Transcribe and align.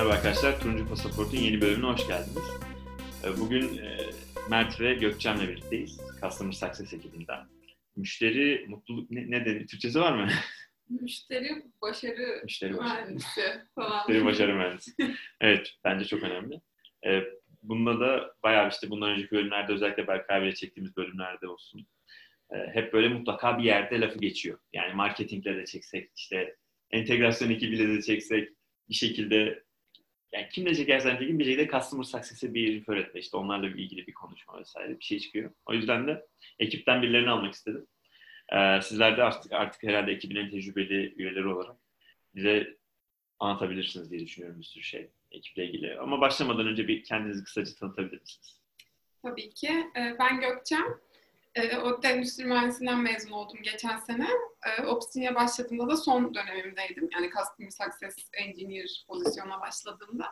Merhaba 0.00 0.14
arkadaşlar, 0.14 0.60
Turuncu 0.60 0.88
Pasaport'un 0.88 1.36
yeni 1.38 1.60
bölümüne 1.60 1.86
hoş 1.86 2.06
geldiniz. 2.06 2.50
Ee, 3.24 3.40
bugün 3.40 3.78
e, 3.78 3.98
Mert 4.50 4.80
ve 4.80 4.94
Gökçen'le 4.94 5.40
birlikteyiz. 5.40 6.00
Customer 6.22 6.52
Success 6.52 6.94
ekibinden. 6.94 7.46
Müşteri 7.96 8.66
mutluluk, 8.68 9.10
ne, 9.10 9.30
ne 9.30 9.44
dedi? 9.44 9.66
Türkçesi 9.66 10.00
var 10.00 10.12
mı? 10.12 10.28
Müşteri 10.88 11.62
başarı 11.82 12.40
Müşteri 12.44 12.78
başarı. 12.78 13.02
mühendisi 13.02 13.40
falan. 13.74 14.06
Müşteri 14.08 14.24
başarı 14.24 14.54
mühendisi. 14.54 14.92
Evet, 15.40 15.74
bence 15.84 16.04
çok 16.04 16.22
önemli. 16.22 16.60
Ee, 17.06 17.24
bunda 17.62 18.00
da 18.00 18.34
bayağı 18.42 18.68
işte 18.68 18.90
bundan 18.90 19.10
önceki 19.10 19.30
bölümlerde 19.30 19.72
özellikle 19.72 20.06
Berkay 20.06 20.42
ile 20.42 20.54
çektiğimiz 20.54 20.96
bölümlerde 20.96 21.46
olsun. 21.46 21.86
e, 22.54 22.56
hep 22.56 22.92
böyle 22.92 23.08
mutlaka 23.08 23.58
bir 23.58 23.64
yerde 23.64 24.00
lafı 24.00 24.18
geçiyor. 24.18 24.58
Yani 24.72 24.94
marketingle 24.94 25.56
de 25.56 25.66
çeksek, 25.66 26.10
işte 26.16 26.56
entegrasyon 26.90 27.50
ekibiyle 27.50 27.88
de 27.88 28.02
çeksek, 28.02 28.48
bir 28.88 28.94
şekilde 28.94 29.62
yani 30.32 30.48
kimle 30.48 30.74
çekersen 30.74 31.16
çekin 31.16 31.38
bir 31.38 31.44
şekilde 31.44 31.68
customer 31.68 32.04
success'e 32.04 32.54
bir 32.54 32.80
refer 32.80 32.96
etme. 32.96 33.20
İşte 33.20 33.36
onlarla 33.36 33.66
ilgili 33.66 34.06
bir 34.06 34.14
konuşma 34.14 34.58
vesaire 34.60 34.98
bir 34.98 35.04
şey 35.04 35.18
çıkıyor. 35.18 35.50
O 35.66 35.72
yüzden 35.74 36.06
de 36.06 36.26
ekipten 36.58 37.02
birilerini 37.02 37.30
almak 37.30 37.54
istedim. 37.54 37.86
Ee, 38.52 38.80
sizler 38.82 39.16
de 39.16 39.22
artık, 39.22 39.52
artık 39.52 39.82
herhalde 39.82 40.12
ekibin 40.12 40.36
en 40.36 40.50
tecrübeli 40.50 41.14
üyeleri 41.16 41.46
olarak 41.48 41.76
bize 42.34 42.76
anlatabilirsiniz 43.38 44.10
diye 44.10 44.20
düşünüyorum 44.20 44.60
bir 44.60 44.64
sürü 44.64 44.82
şey 44.82 45.10
ekiple 45.30 45.64
ilgili. 45.64 45.98
Ama 45.98 46.20
başlamadan 46.20 46.66
önce 46.66 46.88
bir 46.88 47.04
kendinizi 47.04 47.44
kısaca 47.44 47.74
tanıtabilir 47.74 48.20
misiniz? 48.20 48.60
Tabii 49.22 49.50
ki. 49.50 49.68
Ee, 49.96 50.16
Ben 50.18 50.40
Gökçem. 50.40 50.84
Ee, 51.54 51.78
ODTÜ 51.78 52.08
Endüstri 52.08 52.44
Mühendisliğinden 52.44 53.00
mezun 53.00 53.30
oldum 53.30 53.58
geçen 53.62 53.96
sene. 53.96 54.28
Ee, 54.66 54.82
Opsini'ye 54.82 55.34
başladığımda 55.34 55.88
da 55.88 55.96
son 55.96 56.34
dönemimdeydim. 56.34 57.08
Yani 57.12 57.30
Customer 57.38 57.70
Success 57.70 58.28
Engineer 58.32 59.04
pozisyona 59.08 59.60
başladığımda. 59.60 60.26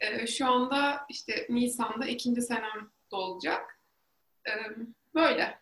Ee, 0.00 0.26
Şu 0.26 0.46
anda 0.46 1.06
işte 1.10 1.46
Nisan'da 1.48 2.06
ikinci 2.06 2.42
senem 2.42 2.90
dolacak. 3.10 3.80
Ee, 4.48 4.52
Böyle. 5.14 5.58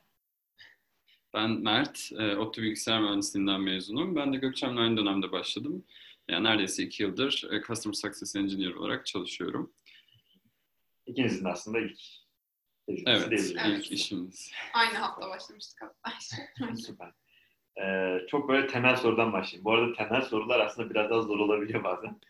Ben 1.35 1.51
Mert, 1.51 2.13
e, 2.19 2.37
ODTÜ 2.37 2.63
Bilgisayar 2.63 3.01
Mühendisliğinden 3.01 3.61
mezunum. 3.61 4.17
Ben 4.17 4.33
de 4.33 4.37
Gökçen'le 4.37 4.77
aynı 4.77 4.97
dönemde 4.97 5.33
başladım. 5.33 5.85
Yani 6.29 6.45
neredeyse 6.45 6.83
iki 6.83 7.03
yıldır 7.03 7.49
e, 7.51 7.63
Customer 7.63 7.95
Success 7.95 8.37
Engineer 8.37 8.75
olarak 8.75 9.07
çalışıyorum. 9.07 9.73
İkinizin 11.07 11.45
de 11.45 11.49
aslında 11.49 11.79
ilk 11.79 11.99
tecrübesi 12.97 13.11
Evet, 13.11 13.31
diyebiliriz. 13.31 13.57
Evet. 13.67 13.79
ilk 13.85 13.93
işimiz. 13.93 14.53
Aynı 14.75 14.95
hafta 14.99 15.29
başlamıştık 15.31 15.83
hatta. 15.83 16.19
Süper. 16.77 17.13
Ee, 17.83 18.27
çok 18.29 18.49
böyle 18.49 18.67
temel 18.67 18.97
sorudan 18.97 19.33
başlayayım. 19.33 19.65
Bu 19.65 19.73
arada 19.73 19.93
temel 19.93 20.23
sorular 20.23 20.61
aslında 20.61 20.91
biraz 20.91 21.11
daha 21.11 21.23
zor 21.23 21.39
olabiliyor 21.39 21.85
bazen. 21.85 22.21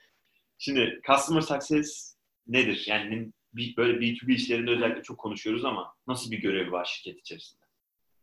Şimdi 0.59 1.01
Customer 1.07 1.41
Success 1.41 2.17
nedir? 2.47 2.85
Yani 2.87 3.33
bir, 3.53 3.77
böyle 3.77 3.99
B2B 3.99 4.33
işlerinde 4.33 4.71
özellikle 4.71 5.03
çok 5.03 5.19
konuşuyoruz 5.19 5.65
ama 5.65 5.95
nasıl 6.07 6.31
bir 6.31 6.39
görevi 6.41 6.73
var 6.73 6.85
şirket 6.85 7.21
içerisinde? 7.21 7.63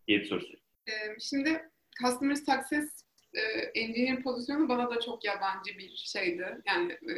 diye 0.07 0.19
bir 0.19 0.25
soru 0.25 0.41
sorayım. 0.41 0.59
Ee, 0.87 1.19
Şimdi 1.19 1.69
Customer 2.03 2.35
Success 2.35 3.03
e, 3.33 3.41
Engineer 3.79 4.23
pozisyonu 4.23 4.69
bana 4.69 4.89
da 4.89 4.99
çok 5.01 5.25
yabancı 5.25 5.77
bir 5.77 5.95
şeydi. 5.95 6.61
Yani 6.67 6.91
e, 6.93 7.13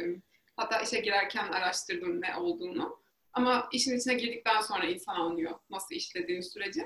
hatta 0.56 0.80
işe 0.80 1.00
girerken 1.00 1.48
araştırdım 1.52 2.20
ne 2.20 2.36
olduğunu. 2.36 3.01
Ama 3.32 3.68
işin 3.72 3.98
içine 3.98 4.14
girdikten 4.14 4.60
sonra 4.60 4.86
insan 4.86 5.14
anlıyor 5.14 5.58
nasıl 5.70 5.94
işlediğini 5.94 6.42
süreci. 6.42 6.82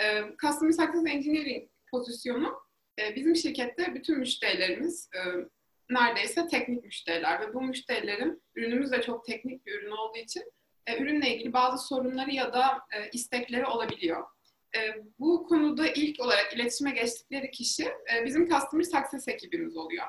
E, 0.00 0.22
Customer 0.42 0.72
Success 0.72 1.06
Engineering 1.06 1.70
pozisyonu 1.90 2.60
e, 2.98 3.16
bizim 3.16 3.36
şirkette 3.36 3.94
bütün 3.94 4.18
müşterilerimiz 4.18 5.10
e, 5.14 5.20
neredeyse 5.90 6.46
teknik 6.46 6.84
müşteriler 6.84 7.40
ve 7.40 7.54
bu 7.54 7.62
müşterilerin 7.62 8.42
ürünümüz 8.54 8.92
de 8.92 9.02
çok 9.02 9.26
teknik 9.26 9.66
bir 9.66 9.74
ürün 9.74 9.90
olduğu 9.90 10.18
için 10.18 10.42
e, 10.86 10.98
ürünle 10.98 11.34
ilgili 11.34 11.52
bazı 11.52 11.86
sorunları 11.86 12.30
ya 12.30 12.52
da 12.52 12.80
e, 12.96 13.10
istekleri 13.12 13.66
olabiliyor. 13.66 14.24
E, 14.76 14.80
bu 15.18 15.46
konuda 15.46 15.88
ilk 15.88 16.20
olarak 16.20 16.54
iletişime 16.54 16.90
geçtikleri 16.90 17.50
kişi 17.50 17.84
e, 17.84 18.24
bizim 18.24 18.48
Customer 18.48 18.84
Success 18.84 19.28
ekibimiz 19.28 19.76
oluyor. 19.76 20.06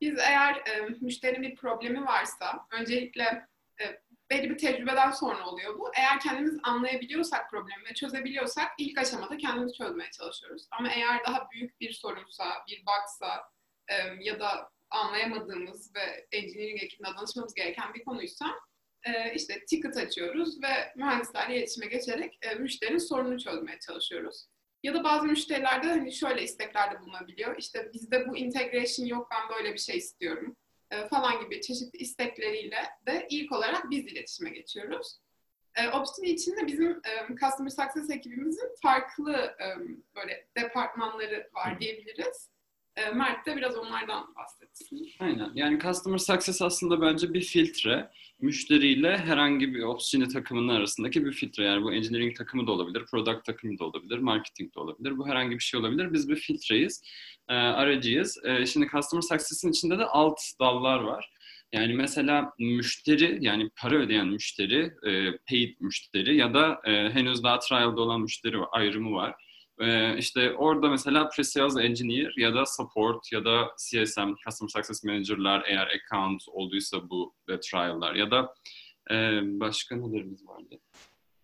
Biz 0.00 0.18
eğer 0.18 0.54
e, 0.54 0.80
müşterinin 1.00 1.42
bir 1.42 1.56
problemi 1.56 2.04
varsa, 2.04 2.66
öncelikle 2.80 3.46
e, 3.80 4.00
belli 4.30 4.50
bir 4.50 4.58
tecrübeden 4.58 5.10
sonra 5.10 5.46
oluyor 5.46 5.78
bu. 5.78 5.90
Eğer 5.96 6.20
kendimiz 6.20 6.58
anlayabiliyorsak 6.62 7.50
problemi 7.50 7.84
ve 7.90 7.94
çözebiliyorsak 7.94 8.68
ilk 8.78 8.98
aşamada 8.98 9.36
kendimiz 9.36 9.76
çözmeye 9.76 10.10
çalışıyoruz. 10.10 10.66
Ama 10.70 10.92
eğer 10.92 11.24
daha 11.26 11.50
büyük 11.50 11.80
bir 11.80 11.92
sorunsa, 11.92 12.44
bir 12.68 12.82
bugsa 12.86 13.42
e, 13.88 13.94
ya 14.20 14.40
da 14.40 14.70
anlayamadığımız 14.90 15.94
ve 15.94 16.26
engineering 16.32 16.82
ekibine 16.82 17.08
danışmamız 17.16 17.54
gereken 17.54 17.94
bir 17.94 18.04
konuysa 18.04 18.46
e, 19.04 19.34
işte 19.34 19.64
ticket 19.64 19.96
açıyoruz 19.96 20.62
ve 20.62 20.92
mühendislerle 20.96 21.56
iletişime 21.56 21.86
geçerek 21.86 22.38
e, 22.42 22.54
müşterinin 22.54 22.98
sorununu 22.98 23.40
çözmeye 23.40 23.78
çalışıyoruz. 23.78 24.46
Ya 24.82 24.94
da 24.94 25.04
bazı 25.04 25.26
müşterilerde 25.26 25.86
hani 25.86 26.12
şöyle 26.12 26.42
isteklerde 26.42 27.00
bulunabiliyor. 27.00 27.56
İşte 27.58 27.90
bizde 27.92 28.28
bu 28.28 28.36
integration 28.36 29.06
yok 29.06 29.28
ben 29.30 29.56
böyle 29.56 29.74
bir 29.74 29.78
şey 29.78 29.96
istiyorum 29.96 30.56
e, 30.94 31.08
falan 31.08 31.44
gibi 31.44 31.60
çeşitli 31.60 31.98
istekleriyle 31.98 32.78
de 33.06 33.26
ilk 33.30 33.52
olarak 33.52 33.90
biz 33.90 34.06
iletişime 34.06 34.50
geçiyoruz. 34.50 35.18
E, 35.74 35.88
Opsini 35.88 36.28
içinde 36.28 36.66
bizim 36.66 36.90
e, 36.90 37.36
Customer 37.40 37.70
Success 37.70 38.10
ekibimizin 38.10 38.68
farklı 38.82 39.32
e, 39.34 39.66
böyle 40.16 40.46
departmanları 40.56 41.50
var 41.54 41.80
diyebiliriz. 41.80 42.48
E, 42.96 43.10
Mert 43.10 43.46
de 43.46 43.56
biraz 43.56 43.76
onlardan 43.76 44.34
bahsetsin. 44.36 45.08
Aynen. 45.20 45.50
Yani 45.54 45.78
Customer 45.78 46.18
Success 46.18 46.62
aslında 46.62 47.00
bence 47.00 47.34
bir 47.34 47.40
filtre. 47.40 48.10
Müşteriyle 48.40 49.18
herhangi 49.18 49.74
bir 49.74 49.82
opsiyonu 49.82 50.28
takımının 50.28 50.68
arasındaki 50.74 51.24
bir 51.24 51.32
filtre. 51.32 51.64
Yani 51.64 51.82
bu 51.82 51.92
engineering 51.92 52.36
takımı 52.36 52.66
da 52.66 52.72
olabilir, 52.72 53.04
product 53.10 53.44
takımı 53.44 53.78
da 53.78 53.84
olabilir, 53.84 54.18
marketing 54.18 54.74
de 54.74 54.80
olabilir. 54.80 55.18
Bu 55.18 55.28
herhangi 55.28 55.54
bir 55.54 55.62
şey 55.62 55.80
olabilir. 55.80 56.12
Biz 56.12 56.28
bir 56.28 56.36
filtreyiz, 56.36 57.02
e, 57.48 57.54
aracıyız. 57.54 58.44
E, 58.44 58.66
şimdi 58.66 58.88
Customer 58.92 59.22
Success'in 59.22 59.70
içinde 59.70 59.98
de 59.98 60.04
alt 60.04 60.38
dallar 60.60 61.00
var. 61.00 61.30
Yani 61.72 61.94
mesela 61.94 62.52
müşteri, 62.58 63.38
yani 63.40 63.70
para 63.76 63.96
ödeyen 63.96 64.28
müşteri, 64.28 64.92
e, 65.06 65.36
paid 65.50 65.74
müşteri 65.80 66.36
ya 66.36 66.54
da 66.54 66.80
henüz 66.84 67.42
daha 67.42 67.58
trial'da 67.58 68.00
olan 68.00 68.20
müşteri 68.20 68.56
ayrımı 68.72 69.12
var. 69.12 69.34
Ee, 69.80 70.18
işte 70.18 70.52
orada 70.52 70.88
mesela 70.88 71.22
pre-sales 71.22 71.82
engineer 71.82 72.34
ya 72.36 72.54
da 72.54 72.66
support 72.66 73.32
ya 73.32 73.44
da 73.44 73.70
CSM, 73.78 74.34
Customer 74.44 74.68
Success 74.68 75.04
Manager'lar 75.04 75.62
eğer 75.66 75.86
account 75.86 76.42
olduysa 76.48 77.10
bu 77.10 77.34
ve 77.48 77.60
trial'lar 77.60 78.14
ya 78.14 78.30
da 78.30 78.54
e, 79.10 79.40
başka 79.60 79.96
nelerimiz 79.96 80.46
vardı? 80.46 80.78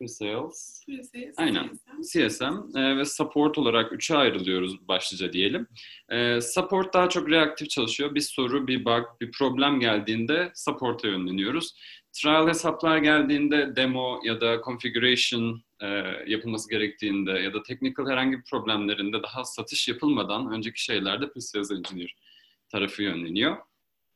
Pre-sales, 0.01 0.85
Pre-sales, 0.89 1.35
Aynen. 1.37 1.71
CSM. 2.03 2.29
CSM 2.29 2.79
e, 2.79 2.97
ve 2.97 3.05
support 3.05 3.59
olarak 3.59 3.93
üçe 3.93 4.17
ayrılıyoruz 4.17 4.89
başlıca 4.89 5.33
diyelim. 5.33 5.67
E, 6.09 6.41
support 6.41 6.95
daha 6.95 7.09
çok 7.09 7.31
reaktif 7.31 7.71
çalışıyor. 7.71 8.15
Bir 8.15 8.21
soru, 8.21 8.67
bir 8.67 8.85
bug, 8.85 9.05
bir 9.21 9.33
problem 9.33 9.81
geldiğinde 9.81 10.53
support'a 10.55 11.09
yönleniyoruz. 11.09 11.75
Trial 12.13 12.49
hesaplar 12.49 12.99
geldiğinde 12.99 13.77
demo 13.77 14.21
ya 14.25 14.41
da 14.41 14.61
configuration 14.65 15.63
e, 15.81 15.87
yapılması 16.27 16.71
gerektiğinde 16.71 17.31
ya 17.31 17.55
da 17.55 17.63
technical 17.63 18.07
herhangi 18.07 18.39
bir 18.39 18.45
problemlerinde 18.45 19.23
daha 19.23 19.45
satış 19.45 19.89
yapılmadan 19.89 20.53
önceki 20.53 20.85
şeylerde 20.85 21.25
pre-sales 21.25 21.77
engineer 21.77 22.17
tarafı 22.69 23.03
yönleniyor. 23.03 23.57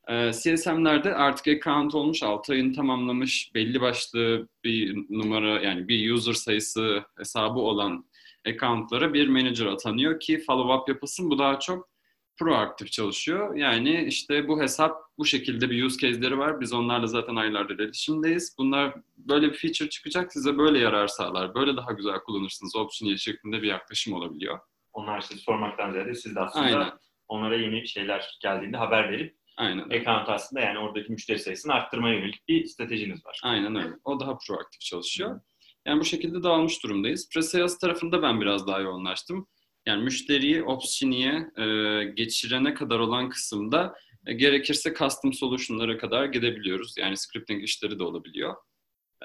E, 0.08 0.32
CSM'lerde 0.32 1.14
artık 1.14 1.48
account 1.48 1.94
olmuş, 1.94 2.22
6 2.22 2.52
ayını 2.52 2.72
tamamlamış, 2.72 3.50
belli 3.54 3.80
başlı 3.80 4.48
bir 4.64 4.96
numara 5.10 5.60
yani 5.60 5.88
bir 5.88 6.10
user 6.10 6.32
sayısı 6.32 7.04
hesabı 7.18 7.58
olan 7.58 8.04
accountlara 8.48 9.14
bir 9.14 9.28
manager 9.28 9.66
atanıyor 9.66 10.20
ki 10.20 10.38
follow-up 10.38 10.88
yapılsın. 10.88 11.30
Bu 11.30 11.38
daha 11.38 11.60
çok 11.60 11.93
proaktif 12.38 12.92
çalışıyor. 12.92 13.56
Yani 13.56 14.04
işte 14.04 14.48
bu 14.48 14.60
hesap 14.60 14.96
bu 15.18 15.24
şekilde 15.24 15.70
bir 15.70 15.84
use 15.84 15.98
case'leri 15.98 16.38
var. 16.38 16.60
Biz 16.60 16.72
onlarla 16.72 17.06
zaten 17.06 17.36
aylardır 17.36 17.78
iletişimdeyiz. 17.78 18.54
Bunlar 18.58 18.94
böyle 19.16 19.52
bir 19.52 19.56
feature 19.56 19.88
çıkacak 19.88 20.32
size 20.32 20.58
böyle 20.58 20.78
yarar 20.78 21.06
sağlar. 21.06 21.54
Böyle 21.54 21.76
daha 21.76 21.92
güzel 21.92 22.18
kullanırsınız. 22.18 22.76
Option 22.76 23.16
şeklinde 23.16 23.62
bir 23.62 23.68
yaklaşım 23.68 24.14
olabiliyor. 24.14 24.58
Onlar 24.92 25.20
size 25.20 25.40
sormaktan 25.40 25.92
ziyade 25.92 26.14
siz 26.14 26.36
de 26.36 26.40
aslında 26.40 26.66
Aynen. 26.66 26.92
onlara 27.28 27.56
yeni 27.56 27.88
şeyler 27.88 28.38
geldiğinde 28.42 28.76
haber 28.76 29.12
verip 29.12 29.36
Aynen. 29.56 29.82
account 29.82 30.28
aslında 30.28 30.62
yani 30.62 30.78
oradaki 30.78 31.12
müşteri 31.12 31.38
sayısını 31.38 31.72
arttırmaya 31.72 32.14
yönelik 32.14 32.48
bir 32.48 32.64
stratejiniz 32.64 33.26
var. 33.26 33.40
Aynen 33.44 33.76
öyle. 33.76 33.94
O 34.04 34.20
daha 34.20 34.38
proaktif 34.46 34.80
çalışıyor. 34.80 35.40
Yani 35.86 36.00
bu 36.00 36.04
şekilde 36.04 36.42
dağılmış 36.42 36.82
durumdayız. 36.82 37.28
Pre-sales 37.34 37.80
tarafında 37.80 38.22
ben 38.22 38.40
biraz 38.40 38.66
daha 38.66 38.80
yoğunlaştım. 38.80 39.46
Yani 39.86 40.02
müşteriyi 40.02 40.62
Opsini'ye 40.62 41.50
e, 41.58 42.04
geçirene 42.04 42.74
kadar 42.74 42.98
olan 42.98 43.28
kısımda 43.28 43.94
e, 44.26 44.32
gerekirse 44.32 44.94
custom 44.98 45.32
solution'lara 45.32 45.98
kadar 45.98 46.24
gidebiliyoruz. 46.24 46.94
Yani 46.98 47.16
scripting 47.16 47.64
işleri 47.64 47.98
de 47.98 48.02
olabiliyor. 48.02 48.54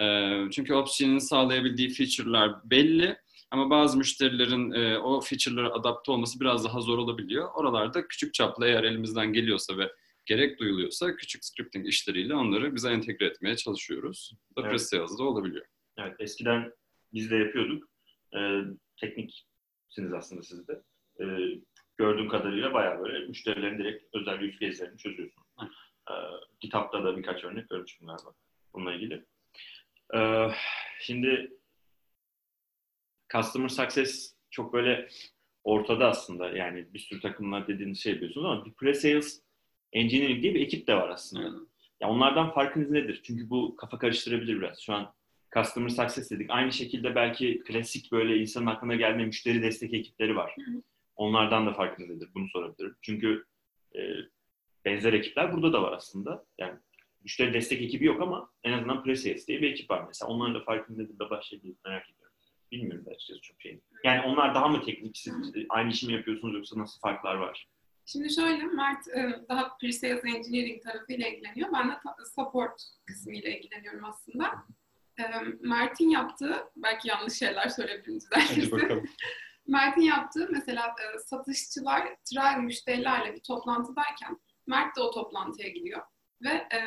E, 0.02 0.36
çünkü 0.52 0.74
Opsini'nin 0.74 1.20
sağlayabildiği 1.20 1.90
feature'lar 1.90 2.70
belli 2.70 3.18
ama 3.52 3.70
bazı 3.70 3.98
müşterilerin 3.98 4.72
e, 4.72 4.98
o 4.98 5.22
feature'lara 5.22 5.74
adapte 5.74 6.12
olması 6.12 6.40
biraz 6.40 6.66
daha 6.66 6.82
zor 6.82 6.98
olabiliyor. 6.98 7.50
Oralarda 7.56 8.08
küçük 8.08 8.34
çaplı 8.34 8.68
eğer 8.68 8.84
elimizden 8.84 9.34
geliyorsa 9.34 9.78
ve 9.78 9.92
gerek 10.26 10.60
duyuluyorsa 10.60 11.16
küçük 11.16 11.46
scripting 11.46 11.88
işleriyle 11.88 12.36
onları 12.36 12.76
bize 12.76 12.90
entegre 12.92 13.26
etmeye 13.26 13.56
çalışıyoruz. 13.56 14.34
Bu 14.52 14.56
da 14.56 14.62
Evet. 14.62 14.72
pre-sales'da 14.72 15.24
olabiliyor. 15.24 15.66
Evet, 15.98 16.16
eskiden 16.20 16.72
biz 17.14 17.32
de 17.32 17.36
yapıyorduk. 17.36 17.90
Ee, 18.36 18.62
tekniksiniz 19.90 20.14
aslında 20.14 20.44
siz 20.44 20.68
de. 20.68 20.82
Ee, 21.22 21.60
gördüğüm 21.98 22.30
kadarıyla 22.30 22.74
bayağı 22.74 23.00
böyle 23.00 23.28
müşterilerin 23.28 23.78
direkt 23.80 24.04
özel 24.16 24.44
use 24.44 24.60
case'lerini 24.60 24.98
çözüyorsun. 24.98 25.44
Ee, 26.10 26.14
kitapta 26.60 27.04
da 27.04 27.18
birkaç 27.18 27.44
örnek 27.44 27.70
görmüştüm 27.70 28.08
galiba 28.08 28.34
bununla 28.74 28.94
ilgili. 28.94 29.26
Ee, 30.16 30.48
şimdi 31.02 31.52
Customer 33.34 33.68
Success 33.70 34.36
çok 34.52 34.74
böyle 34.74 35.10
ortada 35.64 36.08
aslında. 36.08 36.50
Yani 36.50 36.94
bir 36.94 37.00
sürü 37.00 37.22
takımlar 37.22 37.68
dediğiniz 37.68 38.04
şey 38.04 38.14
yapıyorsunuz 38.14 38.46
ama 38.46 38.66
bir 38.66 38.72
pre-sales 38.72 39.42
engineering 39.94 40.44
diye 40.44 40.54
bir 40.54 40.62
ekip 40.62 40.88
de 40.88 40.96
var 40.96 41.10
aslında. 41.10 41.44
Yani, 41.44 41.60
Ya 42.02 42.10
onlardan 42.10 42.54
farkınız 42.54 42.90
nedir? 42.92 43.22
Çünkü 43.24 43.50
bu 43.50 43.76
kafa 43.76 43.98
karıştırabilir 43.98 44.62
biraz. 44.62 44.82
Şu 44.82 44.94
an 44.94 45.14
Customer 45.54 45.90
Success 45.90 46.32
dedik. 46.32 46.50
Aynı 46.50 46.72
şekilde 46.72 47.16
belki 47.16 47.64
klasik 47.66 48.12
böyle 48.12 48.38
insanın 48.38 48.66
aklına 48.66 48.96
gelmeyen 48.96 49.28
müşteri 49.28 49.62
destek 49.62 49.94
ekipleri 49.94 50.36
var. 50.36 50.56
Onlardan 51.16 51.68
da 51.68 51.96
nedir? 52.00 52.30
Bunu 52.36 52.48
sorabilirim. 52.50 52.96
Çünkü 53.02 53.46
e, 53.96 54.00
benzer 54.86 55.14
ekipler 55.14 55.54
burada 55.54 55.74
da 55.74 55.82
var 55.82 55.94
aslında. 55.94 56.46
Yani 56.58 56.74
müşteri 57.24 57.54
destek 57.54 57.82
ekibi 57.82 58.06
yok 58.06 58.22
ama 58.22 58.50
en 58.64 58.74
azından 58.74 58.98
pre-sales 58.98 59.48
diye 59.48 59.62
bir 59.62 59.72
ekip 59.72 59.90
var 59.90 60.04
mesela. 60.08 60.32
Onların 60.32 60.56
da 60.56 60.64
farkınız 60.64 61.00
nedir 61.00 61.20
de 61.20 61.30
başlayabiliriz 61.30 61.78
merak 61.86 62.10
ediyorum. 62.10 62.34
Bilmiyorum 62.72 63.06
da 63.06 63.12
açıkçası 63.12 63.42
çok 63.42 63.62
şey. 63.62 63.80
Yani 64.04 64.22
onlar 64.22 64.56
daha 64.56 64.68
mı 64.68 64.82
teknik? 64.86 65.18
Siz 65.18 65.54
aynı 65.70 65.92
işi 65.92 66.08
mi 66.08 66.14
yapıyorsunuz 66.14 66.56
yoksa 66.56 66.80
nasıl 66.80 67.00
farklar 67.00 67.36
var? 67.36 67.68
Şimdi 68.06 68.34
şöyle, 68.34 68.64
Mert 68.64 69.08
e, 69.08 69.46
daha 69.50 69.62
pre-sales 69.62 70.36
engineering 70.36 70.84
tarafıyla 70.84 71.28
ilgileniyor. 71.28 71.70
Ben 71.74 71.90
de 71.90 71.94
support 72.36 72.82
kısmıyla 73.06 73.50
ilgileniyorum 73.50 74.06
aslında. 74.06 74.52
E, 75.20 75.24
Mert'in 75.60 76.10
yaptığı, 76.10 76.72
belki 76.76 77.08
yanlış 77.08 77.34
şeyler 77.34 77.70
söyleyebilirim 77.70 78.20
düzeltirse. 78.20 79.04
Mert'in 79.68 80.02
yaptığı 80.02 80.50
mesela 80.52 80.88
e, 80.88 81.20
satışçılar 81.20 82.16
trial 82.26 82.60
müşterilerle 82.60 83.36
bir 83.36 83.42
toplantıdayken 83.42 84.40
Mert 84.68 84.96
de 84.96 85.02
o 85.02 85.12
toplantıya 85.12 85.70
gidiyor. 85.70 86.02
Ve 86.42 86.50
e, 86.50 86.80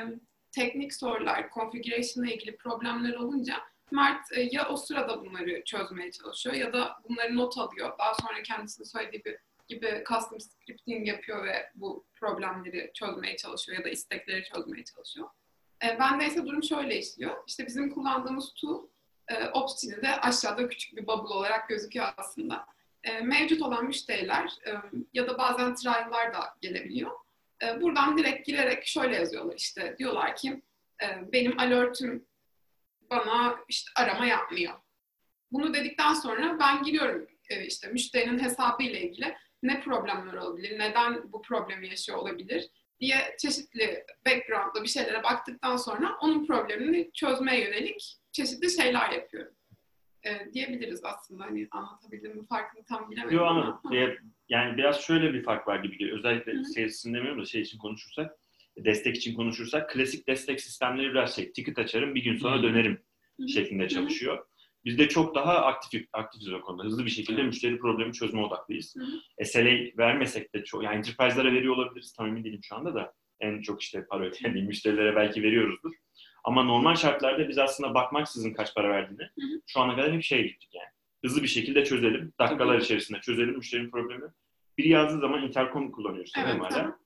teknik 0.50 0.94
sorular, 0.94 1.50
configuration 1.54 2.24
ile 2.24 2.34
ilgili 2.34 2.56
problemler 2.56 3.14
olunca 3.14 3.54
Mert 3.90 4.32
e, 4.32 4.48
ya 4.52 4.68
o 4.68 4.76
sırada 4.76 5.20
bunları 5.24 5.64
çözmeye 5.64 6.10
çalışıyor 6.10 6.54
ya 6.54 6.72
da 6.72 6.96
bunları 7.08 7.36
not 7.36 7.58
alıyor. 7.58 7.98
Daha 7.98 8.14
sonra 8.14 8.42
kendisinin 8.42 8.88
söylediği 8.88 9.22
gibi, 9.22 9.38
gibi 9.68 10.04
custom 10.08 10.40
scripting 10.40 11.08
yapıyor 11.08 11.44
ve 11.44 11.70
bu 11.74 12.06
problemleri 12.14 12.90
çözmeye 12.94 13.36
çalışıyor 13.36 13.78
ya 13.78 13.84
da 13.84 13.88
istekleri 13.88 14.44
çözmeye 14.44 14.84
çalışıyor. 14.84 15.28
E, 15.84 15.98
bende 15.98 16.26
ise 16.26 16.46
durum 16.46 16.62
şöyle 16.62 16.98
işliyor. 16.98 17.36
İşte 17.46 17.66
bizim 17.66 17.90
kullandığımız 17.90 18.54
tool 18.54 18.86
e, 19.28 19.48
Ops'in 19.48 20.02
de 20.02 20.20
aşağıda 20.20 20.68
küçük 20.68 20.96
bir 20.96 21.06
bubble 21.06 21.34
olarak 21.34 21.68
gözüküyor 21.68 22.06
aslında. 22.16 22.66
E, 23.04 23.20
mevcut 23.20 23.62
olan 23.62 23.84
müşteriler 23.84 24.52
e, 24.66 24.70
ya 25.12 25.28
da 25.28 25.38
bazen 25.38 25.74
trial'lar 25.74 26.34
da 26.34 26.56
gelebiliyor. 26.60 27.10
E, 27.62 27.80
buradan 27.80 28.18
direkt 28.18 28.46
girerek 28.46 28.86
şöyle 28.86 29.16
yazıyorlar 29.16 29.54
işte 29.56 29.96
diyorlar 29.98 30.36
ki 30.36 30.62
e, 31.02 31.32
benim 31.32 31.58
alert'üm 31.58 32.26
bana 33.10 33.56
işte 33.68 33.90
arama 33.96 34.26
yapmıyor. 34.26 34.74
Bunu 35.52 35.74
dedikten 35.74 36.14
sonra 36.14 36.58
ben 36.60 36.82
giriyorum 36.82 37.26
e, 37.50 37.66
işte 37.66 37.88
müşterinin 37.88 38.38
hesabı 38.38 38.82
ile 38.82 39.00
ilgili 39.00 39.36
ne 39.62 39.80
problemler 39.80 40.34
olabilir, 40.34 40.78
neden 40.78 41.32
bu 41.32 41.42
problemi 41.42 41.88
yaşıyor 41.88 42.18
olabilir 42.18 42.70
diye 43.02 43.36
çeşitli 43.38 44.04
background'da 44.26 44.82
bir 44.82 44.88
şeylere 44.88 45.22
baktıktan 45.22 45.76
sonra 45.76 46.16
onun 46.20 46.46
problemini 46.46 47.10
çözmeye 47.14 47.64
yönelik 47.64 48.16
çeşitli 48.32 48.70
şeyler 48.70 49.10
yapıyorum. 49.10 49.54
E, 50.26 50.52
diyebiliriz 50.52 51.00
aslında 51.04 51.44
hani 51.44 51.68
anlatabildim 51.70 52.36
mi 52.36 52.46
farkını 52.46 52.84
tam 52.84 53.10
bilemedim 53.10 53.36
Yok 53.36 53.46
ama. 53.46 53.80
anladım. 53.84 53.92
Ee, 54.10 54.18
Yani 54.48 54.76
biraz 54.76 55.00
şöyle 55.00 55.34
bir 55.34 55.42
fark 55.42 55.68
var 55.68 55.78
gibi 55.78 55.98
geliyor. 55.98 56.18
Özellikle 56.18 56.52
Hı 56.52 56.58
hı. 56.58 56.64
sales 56.64 56.98
için 56.98 57.14
demiyorum 57.14 57.40
da 57.42 57.44
şey 57.46 57.60
için 57.60 57.78
konuşursak, 57.78 58.36
destek 58.76 59.16
için 59.16 59.34
konuşursak 59.34 59.90
klasik 59.90 60.28
destek 60.28 60.60
sistemleri 60.60 61.10
biraz 61.10 61.36
şey, 61.36 61.52
ticket 61.52 61.78
açarım 61.78 62.14
bir 62.14 62.22
gün 62.24 62.36
sonra 62.36 62.62
dönerim 62.62 63.02
Hı 63.36 63.42
hı. 63.42 63.48
şeklinde 63.48 63.82
Hı 63.82 63.86
hı. 63.86 63.90
Çalışıyor. 64.82 64.98
Bizde 64.98 65.08
çok 65.08 65.34
daha 65.34 65.66
aktif 65.66 66.08
aktifiz 66.12 66.52
o 66.52 66.60
konuda. 66.60 66.84
Hızlı 66.84 67.04
bir 67.04 67.10
şekilde 67.10 67.40
Evet. 67.40 67.46
müşteri 67.46 67.78
problemi 67.78 68.12
çözme 68.12 68.42
odaklıyız. 68.42 68.94
Hı 68.96 69.44
SLA 69.44 69.98
vermesek 69.98 70.54
de 70.54 70.64
çok, 70.64 70.84
yani 70.84 70.96
enterprise'lara 70.96 71.52
veriyor 71.52 71.76
olabiliriz. 71.76 72.12
Tam 72.12 72.26
emin 72.26 72.44
değilim 72.44 72.60
şu 72.62 72.76
anda 72.76 72.94
da. 72.94 73.12
En 73.40 73.62
çok 73.62 73.82
işte 73.82 74.06
para 74.10 74.24
ödeyen 74.24 74.66
müşterilere 74.66 75.16
belki 75.16 75.42
veriyoruzdur. 75.42 75.92
Ama 76.44 76.64
normal 76.64 76.94
şartlarda 76.94 77.48
biz 77.48 77.58
aslında 77.58 77.94
bakmaksızın 77.94 78.52
kaç 78.52 78.74
para 78.74 78.88
verdiğini 78.90 79.22
hı. 79.22 79.60
şu 79.66 79.80
ana 79.80 79.96
kadar 79.96 80.12
hep 80.12 80.22
şeye 80.22 80.42
gittik 80.42 80.70
yani. 80.74 80.88
Hızlı 81.24 81.42
bir 81.42 81.48
şekilde 81.48 81.84
çözelim. 81.84 82.32
Dakikalar 82.38 82.74
Tabii. 82.74 82.84
içerisinde 82.84 83.20
çözelim 83.20 83.56
müşterinin 83.56 83.90
problemi. 83.90 84.24
Biri 84.78 84.88
yazdığı 84.88 85.20
zaman 85.20 85.42
intercom 85.42 85.92
kullanıyoruz 85.92 86.32
Evet, 86.36 86.60
hala. 86.60 86.98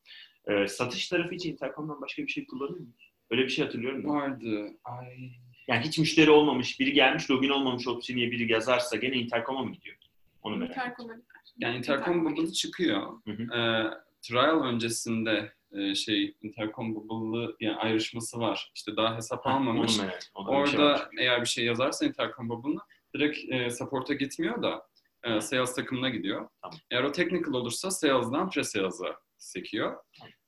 Ee, 0.49 0.67
satış 0.67 1.08
tarafı 1.08 1.34
için 1.34 1.52
intercom'dan 1.52 2.00
başka 2.00 2.23
bir 2.23 2.28
şey 2.28 2.46
kullanıyor 2.46 2.81
muyuz? 2.81 3.12
Öyle 3.31 3.43
bir 3.43 3.49
şey 3.49 3.64
hatırlıyorum 3.64 4.05
da. 4.05 4.08
Vardı. 4.08 4.70
Ay. 4.84 5.31
Yani 5.68 5.84
hiç 5.84 5.98
müşteri 5.98 6.30
olmamış, 6.30 6.80
biri 6.80 6.92
gelmiş, 6.92 7.30
login 7.30 7.48
olmamış 7.50 7.88
opsiyonu 7.88 8.30
biri 8.32 8.52
yazarsa 8.52 8.96
gene 8.96 9.14
intercom'a 9.16 9.62
mı 9.64 9.72
gidiyor? 9.72 9.96
Onu 10.42 10.56
merak 10.56 10.70
ediyorum. 10.70 10.94
Intercom- 11.00 11.22
Yani 11.58 11.76
intercom 11.76 12.24
bubble 12.24 12.52
çıkıyor. 12.52 13.12
Hı 13.24 13.30
hı. 13.30 13.42
Ee, 13.42 13.90
trial 14.22 14.62
öncesinde 14.64 15.52
e, 15.72 15.94
şey 15.94 16.34
intercom 16.42 16.94
bubble'lı 16.94 17.56
yani 17.60 17.76
ayrışması 17.76 18.40
var. 18.40 18.70
İşte 18.74 18.96
daha 18.96 19.16
hesap 19.16 19.46
almamış. 19.46 19.98
Onu 19.98 20.06
merak 20.06 20.20
bir 20.20 20.70
şey 20.70 20.80
Orada 20.80 21.10
eğer 21.18 21.40
bir 21.40 21.46
şey 21.46 21.64
yazarsa 21.64 22.06
intercom 22.06 22.48
bubble'ına 22.48 22.80
direkt 23.14 23.38
e, 23.52 23.70
support'a 23.70 24.14
gitmiyor 24.14 24.62
da 24.62 24.86
e, 25.24 25.40
sales 25.40 25.74
takımına 25.74 26.08
gidiyor. 26.08 26.48
Tamam. 26.62 26.78
Eğer 26.90 27.02
o 27.02 27.12
technical 27.12 27.52
olursa 27.54 27.90
sales'dan 27.90 28.50
pre-sales'a 28.50 29.16
sekiyor. 29.38 29.96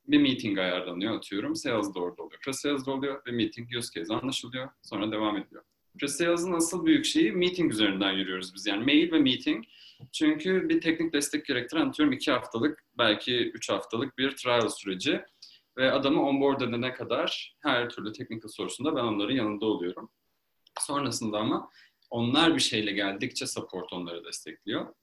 Bir 0.08 0.18
meeting 0.18 0.58
ayarlanıyor 0.58 1.16
atıyorum. 1.16 1.56
Sales 1.56 1.94
de 1.94 1.98
orada 1.98 2.22
oluyor. 2.22 2.40
Pre-sales 2.40 2.90
oluyor 2.90 3.22
ve 3.26 3.30
meeting 3.30 3.76
use 3.76 4.00
case 4.00 4.14
anlaşılıyor. 4.14 4.68
Sonra 4.82 5.12
devam 5.12 5.36
ediyor. 5.36 5.62
Pre-sales'ın 5.98 6.52
asıl 6.52 6.86
büyük 6.86 7.04
şeyi 7.04 7.32
meeting 7.32 7.72
üzerinden 7.72 8.12
yürüyoruz 8.12 8.54
biz. 8.54 8.66
Yani 8.66 8.84
mail 8.84 9.12
ve 9.12 9.18
meeting. 9.18 9.64
Çünkü 10.12 10.68
bir 10.68 10.80
teknik 10.80 11.12
destek 11.12 11.46
gerektiren 11.46 11.88
atıyorum 11.88 12.12
iki 12.12 12.32
haftalık 12.32 12.84
belki 12.98 13.50
üç 13.50 13.70
haftalık 13.70 14.18
bir 14.18 14.36
trial 14.36 14.68
süreci. 14.68 15.20
Ve 15.76 15.92
adamı 15.92 16.26
onboard 16.28 16.60
edene 16.60 16.92
kadar 16.92 17.56
her 17.62 17.88
türlü 17.88 18.12
technical 18.12 18.48
sorusunda 18.48 18.96
ben 18.96 19.02
onların 19.02 19.34
yanında 19.34 19.66
oluyorum. 19.66 20.10
Sonrasında 20.80 21.38
ama 21.38 21.70
onlar 22.10 22.54
bir 22.54 22.60
şeyle 22.60 22.92
geldikçe 22.92 23.46
support 23.46 23.92
onları 23.92 24.24
destekliyor. 24.24 24.94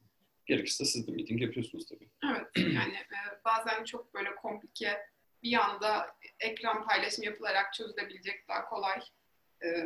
Gerekirse 0.45 0.85
siz 0.85 1.07
de 1.07 1.11
meeting 1.11 1.41
yapıyorsunuz 1.41 1.85
tabii. 1.85 2.09
Evet 2.25 2.47
yani 2.57 2.93
e, 2.93 3.19
bazen 3.45 3.83
çok 3.83 4.13
böyle 4.13 4.35
komplike 4.35 4.99
bir 5.43 5.53
anda 5.53 6.15
ekran 6.39 6.87
paylaşımı 6.87 7.25
yapılarak 7.25 7.73
çözülebilecek 7.73 8.47
daha 8.47 8.65
kolay 8.65 8.99
e, 9.63 9.85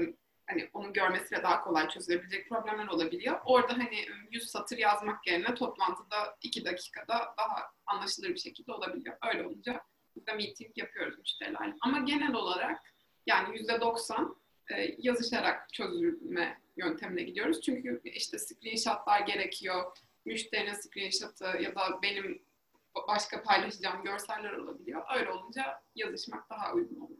hani 0.49 0.69
onu 0.73 0.93
görmesiyle 0.93 1.43
daha 1.43 1.63
kolay 1.63 1.89
çözülebilecek 1.89 2.49
problemler 2.49 2.87
olabiliyor. 2.87 3.39
Orada 3.45 3.73
hani 3.73 4.05
100 4.31 4.49
satır 4.49 4.77
yazmak 4.77 5.27
yerine 5.27 5.55
toplantıda 5.55 6.37
2 6.41 6.65
dakikada 6.65 7.33
daha 7.37 7.71
anlaşılır 7.85 8.29
bir 8.29 8.39
şekilde 8.39 8.71
olabiliyor. 8.71 9.17
Öyle 9.33 9.47
olunca 9.47 9.81
biz 10.15 10.27
de 10.27 10.33
meeting 10.33 10.77
yapıyoruz 10.77 11.19
müşterilerle. 11.19 11.73
Ama 11.81 11.99
genel 11.99 12.33
olarak 12.33 12.93
yani 13.25 13.57
%90 13.57 14.35
e, 14.71 14.95
yazışarak 14.97 15.73
çözülme 15.73 16.61
yöntemine 16.77 17.23
gidiyoruz. 17.23 17.61
Çünkü 17.61 18.01
işte 18.03 18.39
screenshotlar 18.39 19.21
gerekiyor 19.21 19.91
müşterinin 20.29 20.73
screenshot'ı 20.73 21.61
ya 21.63 21.75
da 21.75 21.81
benim 22.03 22.41
başka 23.07 23.43
paylaşacağım 23.43 24.03
görseller 24.03 24.51
olabiliyor. 24.53 25.01
Öyle 25.17 25.31
olunca 25.31 25.63
yazışmak 25.95 26.49
daha 26.49 26.73
uygun 26.73 26.99
oluyor. 26.99 27.19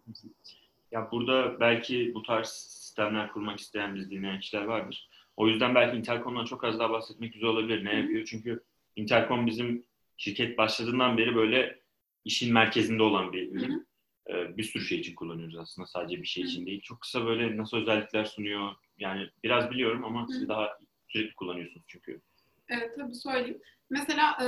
Ya 0.92 1.12
burada 1.12 1.60
belki 1.60 2.12
bu 2.14 2.24
tarz 2.24 2.48
sistemler 2.48 3.32
kurmak 3.32 3.60
isteyen 3.60 3.96
biz 3.96 4.12
dinleyen 4.12 4.40
kişiler 4.40 4.64
vardır. 4.64 5.10
O 5.38 5.48
yüzden 5.48 5.76
belki 5.76 5.98
Intercom'dan 5.98 6.46
çok 6.46 6.64
az 6.64 6.80
daha 6.80 6.90
bahsetmek 6.90 7.34
güzel 7.34 7.50
olabilir. 7.50 7.86
Ne 7.86 7.94
Hı 7.94 7.96
yapıyor? 7.96 8.26
Çünkü 8.26 8.64
Intercom 8.96 9.48
bizim 9.48 9.86
şirket 10.18 10.58
başladığından 10.58 11.18
beri 11.18 11.36
böyle 11.36 11.80
işin 12.26 12.54
merkezinde 12.54 13.04
olan 13.04 13.34
bir 13.34 13.52
ürün. 13.52 13.88
Ee, 14.30 14.58
bir 14.58 14.64
sürü 14.64 14.86
şey 14.86 15.00
için 15.00 15.16
kullanıyoruz 15.16 15.58
aslında. 15.58 15.88
Sadece 15.88 16.22
bir 16.22 16.28
şey 16.28 16.44
için 16.44 16.66
değil. 16.66 16.82
Çok 16.82 17.02
kısa 17.02 17.26
böyle 17.26 17.58
nasıl 17.58 17.78
özellikler 17.78 18.26
sunuyor. 18.26 18.76
Yani 18.98 19.30
biraz 19.44 19.72
biliyorum 19.72 20.06
ama 20.06 20.28
siz 20.28 20.50
daha 20.50 20.78
sürekli 21.08 21.36
kullanıyorsunuz 21.36 21.86
çünkü. 21.88 22.22
Evet 22.70 22.96
tabii 22.98 23.16
söyleyeyim. 23.16 23.62
Mesela 23.90 24.38
e, 24.42 24.48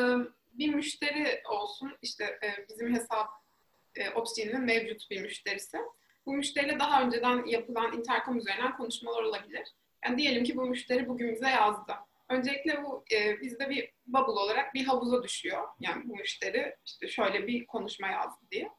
bir 0.53 0.73
müşteri 0.73 1.41
olsun 1.49 1.97
işte 2.01 2.23
e, 2.23 2.67
bizim 2.69 2.95
hesap 2.95 3.27
e, 3.95 4.09
Opsgen'in 4.09 4.61
mevcut 4.61 5.09
bir 5.11 5.21
müşterisi. 5.21 5.77
Bu 6.25 6.33
müşteriyle 6.33 6.79
daha 6.79 7.03
önceden 7.03 7.45
yapılan 7.45 7.97
intercom 7.97 8.37
üzerinden 8.37 8.77
konuşmalar 8.77 9.23
olabilir. 9.23 9.67
Yani 10.05 10.17
diyelim 10.17 10.43
ki 10.43 10.57
bu 10.57 10.65
müşteri 10.65 11.07
bugün 11.07 11.35
bize 11.35 11.49
yazdı. 11.49 11.93
Öncelikle 12.29 12.83
bu 12.83 13.05
e, 13.13 13.41
bizde 13.41 13.69
bir 13.69 13.91
bubble 14.05 14.31
olarak 14.31 14.73
bir 14.73 14.85
havuza 14.85 15.23
düşüyor. 15.23 15.67
Yani 15.79 16.03
bu 16.09 16.15
müşteri 16.15 16.75
işte 16.85 17.07
şöyle 17.07 17.47
bir 17.47 17.65
konuşma 17.65 18.07
yazdı 18.07 18.45
diye. 18.51 18.69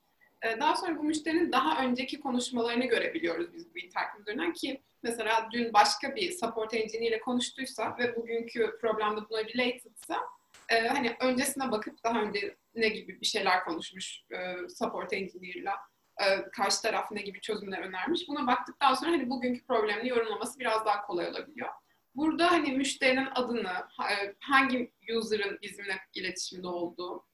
E, 0.43 0.61
daha 0.61 0.77
sonra 0.77 0.99
bu 0.99 1.03
müşterinin 1.03 1.53
daha 1.53 1.85
önceki 1.85 2.21
konuşmalarını 2.21 2.85
görebiliyoruz 2.85 3.53
biz 3.53 3.75
bu 3.75 3.79
intercom 3.79 4.21
üzerinden 4.21 4.53
ki 4.53 4.83
mesela 5.03 5.49
dün 5.53 5.73
başka 5.73 6.17
bir 6.17 6.33
support 6.33 6.75
engineer 6.75 7.09
ile 7.09 7.21
konuştuysa 7.21 7.97
ve 7.99 8.17
bugünkü 8.17 8.79
problemde 8.81 9.21
buna 9.31 9.39
relatedsa 9.39 10.21
e, 10.69 10.89
hani 10.89 11.17
öncesine 11.21 11.71
bakıp 11.71 12.05
daha 12.05 12.23
önce 12.23 12.57
ne 12.75 12.89
gibi 12.89 13.21
bir 13.21 13.27
şeyler 13.27 13.65
konuşmuş 13.65 14.23
e, 14.31 14.69
support 14.69 15.13
engineer'la 15.13 15.75
e, 16.21 16.51
karşı 16.51 16.83
taraf 16.83 17.11
ne 17.11 17.23
gibi 17.23 17.41
çözümler 17.41 17.79
önermiş. 17.79 18.29
Buna 18.29 18.47
baktıktan 18.47 18.95
sonra 18.95 19.11
hani 19.11 19.31
bugünkü 19.31 19.67
problemini 19.67 20.09
yorumlaması 20.09 20.59
biraz 20.59 20.87
daha 20.87 21.03
kolay 21.07 21.29
olabiliyor. 21.29 21.69
Burada 22.15 22.51
hani 22.51 22.73
müşterinin 22.73 23.29
adını, 23.35 23.73
e, 24.11 24.35
hangi 24.41 24.93
user'ın 25.17 25.59
bizimle 25.63 25.99
iletişimde 26.15 26.67
olduğu, 26.67 27.25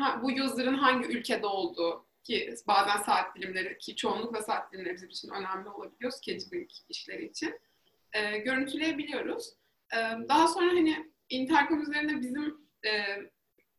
e, 0.00 0.22
bu 0.22 0.26
user'ın 0.26 0.74
hangi 0.74 1.08
ülkede 1.08 1.46
olduğu 1.46 2.06
ki 2.24 2.54
bazen 2.66 3.02
saat 3.02 3.36
dilimleri 3.36 3.78
ki 3.78 3.96
çoğunlukla 3.96 4.42
saat 4.42 4.72
dilimleri 4.72 4.94
bizim 4.94 5.08
için 5.08 5.30
önemli 5.30 5.68
olabiliyor 5.68 6.12
scheduling 6.12 6.70
işleri 6.88 7.26
için 7.26 7.60
e, 8.12 8.38
görüntüleyebiliyoruz. 8.38 9.52
E, 9.92 9.96
daha 10.28 10.48
sonra 10.48 10.66
hani 10.66 11.12
Intercom 11.28 11.82
üzerinde 11.82 12.20
bizim 12.20 12.68
e, 12.86 12.90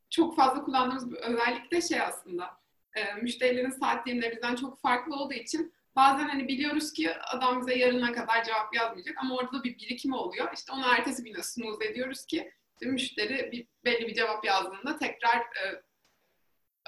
çok 0.09 0.35
fazla 0.35 0.63
kullandığımız 0.63 1.11
bir 1.11 1.15
özellik 1.15 1.71
de 1.71 1.81
şey 1.81 2.01
aslında 2.01 2.49
e, 2.95 3.13
müşterilerin 3.13 3.69
saat 3.69 4.07
dilimleri 4.07 4.35
bizden 4.35 4.55
çok 4.55 4.81
farklı 4.81 5.15
olduğu 5.15 5.33
için 5.33 5.73
bazen 5.95 6.27
hani 6.27 6.47
biliyoruz 6.47 6.93
ki 6.93 7.13
adam 7.15 7.61
bize 7.61 7.77
yarına 7.77 8.13
kadar 8.13 8.43
cevap 8.43 8.75
yazmayacak 8.75 9.17
ama 9.17 9.35
orada 9.35 9.59
da 9.59 9.63
bir 9.63 9.77
birikim 9.77 10.13
oluyor. 10.13 10.47
İşte 10.53 10.71
onu 10.71 10.85
ertesi 10.93 11.23
güne 11.23 11.43
snooze 11.43 11.85
ediyoruz 11.85 12.25
ki 12.25 12.51
müşteri 12.81 13.51
bir, 13.51 13.67
belli 13.85 14.07
bir 14.07 14.13
cevap 14.13 14.45
yazdığında 14.45 14.97
tekrar 14.97 15.37
e, 15.37 15.83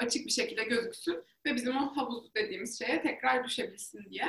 açık 0.02 0.26
bir 0.26 0.32
şekilde 0.32 0.64
gözüksün 0.64 1.24
ve 1.46 1.56
bizim 1.56 1.78
o 1.78 1.98
havuz 1.98 2.36
dediğimiz 2.36 2.80
şeye 2.80 3.02
tekrar 3.02 3.44
düşebilsin 3.44 4.10
diye. 4.10 4.28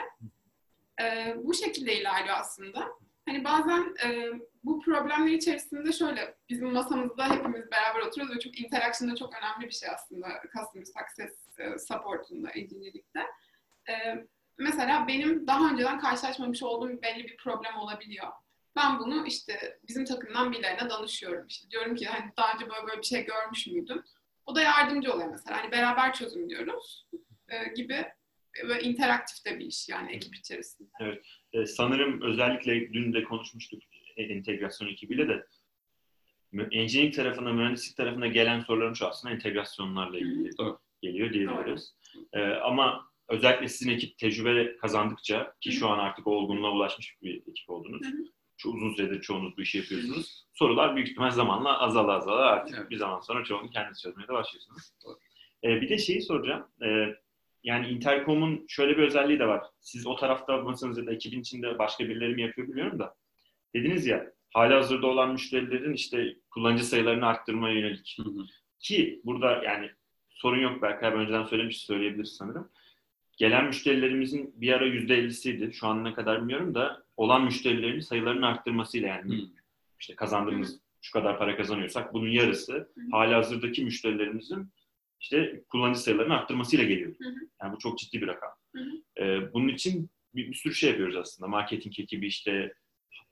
E, 1.00 1.34
bu 1.36 1.54
şekilde 1.54 2.00
ilerliyor 2.00 2.36
aslında. 2.38 2.88
Hani 3.26 3.44
bazen 3.44 3.94
e, 4.04 4.30
bu 4.64 4.80
problemler 4.80 5.32
içerisinde 5.32 5.92
şöyle 5.92 6.34
bizim 6.48 6.72
masamızda 6.72 7.30
hepimiz 7.30 7.70
beraber 7.70 8.00
oturuyoruz 8.00 8.36
ve 8.36 8.40
çok 8.40 8.60
interaction'da 8.60 9.16
çok 9.16 9.34
önemli 9.34 9.66
bir 9.66 9.74
şey 9.74 9.88
aslında 9.88 10.28
customer 10.56 10.84
success 10.84 11.58
e, 11.58 11.78
support'unda, 11.78 12.50
engineering'de. 12.50 13.26
E, 13.88 13.94
mesela 14.58 15.08
benim 15.08 15.46
daha 15.46 15.70
önceden 15.70 15.98
karşılaşmamış 15.98 16.62
olduğum 16.62 17.02
belli 17.02 17.24
bir 17.24 17.36
problem 17.36 17.76
olabiliyor. 17.76 18.28
Ben 18.76 18.98
bunu 18.98 19.26
işte 19.26 19.78
bizim 19.88 20.04
takımdan 20.04 20.52
birilerine 20.52 20.90
danışıyorum. 20.90 21.46
İşte 21.46 21.70
diyorum 21.70 21.94
ki 21.94 22.06
hani 22.06 22.32
daha 22.36 22.54
önce 22.54 22.70
böyle 22.70 22.86
böyle 22.86 22.98
bir 22.98 23.06
şey 23.06 23.24
görmüş 23.24 23.66
müydün? 23.66 24.04
O 24.46 24.54
da 24.54 24.62
yardımcı 24.62 25.12
oluyor 25.12 25.28
mesela. 25.30 25.62
Hani 25.62 25.72
beraber 25.72 26.12
çözümlüyoruz 26.12 27.06
e, 27.48 27.68
gibi 27.76 28.04
ve 28.68 28.82
interaktif 28.82 29.44
de 29.44 29.58
bir 29.58 29.66
iş 29.66 29.88
yani 29.88 30.12
ekip 30.12 30.36
içerisinde. 30.36 30.88
Evet. 31.00 31.24
E, 31.52 31.66
sanırım 31.66 32.22
özellikle 32.22 32.92
dün 32.92 33.12
de 33.12 33.24
konuşmuştuk 33.24 33.82
entegrasyon 34.16 34.88
ekibiyle 34.88 35.28
de 35.28 35.46
engineering 36.70 37.14
tarafına, 37.14 37.52
mühendislik 37.52 37.96
tarafına 37.96 38.26
gelen 38.26 38.60
soruların 38.60 38.94
şu 38.94 39.06
aslında 39.06 39.34
entegrasyonlarla 39.34 40.18
ilgili 40.18 40.50
geliyor 41.02 41.32
diyebiliriz. 41.32 41.94
E, 42.32 42.42
ama 42.42 43.06
özellikle 43.28 43.68
sizin 43.68 43.92
ekip 43.92 44.18
tecrübe 44.18 44.76
kazandıkça 44.76 45.54
ki 45.60 45.72
şu 45.72 45.88
an 45.88 45.98
artık 45.98 46.26
olgunluğa 46.26 46.72
ulaşmış 46.72 47.16
bir 47.22 47.36
ekip 47.36 47.70
oldunuz. 47.70 48.06
Uzun 48.68 48.94
süredir 48.94 49.20
çoğunuz 49.20 49.56
bu 49.56 49.62
işi 49.62 49.78
yapıyorsunuz. 49.78 50.46
Sorular 50.54 50.96
büyük 50.96 51.08
ihtimal 51.08 51.30
zamanla 51.30 51.80
azala 51.80 52.12
azala 52.12 52.46
artık 52.46 52.78
evet. 52.78 52.90
bir 52.90 52.96
zaman 52.96 53.20
sonra 53.20 53.44
çoğunu 53.44 53.70
kendiniz 53.70 54.02
çözmeye 54.02 54.28
de 54.28 54.32
başlıyorsunuz. 54.32 54.92
Ee, 55.64 55.80
bir 55.80 55.88
de 55.88 55.98
şeyi 55.98 56.22
soracağım. 56.22 56.66
Ee, 56.84 57.14
yani 57.64 57.88
Intercom'un 57.88 58.64
şöyle 58.68 58.96
bir 58.96 59.02
özelliği 59.02 59.38
de 59.38 59.46
var. 59.48 59.62
Siz 59.80 60.06
o 60.06 60.16
tarafta 60.16 60.56
mısınız 60.56 60.98
ya 60.98 61.06
da 61.06 61.12
ekibin 61.12 61.40
içinde 61.40 61.78
başka 61.78 62.04
birileri 62.04 62.34
mi 62.34 62.42
yapıyor 62.42 62.68
bilmiyorum 62.68 62.98
da. 62.98 63.14
Dediniz 63.74 64.06
ya 64.06 64.32
hala 64.52 64.76
hazırda 64.76 65.06
olan 65.06 65.32
müşterilerin 65.32 65.92
işte 65.92 66.36
kullanıcı 66.50 66.84
sayılarını 66.84 67.26
arttırmaya 67.26 67.74
yönelik. 67.74 68.18
Hı 68.18 68.22
hı. 68.22 68.44
Ki 68.78 69.20
burada 69.24 69.62
yani 69.64 69.90
sorun 70.30 70.60
yok 70.60 70.82
belki 70.82 71.06
abi 71.06 71.16
önceden 71.16 71.44
söylemiş 71.44 71.78
söyleyebiliriz 71.78 72.36
sanırım. 72.36 72.70
Gelen 73.36 73.64
müşterilerimizin 73.64 74.54
bir 74.56 74.72
ara 74.72 74.86
yüzde 74.86 75.14
ellisiydi. 75.14 75.72
Şu 75.72 75.86
an 75.86 76.04
ne 76.04 76.14
kadar 76.14 76.40
bilmiyorum 76.40 76.74
da 76.74 77.01
olan 77.16 77.44
müşterilerin 77.44 78.00
sayılarının 78.00 78.42
arttırmasıyla 78.42 79.08
yani 79.08 79.36
hı. 79.36 79.46
işte 80.00 80.16
kazandığımız 80.16 80.80
şu 81.02 81.12
kadar 81.12 81.38
para 81.38 81.56
kazanıyorsak 81.56 82.14
bunun 82.14 82.28
yarısı 82.28 82.92
hala 83.10 83.36
hazırdaki 83.36 83.84
müşterilerimizin 83.84 84.68
işte 85.20 85.62
kullanıcı 85.68 86.00
sayılarını 86.00 86.34
arttırmasıyla 86.34 86.84
geliyor. 86.84 87.14
Yani 87.62 87.74
bu 87.74 87.78
çok 87.78 87.98
ciddi 87.98 88.22
bir 88.22 88.26
rakam. 88.26 88.50
Hı 88.76 88.82
hı. 88.82 89.24
Ee, 89.24 89.52
bunun 89.52 89.68
için 89.68 90.10
bir, 90.34 90.48
bir 90.48 90.54
sürü 90.54 90.74
şey 90.74 90.90
yapıyoruz 90.90 91.16
aslında. 91.16 91.48
Marketing 91.48 92.00
ekibi 92.00 92.26
işte 92.26 92.74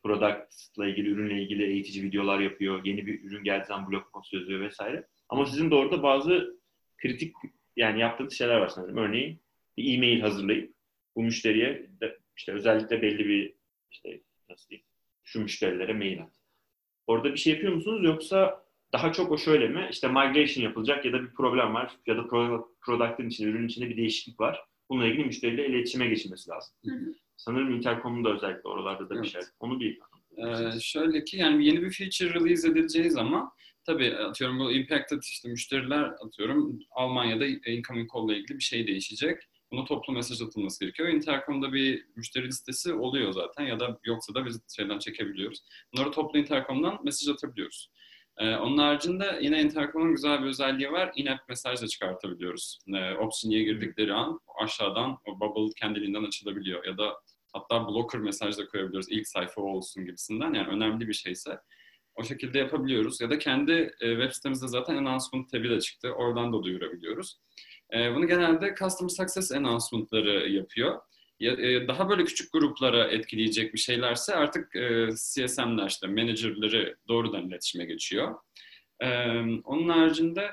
product'la 0.02 0.86
ilgili, 0.86 1.08
ürünle 1.08 1.42
ilgili 1.42 1.64
eğitici 1.64 2.04
videolar 2.04 2.40
yapıyor. 2.40 2.84
Yeni 2.84 3.06
bir 3.06 3.24
ürün 3.24 3.44
geldiği 3.44 3.66
zaman 3.66 3.90
blog 3.90 4.12
post 4.12 4.32
yazıyor 4.32 4.60
vesaire. 4.60 5.06
Ama 5.28 5.46
sizin 5.46 5.70
de 5.70 5.74
orada 5.74 6.02
bazı 6.02 6.60
kritik 6.98 7.34
yani 7.76 8.00
yaptığınız 8.00 8.32
şeyler 8.32 8.56
var 8.56 8.68
sanırım. 8.68 8.96
Örneğin 8.96 9.40
bir 9.76 9.94
e-mail 9.94 10.20
hazırlayıp 10.20 10.74
bu 11.16 11.22
müşteriye 11.22 11.86
de, 12.00 12.18
işte 12.36 12.52
özellikle 12.52 13.02
belli 13.02 13.28
bir 13.28 13.54
işte 13.90 14.20
nasıl 14.48 14.68
diyeyim 14.68 14.86
şu 15.24 15.40
müşterilere 15.40 15.92
mail 15.92 16.22
at. 16.22 16.32
Orada 17.06 17.32
bir 17.32 17.36
şey 17.36 17.52
yapıyor 17.52 17.72
musunuz 17.72 18.04
yoksa 18.04 18.64
daha 18.92 19.12
çok 19.12 19.32
o 19.32 19.38
şöyle 19.38 19.68
mi? 19.68 19.88
İşte 19.90 20.08
migration 20.08 20.64
yapılacak 20.64 21.04
ya 21.04 21.12
da 21.12 21.22
bir 21.22 21.30
problem 21.30 21.74
var 21.74 21.96
ya 22.06 22.16
da 22.16 22.26
product'ın 22.80 23.28
içinde, 23.28 23.48
ürünün 23.48 23.68
içinde 23.68 23.88
bir 23.88 23.96
değişiklik 23.96 24.40
var. 24.40 24.64
Bununla 24.90 25.06
ilgili 25.06 25.24
müşteriyle 25.24 25.66
iletişime 25.66 26.08
geçilmesi 26.08 26.50
lazım. 26.50 26.74
Hı 26.84 26.94
hı. 26.94 27.14
Sanırım 27.36 27.74
Intercom'un 27.74 28.24
da 28.24 28.34
özellikle 28.34 28.68
oralarda 28.68 29.10
da 29.10 29.14
evet. 29.14 29.24
bir 29.24 29.28
şey. 29.28 29.42
Onu 29.60 29.80
bir 29.80 29.98
ee, 30.36 30.80
şöyle 30.80 31.24
ki 31.24 31.36
yani 31.36 31.66
yeni 31.66 31.82
bir 31.82 31.90
feature 31.90 32.40
release 32.40 32.68
edileceği 32.68 33.10
zaman 33.10 33.50
tabii 33.84 34.16
atıyorum 34.16 34.58
bu 34.58 34.72
impacted 34.72 35.22
işte 35.22 35.48
müşteriler 35.48 36.02
atıyorum 36.02 36.78
Almanya'da 36.90 37.46
incoming 37.46 38.10
call 38.14 38.30
ile 38.30 38.38
ilgili 38.38 38.58
bir 38.58 38.64
şey 38.64 38.86
değişecek. 38.86 39.42
Buna 39.72 39.84
toplu 39.84 40.12
mesaj 40.12 40.42
atılması 40.42 40.80
gerekiyor. 40.84 41.08
Intercom'da 41.08 41.72
bir 41.72 42.06
müşteri 42.16 42.46
listesi 42.46 42.94
oluyor 42.94 43.32
zaten 43.32 43.64
ya 43.64 43.80
da 43.80 43.98
yoksa 44.04 44.34
da 44.34 44.46
biz 44.46 44.60
şeyden 44.76 44.98
çekebiliyoruz. 44.98 45.60
Bunları 45.92 46.10
toplu 46.10 46.38
Intercom'dan 46.38 47.00
mesaj 47.04 47.28
atabiliyoruz. 47.28 47.90
Ee, 48.38 48.56
onun 48.56 48.78
haricinde 48.78 49.38
yine 49.42 49.62
Intercom'un 49.62 50.12
güzel 50.12 50.42
bir 50.42 50.46
özelliği 50.46 50.92
var. 50.92 51.12
In-app 51.16 51.48
mesaj 51.48 51.82
da 51.82 51.88
çıkartabiliyoruz. 51.88 52.78
Ee, 52.94 53.14
Option'ye 53.14 53.62
girdikleri 53.62 54.14
an 54.14 54.40
aşağıdan 54.62 55.18
o 55.26 55.40
bubble 55.40 55.72
kendiliğinden 55.76 56.24
açılabiliyor. 56.24 56.84
Ya 56.84 56.98
da 56.98 57.14
hatta 57.52 57.88
blocker 57.88 58.20
mesaj 58.20 58.58
da 58.58 58.68
koyabiliyoruz. 58.68 59.06
İlk 59.10 59.28
sayfa 59.28 59.60
olsun 59.62 60.04
gibisinden. 60.04 60.54
Yani 60.54 60.68
önemli 60.68 61.08
bir 61.08 61.14
şeyse 61.14 61.60
o 62.14 62.24
şekilde 62.24 62.58
yapabiliyoruz. 62.58 63.20
Ya 63.20 63.30
da 63.30 63.38
kendi 63.38 63.72
e, 64.00 64.10
web 64.10 64.32
sitemizde 64.32 64.68
zaten 64.68 64.96
announcement 64.96 65.50
tabi 65.50 65.70
de 65.70 65.80
çıktı. 65.80 66.12
Oradan 66.12 66.52
da 66.52 66.62
duyurabiliyoruz. 66.62 67.38
E, 67.94 68.14
bunu 68.14 68.26
genelde 68.26 68.74
Customer 68.78 69.08
Success 69.08 69.52
announcement'ları 69.52 70.50
yapıyor. 70.50 71.00
E, 71.40 71.88
daha 71.88 72.08
böyle 72.08 72.24
küçük 72.24 72.52
gruplara 72.52 73.04
etkileyecek 73.04 73.74
bir 73.74 73.78
şeylerse 73.78 74.34
artık 74.34 74.76
e, 74.76 75.08
CSM'ler 75.10 75.86
işte 75.86 76.06
managerları 76.06 76.96
doğrudan 77.08 77.48
iletişime 77.48 77.84
geçiyor. 77.84 78.34
E, 79.00 79.08
onun 79.64 79.88
haricinde 79.88 80.50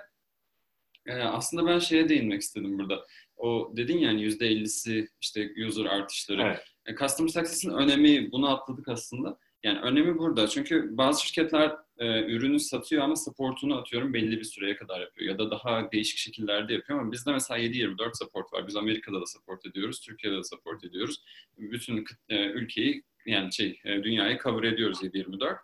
aslında 1.09 1.65
ben 1.65 1.79
şeye 1.79 2.09
değinmek 2.09 2.41
istedim 2.41 2.79
burada. 2.79 3.05
O 3.37 3.73
dedin 3.77 3.97
yani 3.97 4.21
yüzde 4.21 4.51
50'si 4.51 5.07
işte 5.21 5.49
user 5.67 5.85
artışları. 5.85 6.41
Evet. 6.41 6.99
Customer 6.99 7.29
Success'in 7.29 7.71
önemi 7.71 8.31
bunu 8.31 8.49
atladık 8.49 8.87
aslında. 8.87 9.37
Yani 9.63 9.79
önemi 9.79 10.17
burada. 10.17 10.47
Çünkü 10.47 10.97
bazı 10.97 11.25
şirketler 11.25 11.75
e, 11.99 12.23
ürünü 12.23 12.59
satıyor 12.59 13.03
ama 13.03 13.15
supportunu 13.15 13.77
atıyorum 13.77 14.13
belli 14.13 14.39
bir 14.39 14.43
süreye 14.43 14.75
kadar 14.75 14.99
yapıyor. 14.99 15.31
Ya 15.31 15.39
da 15.39 15.51
daha 15.51 15.91
değişik 15.91 16.17
şekillerde 16.17 16.73
yapıyor 16.73 16.99
ama 16.99 17.11
bizde 17.11 17.31
mesela 17.31 17.59
7-24 17.59 18.17
support 18.17 18.53
var. 18.53 18.67
Biz 18.67 18.75
Amerika'da 18.75 19.21
da 19.21 19.25
support 19.25 19.65
ediyoruz, 19.65 19.99
Türkiye'de 20.01 20.37
de 20.37 20.43
support 20.43 20.83
ediyoruz. 20.83 21.23
Bütün 21.57 22.05
e, 22.29 22.45
ülkeyi 22.45 23.03
yani 23.25 23.53
şey 23.53 23.79
e, 23.85 24.03
dünyayı 24.03 24.39
cover 24.43 24.63
ediyoruz 24.63 25.03
7-24. 25.03 25.57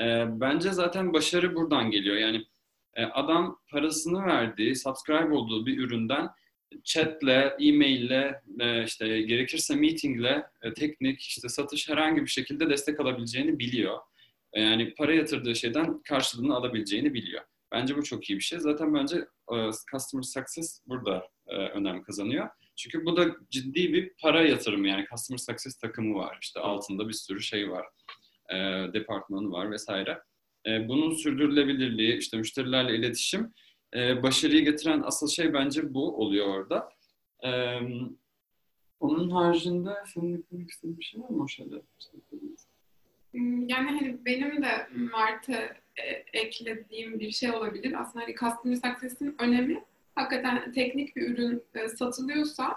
E, 0.00 0.40
bence 0.40 0.72
zaten 0.72 1.12
başarı 1.12 1.54
buradan 1.54 1.90
geliyor. 1.90 2.16
Yani 2.16 2.44
e, 2.94 3.04
adam 3.04 3.60
parasını 3.70 4.26
verdiği, 4.26 4.76
subscribe 4.76 5.34
olduğu 5.34 5.66
bir 5.66 5.78
üründen 5.78 6.28
chatle, 6.84 7.56
e-maille, 7.60 8.40
e, 8.60 8.84
işte 8.84 9.22
gerekirse 9.22 9.74
meetingle, 9.74 10.46
e, 10.62 10.74
teknik, 10.74 11.20
işte 11.20 11.48
satış 11.48 11.88
herhangi 11.88 12.22
bir 12.22 12.30
şekilde 12.30 12.70
destek 12.70 13.00
alabileceğini 13.00 13.58
biliyor. 13.58 13.98
E, 14.52 14.60
yani 14.60 14.94
para 14.94 15.14
yatırdığı 15.14 15.56
şeyden 15.56 16.02
karşılığını 16.02 16.56
alabileceğini 16.56 17.14
biliyor. 17.14 17.42
Bence 17.72 17.96
bu 17.96 18.02
çok 18.02 18.30
iyi 18.30 18.38
bir 18.38 18.44
şey. 18.44 18.58
Zaten 18.58 18.94
bence 18.94 19.24
customer 19.92 20.22
success 20.22 20.80
burada 20.86 21.28
önem 21.46 22.02
kazanıyor. 22.02 22.48
Çünkü 22.76 23.04
bu 23.04 23.16
da 23.16 23.26
ciddi 23.50 23.92
bir 23.92 24.12
para 24.22 24.42
yatırımı 24.42 24.88
yani 24.88 25.06
customer 25.10 25.38
success 25.38 25.78
takımı 25.78 26.14
var. 26.14 26.38
İşte 26.42 26.60
altında 26.60 27.08
bir 27.08 27.12
sürü 27.12 27.40
şey 27.40 27.70
var. 27.70 27.86
departmanı 28.92 29.50
var 29.50 29.70
vesaire. 29.70 30.22
bunun 30.66 31.14
sürdürülebilirliği, 31.14 32.16
işte 32.16 32.36
müşterilerle 32.36 32.96
iletişim 32.96 33.52
e, 33.96 34.22
başarıyı 34.22 34.64
getiren 34.64 35.02
asıl 35.02 35.28
şey 35.28 35.52
bence 35.52 35.94
bu 35.94 36.16
oluyor 36.16 36.46
orada. 36.46 36.88
E, 37.44 37.80
onun 39.00 39.30
haricinde 39.30 39.90
senin 40.14 40.38
eklemek 40.38 40.70
istediğin 40.70 40.98
bir 40.98 41.04
şey 41.04 41.20
var 41.20 41.28
mı 41.28 41.42
o 41.42 41.48
şeyde? 41.48 41.82
Hmm, 43.32 43.68
Yani 43.68 43.86
hani 43.88 44.16
benim 44.24 44.62
de 44.62 44.88
Mart'a 45.12 45.52
e, 45.96 46.04
eklediğim 46.32 47.20
bir 47.20 47.30
şey 47.30 47.50
olabilir. 47.50 48.00
Aslında 48.00 48.24
hani 48.24 48.34
Customer 48.34 48.74
Success'in 48.74 49.36
önemi 49.38 49.84
hakikaten 50.14 50.72
teknik 50.72 51.16
bir 51.16 51.28
ürün 51.30 51.62
e, 51.74 51.88
satılıyorsa 51.88 52.76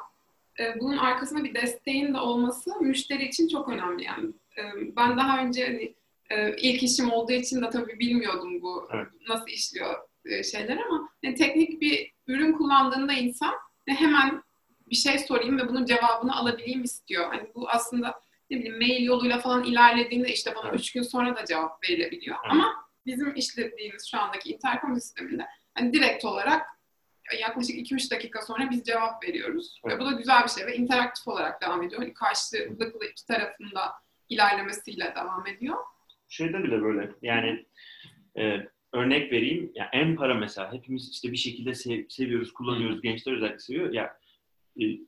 e, 0.59 0.79
bunun 0.79 0.97
arkasında 0.97 1.43
bir 1.43 1.53
desteğin 1.53 2.13
de 2.13 2.17
olması 2.19 2.81
müşteri 2.81 3.25
için 3.27 3.47
çok 3.47 3.69
önemli 3.69 4.03
yani. 4.03 4.29
Ben 4.97 5.17
daha 5.17 5.43
önce 5.45 5.65
hani 5.65 5.93
ilk 6.57 6.83
işim 6.83 7.11
olduğu 7.11 7.31
için 7.31 7.61
de 7.61 7.69
tabii 7.69 7.99
bilmiyordum 7.99 8.61
bu 8.61 8.87
Evet. 8.93 9.07
nasıl 9.29 9.47
işliyor 9.47 9.95
şeyler 10.51 10.77
ama 10.77 11.09
hani 11.25 11.35
teknik 11.35 11.81
bir 11.81 12.11
ürün 12.27 12.53
kullandığında 12.53 13.13
insan 13.13 13.53
hemen 13.87 14.43
bir 14.89 14.95
şey 14.95 15.19
sorayım 15.19 15.57
ve 15.57 15.69
bunun 15.69 15.85
cevabını 15.85 16.35
alabileyim 16.35 16.83
istiyor. 16.83 17.25
Hani 17.33 17.47
bu 17.55 17.69
aslında 17.69 18.19
ne 18.51 18.57
bileyim 18.57 18.77
mail 18.77 19.03
yoluyla 19.03 19.39
falan 19.39 19.63
ilerlediğinde 19.63 20.33
işte 20.33 20.55
bana 20.55 20.69
Evet. 20.69 20.79
üç 20.79 20.91
gün 20.91 21.01
sonra 21.01 21.35
da 21.35 21.45
cevap 21.45 21.83
verilebiliyor. 21.89 22.37
Evet. 22.43 22.51
Ama 22.53 22.73
bizim 23.05 23.35
işlediğimiz 23.35 24.07
şu 24.11 24.19
andaki 24.19 24.53
interkom 24.53 24.95
sisteminde 24.95 25.45
hani 25.73 25.93
direkt 25.93 26.25
olarak 26.25 26.61
yaklaşık 27.39 27.75
2-3 27.75 28.11
dakika 28.11 28.41
sonra 28.41 28.69
biz 28.71 28.83
cevap 28.83 29.23
veriyoruz. 29.27 29.79
Evet. 29.85 29.95
Ve 29.95 29.99
bu 29.99 30.05
da 30.05 30.11
güzel 30.11 30.43
bir 30.43 30.49
şey 30.49 30.65
ve 30.65 30.75
interaktif 30.75 31.27
olarak 31.27 31.61
devam 31.61 31.83
ediyor. 31.83 32.01
Hani 32.01 32.13
karşılıklı 32.13 33.05
iki 33.11 33.25
tarafında 33.25 33.91
ilerlemesiyle 34.29 35.13
devam 35.15 35.47
ediyor. 35.47 35.77
şeyde 36.29 36.63
bile 36.63 36.81
böyle 36.81 37.11
yani 37.21 37.65
e, 38.37 38.67
örnek 38.93 39.31
vereyim 39.31 39.71
ya 39.75 39.89
en 39.93 40.15
para 40.15 40.33
mesela 40.33 40.73
hepimiz 40.73 41.09
işte 41.11 41.31
bir 41.31 41.37
şekilde 41.37 41.73
sev- 41.75 42.09
seviyoruz 42.09 42.53
kullanıyoruz 42.53 43.01
gençler 43.01 43.33
özellikle 43.33 43.59
seviyor 43.59 43.93
ya 43.93 44.17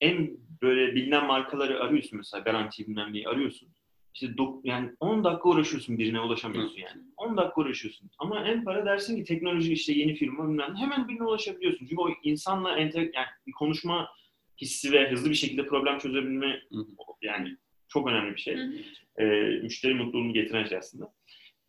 en 0.02 0.38
böyle 0.62 0.96
bilinen 0.96 1.26
markaları 1.26 1.84
arıyorsun 1.84 2.18
mesela 2.18 2.44
garanti 2.44 2.88
bilmem 2.88 3.14
neyi 3.14 3.28
arıyorsun. 3.28 3.70
İşte 4.14 4.28
dok- 4.28 4.62
yani 4.64 4.92
10 5.00 5.24
dakika 5.24 5.50
uğraşıyorsun 5.50 5.98
birine 5.98 6.20
ulaşamıyorsun 6.20 6.78
yani. 6.78 7.02
10 7.18 7.38
dakika 7.38 7.62
uğraşıyorsun. 7.62 8.10
Ama 8.18 8.46
en 8.46 8.64
para 8.64 8.86
dersin 8.86 9.18
ki 9.18 9.24
teknoloji 9.24 9.74
işte 9.74 9.94
yeni 9.94 10.16
firma 10.16 10.50
bilmem 10.50 10.76
hemen 10.76 11.08
birine 11.08 11.24
ulaşabiliyorsun. 11.24 11.86
Çünkü 11.86 12.02
o 12.02 12.10
insanla 12.24 12.78
enter 12.78 13.02
yani 13.02 13.28
bir 13.48 13.52
konuşma 13.52 14.10
hissi 14.62 14.92
ve 14.92 15.12
hızlı 15.12 15.30
bir 15.30 15.36
şekilde 15.36 15.66
problem 15.66 15.98
çözebilme 15.98 16.62
Hı 16.72 16.86
yani 17.22 17.58
çok 17.88 18.08
önemli 18.08 18.36
bir 18.36 18.42
şey. 18.42 18.56
Hı 18.56 18.72
e, 19.18 19.26
müşteri 19.64 19.94
mutluluğunu 19.94 20.34
getiren 20.34 20.66
şey 20.66 20.78
aslında. 20.78 21.14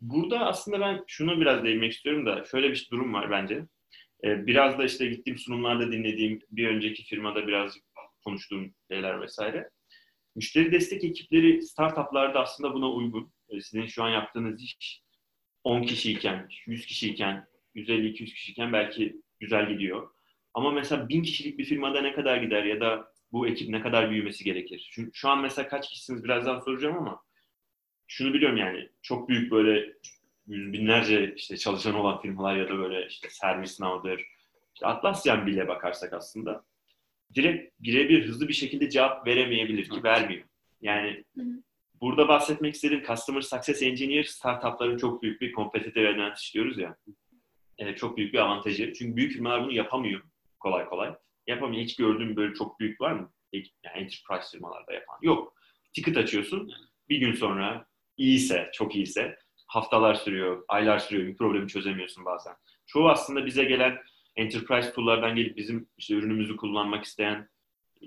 Burada 0.01 0.39
aslında 0.39 0.81
ben 0.81 1.05
şuna 1.07 1.41
biraz 1.41 1.65
değinmek 1.65 1.93
istiyorum 1.93 2.27
da 2.27 2.45
şöyle 2.45 2.71
bir 2.71 2.89
durum 2.93 3.15
var 3.15 3.31
bence. 3.31 3.67
E, 4.25 4.47
biraz 4.47 4.79
da 4.79 4.85
işte 4.85 5.07
gittiğim 5.07 5.39
sunumlarda 5.39 5.93
dinlediğim 5.93 6.41
bir 6.51 6.69
önceki 6.69 7.05
firmada 7.05 7.47
birazcık 7.47 7.94
konuştuğum 8.25 8.75
şeyler 8.91 9.21
vesaire. 9.21 9.71
Müşteri 10.37 10.73
destek 10.73 11.05
ekipleri 11.05 11.63
startuplarda 11.63 12.41
aslında 12.41 12.75
buna 12.75 12.91
uygun. 12.91 13.33
E, 13.49 13.61
sizin 13.61 13.87
şu 13.87 14.05
an 14.05 14.11
yaptığınız 14.11 14.63
iş 14.63 15.03
10 15.65 15.83
kişiyken, 15.83 16.49
100 16.67 16.87
kişiyken, 16.87 17.47
150-200 17.75 18.25
kişiyken 18.25 18.73
belki 18.73 19.23
güzel 19.41 19.69
gidiyor. 19.69 20.11
Ama 20.55 20.71
mesela 20.71 21.09
1000 21.09 21.23
kişilik 21.23 21.59
bir 21.59 21.65
firmada 21.65 22.01
ne 22.01 22.15
kadar 22.15 22.37
gider 22.37 22.65
ya 22.65 22.81
da 22.81 23.13
bu 23.33 23.49
ekip 23.49 23.69
ne 23.69 23.81
kadar 23.81 24.11
büyümesi 24.11 24.45
gerekir? 24.45 24.89
Şu, 24.91 25.11
şu 25.15 25.29
an 25.29 25.41
mesela 25.41 25.69
kaç 25.69 25.89
kişisiniz 25.89 26.25
birazdan 26.25 26.61
soracağım 26.61 26.99
ama 26.99 27.23
şunu 28.07 28.35
biliyorum 28.35 28.57
yani 28.57 28.89
çok 29.03 29.29
büyük 29.29 29.53
böyle 29.53 29.93
yüz 30.47 30.73
binlerce 30.73 31.35
işte 31.35 31.57
çalışan 31.57 31.95
olan 31.95 32.21
firmalar 32.21 32.57
ya 32.57 32.69
da 32.69 32.79
böyle 32.79 33.07
işte 33.07 33.29
ServiceNow'dır, 33.31 34.25
işte 34.75 34.87
Atlassian 34.87 35.47
bile 35.47 35.69
bakarsak 35.69 36.13
aslında 36.13 36.65
direkt 37.35 37.81
birebir 37.81 38.29
hızlı 38.29 38.49
bir 38.49 38.55
şekilde 38.55 38.91
cevap 38.91 39.27
veremeyebilir 39.27 39.89
ki 39.89 40.05
vermiyor. 40.05 40.45
Yani 40.83 41.25
Hı 41.35 41.43
hı. 41.43 41.63
burada 42.01 42.29
bahsetmek 42.29 42.75
istediğim 42.75 43.05
Customer 43.07 43.41
Success 43.41 43.83
Engineer 43.83 44.25
startupların 44.25 44.97
çok 44.97 45.23
büyük 45.23 45.41
bir 45.41 45.53
competitive 45.53 46.09
advantage 46.09 46.41
diyoruz 46.55 46.79
ya. 46.79 46.97
Evet, 47.79 47.99
çok 47.99 48.17
büyük 48.17 48.35
bir 48.35 48.39
avantajı. 48.39 48.93
Çünkü 48.93 49.17
büyük 49.17 49.33
firmalar 49.33 49.65
bunu 49.65 49.73
yapamıyor 49.73 50.23
kolay 50.65 50.87
kolay. 50.87 51.15
Yapamıyor. 51.47 51.83
Hiç 51.83 51.97
gördüğüm 51.97 52.37
böyle 52.37 52.55
çok 52.55 52.81
büyük 52.81 53.01
var 53.01 53.13
mı? 53.13 53.33
Yani 53.53 53.97
enterprise 53.97 54.51
firmalarda 54.51 54.93
yapan. 54.93 55.19
Yok. 55.23 55.55
Ticket 55.95 56.17
açıyorsun. 56.17 56.73
Bir 57.09 57.19
gün 57.19 57.33
sonra 57.33 57.87
iyiyse, 58.17 58.71
çok 58.73 58.97
iyiyse 58.97 59.39
haftalar 59.67 60.15
sürüyor, 60.15 60.65
aylar 60.69 60.99
sürüyor. 60.99 61.29
Bir 61.29 61.37
problemi 61.37 61.69
çözemiyorsun 61.69 62.25
bazen. 62.25 62.55
Çoğu 62.87 63.09
aslında 63.09 63.47
bize 63.47 63.65
gelen 63.65 63.99
enterprise 64.37 64.93
tool'lardan 64.93 65.37
gelip 65.37 65.57
bizim 65.57 65.89
işte 65.99 66.15
ürünümüzü 66.15 66.57
kullanmak 66.57 67.05
isteyen 67.05 67.49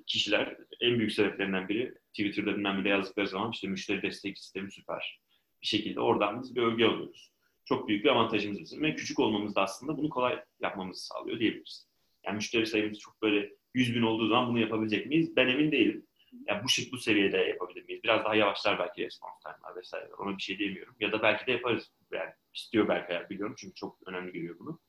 kişiler 0.07 0.57
en 0.81 0.99
büyük 0.99 1.11
sebeplerinden 1.11 1.69
biri 1.69 1.93
Twitter'da 2.13 2.55
bilmem 2.55 2.79
bile 2.79 2.89
yazdıkları 2.89 3.27
zaman 3.27 3.51
işte 3.51 3.67
müşteri 3.67 4.01
destek 4.01 4.39
sistemi 4.39 4.71
süper. 4.71 5.19
Bir 5.61 5.67
şekilde 5.67 5.99
oradan 5.99 6.41
biz 6.41 6.55
bir 6.55 6.61
övgü 6.61 6.85
alıyoruz. 6.85 7.31
Çok 7.65 7.87
büyük 7.87 8.05
bir 8.05 8.09
avantajımız 8.09 8.59
bizim 8.59 8.83
ve 8.83 8.95
küçük 8.95 9.19
olmamız 9.19 9.55
da 9.55 9.61
aslında 9.61 9.97
bunu 9.97 10.09
kolay 10.09 10.43
yapmamızı 10.59 11.05
sağlıyor 11.05 11.39
diyebiliriz. 11.39 11.87
Yani 12.25 12.35
müşteri 12.35 12.65
sayımız 12.65 12.99
çok 12.99 13.21
böyle 13.21 13.53
100 13.73 13.95
bin 13.95 14.01
olduğu 14.01 14.27
zaman 14.27 14.49
bunu 14.49 14.59
yapabilecek 14.59 15.07
miyiz? 15.07 15.35
Ben 15.35 15.47
emin 15.47 15.71
değilim. 15.71 16.07
Yani 16.47 16.63
bu 16.63 16.69
şık 16.69 16.93
bu 16.93 16.97
seviyede 16.97 17.37
yapabilir 17.37 17.85
miyiz? 17.85 18.03
Biraz 18.03 18.25
daha 18.25 18.35
yavaşlar 18.35 18.79
belki 18.79 19.05
response 19.05 19.35
time'lar 19.43 19.75
vesaire. 19.75 20.13
Ona 20.13 20.37
bir 20.37 20.41
şey 20.41 20.59
demiyorum. 20.59 20.95
Ya 20.99 21.11
da 21.11 21.21
belki 21.21 21.47
de 21.47 21.51
yaparız. 21.51 21.91
Yani 22.11 22.29
istiyor 22.53 22.87
belki 22.87 23.29
biliyorum 23.29 23.55
çünkü 23.57 23.75
çok 23.75 24.07
önemli 24.07 24.31
görüyor 24.31 24.59
bunu. 24.59 24.79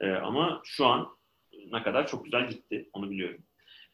Ee, 0.00 0.10
ama 0.10 0.60
şu 0.64 0.86
an 0.86 1.16
ne 1.72 1.82
kadar 1.82 2.06
çok 2.06 2.24
güzel 2.24 2.48
gitti. 2.48 2.90
Onu 2.92 3.10
biliyorum. 3.10 3.42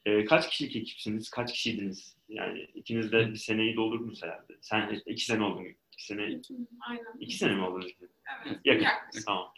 Ee, 0.07 0.25
kaç 0.25 0.49
kişilik 0.49 0.77
ekipsiniz? 0.77 1.31
Kaç 1.31 1.53
kişiydiniz? 1.53 2.17
Yani 2.29 2.61
ikiniz 2.61 3.12
de 3.12 3.31
bir 3.31 3.37
seneyi 3.37 3.77
doldurdunuz 3.77 4.23
herhalde. 4.23 4.57
Sen 4.61 4.91
işte 4.91 5.11
iki 5.11 5.25
sene 5.25 5.45
oldun. 5.45 5.67
İki 5.93 6.05
sene, 6.05 6.41
Aynen. 6.81 7.19
iki 7.21 7.37
sene 7.37 7.55
mi 7.55 7.62
oldunuz? 7.62 7.93
Evet. 8.01 8.59
Yakın. 8.65 8.85
Yaklaşık. 8.85 9.27
Tamam. 9.27 9.53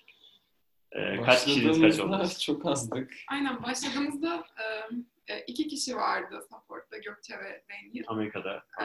Ee, 0.92 1.22
kaç 1.22 1.44
kişiydiniz? 1.44 1.80
Kaç 1.80 2.00
oldunuz? 2.00 2.42
çok 2.42 2.66
azdık. 2.66 3.12
Aynen 3.28 3.62
başladığımızda 3.62 4.44
e, 5.28 5.35
e, 5.35 5.40
iki 5.46 5.68
kişi 5.68 5.96
vardı 5.96 6.40
support'ta 6.50 6.98
Gökçe 6.98 7.35
ve 7.38 7.64
Daniel. 7.70 8.04
Amerika'da. 8.09 8.64
Ee, 8.80 8.85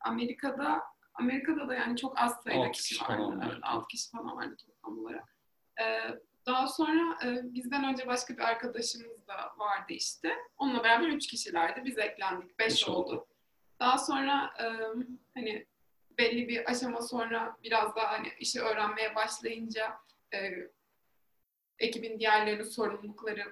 Amerika'da 0.00 0.82
Amerika'da 1.14 1.68
da 1.68 1.74
yani 1.74 1.96
çok 1.96 2.18
az 2.18 2.42
sayıda 2.44 2.70
kişi 2.70 2.88
kişi 2.88 3.02
vardı. 3.04 3.16
falan 3.16 3.38
vardı. 3.38 3.50
Evet, 3.52 3.58
6 3.62 3.86
kişi 3.88 4.10
falan 4.10 4.36
vardı 4.36 4.56
toplam 4.66 4.98
olarak. 4.98 5.36
Ee, 5.80 6.18
daha 6.48 6.66
sonra 6.68 7.18
e, 7.24 7.54
bizden 7.54 7.84
önce 7.84 8.06
başka 8.06 8.34
bir 8.36 8.42
arkadaşımız 8.42 9.26
da 9.28 9.34
vardı 9.58 9.92
işte. 9.92 10.32
Onunla 10.58 10.84
beraber 10.84 11.08
3 11.08 11.26
kişilerdi. 11.26 11.84
Biz 11.84 11.98
eklendik. 11.98 12.58
5 12.58 12.66
Beş 12.66 12.88
oldu. 12.88 12.98
oldu. 12.98 13.26
Daha 13.80 13.98
sonra 13.98 14.50
e, 14.60 14.64
hani 15.34 15.66
belli 16.18 16.48
bir 16.48 16.70
aşama 16.70 17.02
sonra 17.02 17.56
biraz 17.64 17.96
daha 17.96 18.12
hani 18.12 18.28
işi 18.40 18.60
öğrenmeye 18.60 19.14
başlayınca 19.14 19.92
e, 20.34 20.38
ekibin 21.78 22.18
diğerlerinin 22.20 22.62
sorumlulukları 22.64 23.42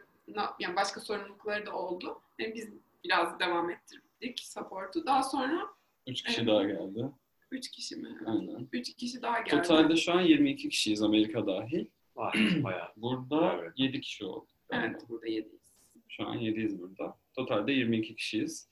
yani 0.59 0.77
başka 0.77 1.01
sorumlulukları 1.01 1.67
da 1.67 1.73
oldu. 1.77 2.21
Yani 2.39 2.55
biz 2.55 2.69
biraz 3.05 3.41
devam 3.41 3.71
ettirdik 3.71 4.41
support'u. 4.41 5.07
Daha 5.07 5.23
sonra 5.23 5.67
Üç 6.07 6.23
kişi 6.23 6.39
Evet. 6.41 6.49
daha 6.49 6.65
geldi. 6.65 7.11
3 7.51 7.71
kişi 7.71 7.97
mi? 7.97 8.19
Aynen. 8.27 8.69
3 8.73 8.95
kişi 8.97 9.23
daha 9.23 9.41
geldi. 9.41 9.63
Totalde 9.63 9.97
şu 9.97 10.13
an 10.13 10.21
22 10.21 10.69
kişiyiz 10.69 11.03
Amerika 11.03 11.47
dahil. 11.47 11.87
Var 12.17 12.37
bayağı. 12.63 12.89
Burada 12.97 13.59
Evet. 13.63 13.73
7 13.77 14.01
kişi 14.01 14.25
oldu. 14.25 14.47
Evet, 14.73 15.03
burada 15.09 15.27
7'yiz. 15.27 15.67
Şu 16.09 16.27
an 16.27 16.39
7'yiz 16.39 16.79
burada. 16.79 17.17
Totalde 17.35 17.73
22 17.73 18.15
kişiyiz. 18.17 18.69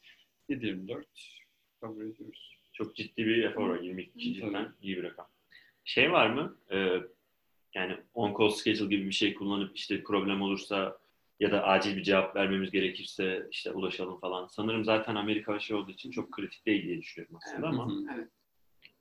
7-24 0.50 1.04
kabul 1.80 2.06
ediyoruz. 2.06 2.58
Çok 2.72 2.96
ciddi 2.96 3.26
bir 3.26 3.44
efor 3.44 3.68
var. 3.68 3.80
22 3.80 4.12
kişi 4.12 4.34
cidden 4.34 4.72
iyi 4.82 4.96
bir 4.96 5.02
rakam. 5.02 5.26
Şey 5.84 6.12
var 6.12 6.30
mı? 6.30 6.56
Ee, 6.72 7.00
yani 7.74 7.96
on-call 8.14 8.50
schedule 8.50 8.96
gibi 8.96 9.06
bir 9.06 9.12
şey 9.12 9.34
kullanıp 9.34 9.76
işte 9.76 10.02
problem 10.02 10.42
olursa 10.42 10.98
ya 11.40 11.52
da 11.52 11.62
acil 11.64 11.96
bir 11.96 12.02
cevap 12.02 12.36
vermemiz 12.36 12.70
gerekirse 12.70 13.46
işte 13.50 13.72
ulaşalım 13.72 14.20
falan. 14.20 14.46
Sanırım 14.46 14.84
zaten 14.84 15.14
Amerika 15.14 15.58
şey 15.58 15.76
olduğu 15.76 15.90
için 15.90 16.10
çok 16.10 16.32
kritik 16.32 16.66
değil 16.66 16.82
diye 16.84 16.98
düşünüyorum 16.98 17.36
aslında 17.42 17.68
Evet. 17.68 17.78
ama. 17.80 18.14
Evet. 18.16 18.28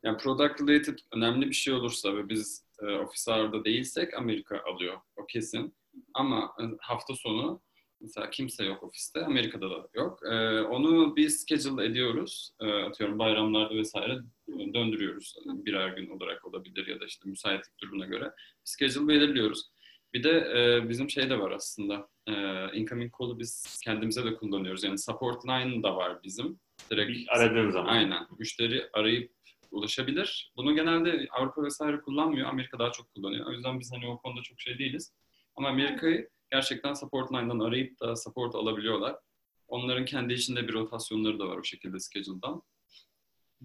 Yani 0.04 0.18
product 0.18 0.62
related 0.62 0.98
önemli 1.12 1.48
bir 1.48 1.54
şey 1.54 1.74
olursa 1.74 2.16
ve 2.16 2.30
biz 2.30 2.63
e, 2.82 2.86
ofis 2.86 3.28
ağırda 3.28 3.66
değilsek 3.66 4.14
Amerika 4.14 4.62
alıyor. 4.74 4.98
O 5.16 5.26
kesin. 5.26 5.76
Ama 6.14 6.54
e, 6.60 6.64
hafta 6.80 7.16
sonu 7.16 7.62
mesela 8.04 8.30
kimse 8.30 8.66
yok 8.66 8.84
ofiste. 8.84 9.26
Amerika'da 9.26 9.70
da 9.70 9.88
yok. 9.94 10.20
E, 10.32 10.62
onu 10.62 11.16
biz 11.16 11.42
schedule 11.42 11.86
ediyoruz. 11.86 12.52
E, 12.62 12.72
atıyorum 12.72 13.20
bayramlarda 13.20 13.76
vesaire 13.76 14.20
döndürüyoruz. 14.74 15.36
Yani 15.46 15.66
birer 15.66 15.90
gün 15.90 16.10
olarak 16.10 16.46
olabilir 16.46 16.88
ya 16.88 17.00
da 17.00 17.06
işte 17.06 17.30
müsaitlik 17.30 17.80
durumuna 17.82 18.06
göre. 18.06 18.32
Schedule 18.64 19.08
belirliyoruz. 19.08 19.70
Bir 20.14 20.24
de 20.24 20.30
e, 20.30 20.90
bizim 20.90 21.10
şey 21.10 21.30
de 21.30 21.40
var 21.40 21.52
aslında. 21.52 22.08
E, 22.28 22.34
incoming 22.74 23.14
call'u 23.20 23.40
biz 23.40 23.82
kendimize 23.84 24.26
de 24.26 24.36
kullanıyoruz. 24.36 24.84
Yani 24.84 24.98
support 24.98 25.46
line 25.46 25.84
da 25.84 25.96
var 25.96 26.24
bizim. 26.24 26.60
Direkt 26.92 27.10
bir 27.10 27.26
aradığın 27.30 27.70
zaman. 27.70 27.94
Aynen. 27.94 28.28
Müşteri 28.40 28.90
arayıp 28.94 29.32
ulaşabilir. 29.74 30.54
Bunu 30.58 30.76
genelde 30.76 31.28
Avrupa 31.32 31.64
vesaire 31.64 32.02
kullanmıyor. 32.02 32.50
Amerika 32.50 32.80
daha 32.80 32.92
çok 32.92 33.14
kullanıyor. 33.14 33.46
O 33.48 33.52
yüzden 33.52 33.80
biz 33.80 33.92
hani 33.94 34.08
o 34.08 34.18
konuda 34.18 34.42
çok 34.42 34.60
şey 34.62 34.80
değiliz. 34.80 35.14
Ama 35.56 35.70
Amerika'yı 35.70 36.30
gerçekten 36.52 36.94
support 36.94 37.32
line'dan 37.32 37.60
arayıp 37.60 38.00
da 38.00 38.16
support 38.16 38.56
alabiliyorlar. 38.56 39.16
Onların 39.68 40.06
kendi 40.06 40.34
içinde 40.34 40.68
bir 40.68 40.74
rotasyonları 40.74 41.40
da 41.40 41.48
var 41.48 41.58
o 41.58 41.64
şekilde 41.64 42.00
schedule'dan. 42.00 42.62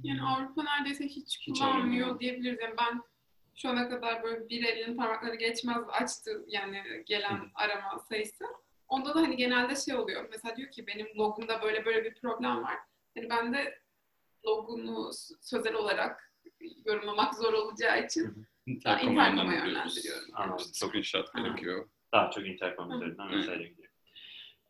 Yani 0.02 0.22
Avrupa 0.22 0.62
neredeyse 0.62 1.04
hiç, 1.04 1.38
Hiç 1.40 1.58
kullanmıyor 1.58 1.78
aramıyor. 2.06 2.20
diyebiliriz. 2.20 2.58
Yani 2.62 2.74
ben 2.78 3.02
şu 3.54 3.68
ana 3.68 3.88
kadar 3.88 4.22
böyle 4.22 4.48
bir 4.48 4.64
elinin 4.64 4.96
parmakları 4.96 5.34
geçmez 5.34 5.82
açtı 5.88 6.44
yani 6.48 6.82
gelen 7.06 7.50
arama 7.54 7.98
sayısı. 8.08 8.44
Onda 8.88 9.14
da 9.14 9.20
hani 9.20 9.36
genelde 9.36 9.76
şey 9.76 9.94
oluyor. 9.94 10.28
Mesela 10.30 10.56
diyor 10.56 10.70
ki 10.70 10.86
benim 10.86 11.06
logumda 11.18 11.62
böyle 11.62 11.84
böyle 11.84 12.04
bir 12.04 12.14
problem 12.14 12.62
var. 12.62 12.76
Hani 13.16 13.30
ben 13.30 13.52
de 13.54 13.78
logunu 14.46 15.12
s- 15.12 15.34
sözel 15.40 15.74
olarak 15.74 16.32
yorumlamak 16.84 17.34
zor 17.34 17.52
olacağı 17.52 18.04
için 18.06 18.46
Intercom'a 18.66 19.26
yönlendiriyorum. 19.66 20.28
Anladım. 20.32 20.66
Çok 20.80 20.94
inşaat 20.94 21.34
gerekiyor. 21.34 21.88
Daha 22.12 22.30
çok 22.30 22.46
intercom 22.46 22.92
üzerinden 22.92 23.30
vesaire 23.32 23.68
gidiyor. 23.68 23.88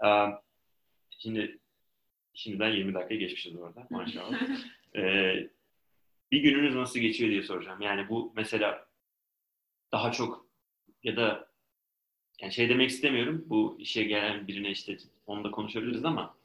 Ee, 0.05 0.09
şimdi 1.19 1.59
şimdiden 2.35 2.71
20 2.73 2.95
dakika 2.95 3.15
geçmişiz 3.15 3.57
orada 3.57 3.87
maşallah. 3.91 4.41
Ee, 4.97 5.51
bir 6.33 6.41
gününüz 6.41 6.75
nasıl 6.75 7.01
geçiyor 7.01 7.31
diye 7.31 7.43
soracağım. 7.43 7.81
Yani 7.81 8.09
bu 8.09 8.33
mesela 8.37 8.89
daha 9.93 10.13
çok 10.13 10.47
ya 11.03 11.17
da 11.17 11.49
yani 12.41 12.53
şey 12.53 12.69
demek 12.69 12.91
istemiyorum. 12.91 13.45
Bu 13.47 13.77
işe 13.81 14.05
gelen 14.05 14.47
birine 14.49 14.71
işte 14.71 14.97
onu 15.27 15.45
da 15.45 15.51
konuşabiliriz 15.51 16.05
ama 16.05 16.38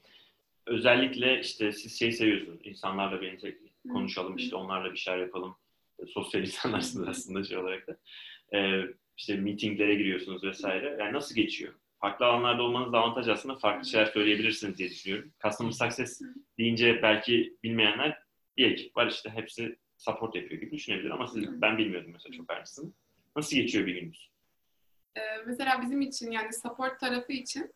özellikle 0.65 1.39
işte 1.39 1.71
siz 1.71 1.99
şey 1.99 2.11
seviyorsunuz. 2.11 2.59
insanlarla 2.63 3.25
ente- 3.25 3.57
konuşalım 3.91 4.37
işte 4.37 4.55
onlarla 4.55 4.93
bir 4.93 4.97
şeyler 4.97 5.19
yapalım. 5.19 5.55
E, 5.99 6.05
Sosyal 6.05 6.43
insanlarsınız 6.43 7.07
aslında 7.07 7.43
şey 7.43 7.57
olarak 7.57 7.87
da. 7.87 7.97
Ee, 8.57 8.81
işte 9.17 9.35
meetinglere 9.35 9.95
giriyorsunuz 9.95 10.43
vesaire. 10.43 10.97
Yani 10.99 11.13
nasıl 11.13 11.35
geçiyor? 11.35 11.73
Farklı 11.99 12.25
alanlarda 12.25 12.63
olmanız 12.63 12.93
da 12.93 12.99
avantaj 12.99 13.27
aslında 13.27 13.55
farklı 13.55 13.89
şeyler 13.89 14.05
söyleyebilirsiniz 14.05 14.77
diye 14.77 14.89
düşünüyorum. 14.89 15.31
Customer 15.43 15.71
Success 15.71 16.21
deyince 16.57 16.99
belki 17.01 17.57
bilmeyenler 17.63 18.17
bir 18.57 18.71
ekip 18.71 18.97
var 18.97 19.07
işte 19.07 19.29
hepsi 19.29 19.75
support 19.97 20.35
yapıyor 20.35 20.61
gibi 20.61 20.71
düşünebilir 20.71 21.09
ama 21.09 21.27
siz, 21.27 21.61
ben 21.61 21.77
bilmiyordum 21.77 22.11
mesela 22.13 22.37
çok 22.37 22.51
aynısını. 22.51 22.91
Nasıl 23.35 23.55
geçiyor 23.55 23.87
bir 23.87 23.95
gününüz? 23.95 24.29
Ee, 25.15 25.21
mesela 25.45 25.81
bizim 25.81 26.01
için 26.01 26.31
yani 26.31 26.53
support 26.53 26.99
tarafı 26.99 27.33
için 27.33 27.71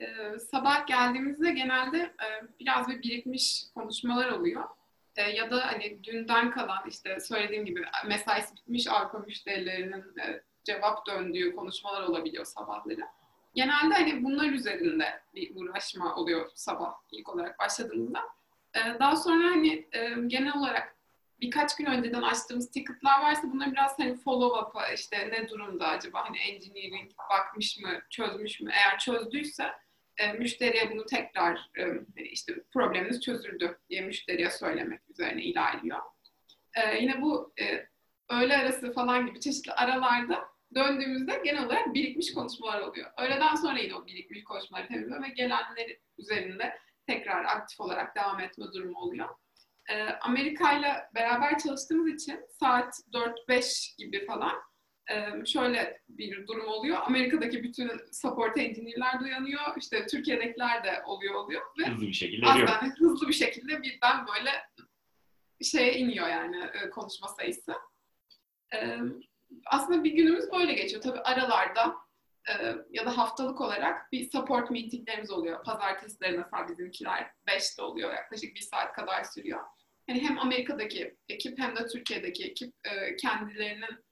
e, 0.00 0.38
sabah 0.38 0.86
geldiğimizde 0.86 1.50
genelde 1.50 1.98
e, 1.98 2.26
biraz 2.60 2.88
bir 2.88 3.02
birikmiş 3.02 3.64
konuşmalar 3.74 4.30
oluyor. 4.30 4.64
E, 5.16 5.22
ya 5.22 5.50
da 5.50 5.66
hani 5.66 6.04
dünden 6.04 6.50
kalan 6.50 6.88
işte 6.88 7.20
söylediğim 7.20 7.64
gibi 7.64 7.84
mesaisi 8.06 8.56
bitmiş 8.56 8.88
Avrupa 8.88 9.18
müşterilerinin 9.18 10.18
e, 10.18 10.42
cevap 10.64 11.06
döndüğü 11.06 11.56
konuşmalar 11.56 12.02
olabiliyor 12.02 12.44
sabahları. 12.44 13.00
Genelde 13.54 13.94
hani 13.94 14.24
bunlar 14.24 14.48
üzerinde 14.48 15.22
bir 15.34 15.56
uğraşma 15.56 16.16
oluyor 16.16 16.50
sabah 16.54 16.94
ilk 17.12 17.28
olarak 17.28 17.58
başladığımızda. 17.58 18.20
E, 18.74 18.80
daha 19.00 19.16
sonra 19.16 19.50
hani 19.50 19.88
e, 19.92 20.14
genel 20.26 20.56
olarak 20.56 20.96
birkaç 21.40 21.76
gün 21.76 21.86
önceden 21.86 22.22
açtığımız 22.22 22.70
ticket'lar 22.70 23.22
varsa 23.22 23.42
bunları 23.52 23.72
biraz 23.72 23.98
hani 23.98 24.16
follow 24.16 24.60
up'a 24.60 24.88
işte 24.88 25.28
ne 25.32 25.48
durumda 25.48 25.88
acaba 25.88 26.24
hani 26.24 26.38
engineering 26.38 27.10
bakmış 27.30 27.78
mı, 27.78 28.00
çözmüş 28.10 28.60
mü? 28.60 28.70
Eğer 28.72 28.98
çözdüyse 28.98 29.72
e, 30.18 30.32
müşteriye 30.32 30.90
bunu 30.90 31.06
tekrar 31.06 31.70
e, 31.78 31.84
işte 32.24 32.54
probleminiz 32.72 33.20
çözüldü 33.20 33.78
diye 33.90 34.00
müşteriye 34.00 34.50
söylemek 34.50 35.00
üzerine 35.10 35.42
ilerliyor. 35.42 35.98
E, 36.74 36.96
yine 37.00 37.22
bu 37.22 37.52
e, 37.60 37.86
öğle 38.30 38.56
arası 38.56 38.92
falan 38.92 39.26
gibi 39.26 39.40
çeşitli 39.40 39.72
aralarda 39.72 40.48
döndüğümüzde 40.74 41.40
genel 41.44 41.66
olarak 41.66 41.94
birikmiş 41.94 42.34
konuşmalar 42.34 42.80
oluyor. 42.80 43.10
Öğleden 43.18 43.54
sonra 43.54 43.78
yine 43.78 43.94
o 43.94 44.06
birikmiş 44.06 44.44
konuşmaları 44.44 44.88
temizliyor 44.88 45.22
ve 45.22 45.28
gelenler 45.28 45.96
üzerinde 46.18 46.78
tekrar 47.06 47.44
aktif 47.44 47.80
olarak 47.80 48.16
devam 48.16 48.40
etme 48.40 48.64
durumu 48.74 48.98
oluyor. 48.98 49.28
Ee, 49.90 50.02
Amerika 50.02 50.78
ile 50.78 50.94
beraber 51.14 51.58
çalıştığımız 51.58 52.22
için 52.22 52.40
saat 52.60 52.94
4-5 53.48 53.98
gibi 53.98 54.26
falan 54.26 54.52
şöyle 55.46 56.00
bir 56.08 56.46
durum 56.46 56.68
oluyor. 56.68 56.98
Amerika'daki 57.06 57.62
bütün 57.62 57.90
support 58.12 58.58
engineer'ler 58.58 59.20
de 59.20 59.24
uyanıyor. 59.24 59.60
İşte 59.76 60.06
Türkiye'dekiler 60.06 60.84
de 60.84 61.02
oluyor 61.06 61.34
oluyor 61.34 61.62
ve 61.78 61.86
Hızlı 61.86 62.06
bir 62.06 62.12
şekilde 62.12 62.46
aslında 62.46 62.82
hızlı 62.98 63.28
bir 63.28 63.32
şekilde 63.32 63.82
birden 63.82 64.26
böyle 64.26 64.50
şeye 65.62 65.98
iniyor 65.98 66.28
yani 66.28 66.70
konuşma 66.90 67.28
sayısı. 67.28 67.74
Aslında 69.66 70.04
bir 70.04 70.10
günümüz 70.12 70.52
böyle 70.52 70.72
geçiyor. 70.72 71.02
Tabii 71.02 71.20
aralarda 71.20 71.96
ya 72.90 73.06
da 73.06 73.18
haftalık 73.18 73.60
olarak 73.60 74.12
bir 74.12 74.30
support 74.30 74.70
meetinglerimiz 74.70 75.30
oluyor. 75.30 75.64
Pazartesileri 75.64 76.38
mesela 76.38 76.68
bizimkiler 76.68 77.30
5'te 77.48 77.82
oluyor. 77.82 78.14
Yaklaşık 78.14 78.54
bir 78.54 78.60
saat 78.60 78.92
kadar 78.92 79.24
sürüyor. 79.24 79.60
Yani 80.08 80.20
hem 80.20 80.38
Amerika'daki 80.38 81.16
ekip 81.28 81.58
hem 81.58 81.76
de 81.76 81.86
Türkiye'deki 81.86 82.44
ekip 82.44 82.74
kendilerinin 83.20 84.07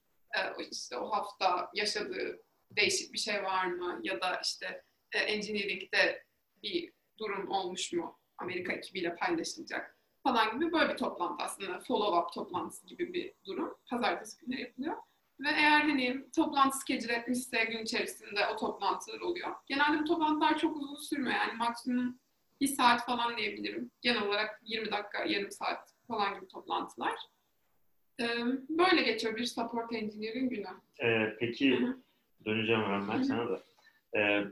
işte 0.71 0.97
o 0.97 1.11
hafta 1.11 1.69
yaşadığı 1.73 2.43
değişik 2.71 3.13
bir 3.13 3.17
şey 3.19 3.43
var 3.43 3.65
mı 3.65 3.99
ya 4.03 4.21
da 4.21 4.41
işte 4.43 4.83
e, 5.11 5.19
engineering'de 5.19 6.23
bir 6.63 6.93
durum 7.17 7.51
olmuş 7.51 7.93
mu 7.93 8.19
Amerika 8.37 8.73
ekibiyle 8.73 9.15
paylaşılacak 9.15 9.97
falan 10.23 10.59
gibi 10.59 10.71
böyle 10.71 10.93
bir 10.93 10.97
toplantı 10.97 11.43
aslında 11.43 11.79
follow 11.79 12.19
up 12.19 12.33
toplantısı 12.33 12.87
gibi 12.87 13.13
bir 13.13 13.33
durum. 13.45 13.77
Pazartesi 13.89 14.37
günleri 14.45 14.61
yapılıyor. 14.61 14.95
Ve 15.39 15.49
eğer 15.49 15.81
hani 15.81 16.31
toplantı 16.35 16.77
schedule 16.77 17.13
etmişse 17.13 17.63
gün 17.63 17.83
içerisinde 17.83 18.47
o 18.47 18.55
toplantılar 18.55 19.19
oluyor. 19.19 19.55
Genelde 19.67 19.99
bu 19.99 20.05
toplantılar 20.05 20.57
çok 20.57 20.77
uzun 20.77 20.95
sürmüyor. 20.95 21.35
Yani 21.35 21.53
maksimum 21.53 22.19
bir 22.61 22.67
saat 22.67 23.05
falan 23.05 23.37
diyebilirim. 23.37 23.91
Genel 24.01 24.21
olarak 24.21 24.59
20 24.63 24.91
dakika, 24.91 25.25
yarım 25.25 25.51
saat 25.51 25.93
falan 26.07 26.35
gibi 26.35 26.47
toplantılar. 26.47 27.19
Ee, 28.21 28.25
böyle 28.69 29.01
geçiyor 29.01 29.35
bir 29.35 29.45
support 29.45 29.93
engineer'in 29.93 30.49
günü. 30.49 30.67
Ee, 31.03 31.35
peki 31.39 31.79
döneceğim 32.45 32.81
hemen 32.81 33.07
ben 33.09 33.23
sana 33.23 33.49
da. 33.49 33.63
Ee, 34.17 34.43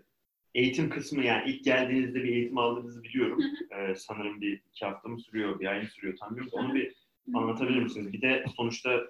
eğitim 0.55 0.89
kısmı 0.89 1.23
yani 1.23 1.49
ilk 1.49 1.63
geldiğinizde 1.63 2.23
bir 2.23 2.29
eğitim 2.29 2.57
aldığınızı 2.57 3.03
biliyorum. 3.03 3.39
Ee, 3.71 3.95
sanırım 3.95 4.41
bir 4.41 4.61
iki 4.71 4.85
hafta 4.85 5.09
mı 5.09 5.19
sürüyor, 5.19 5.59
bir 5.59 5.65
ay 5.65 5.81
mı 5.81 5.87
sürüyor 5.87 6.17
tam 6.17 6.29
bilmiyorum. 6.29 6.51
Onu 6.53 6.73
bir 6.75 6.95
anlatabilir 7.33 7.79
misiniz? 7.79 8.13
Bir 8.13 8.21
de 8.21 8.45
sonuçta 8.57 9.03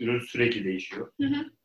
ürün 0.00 0.20
sürekli 0.20 0.64
değişiyor. 0.64 1.12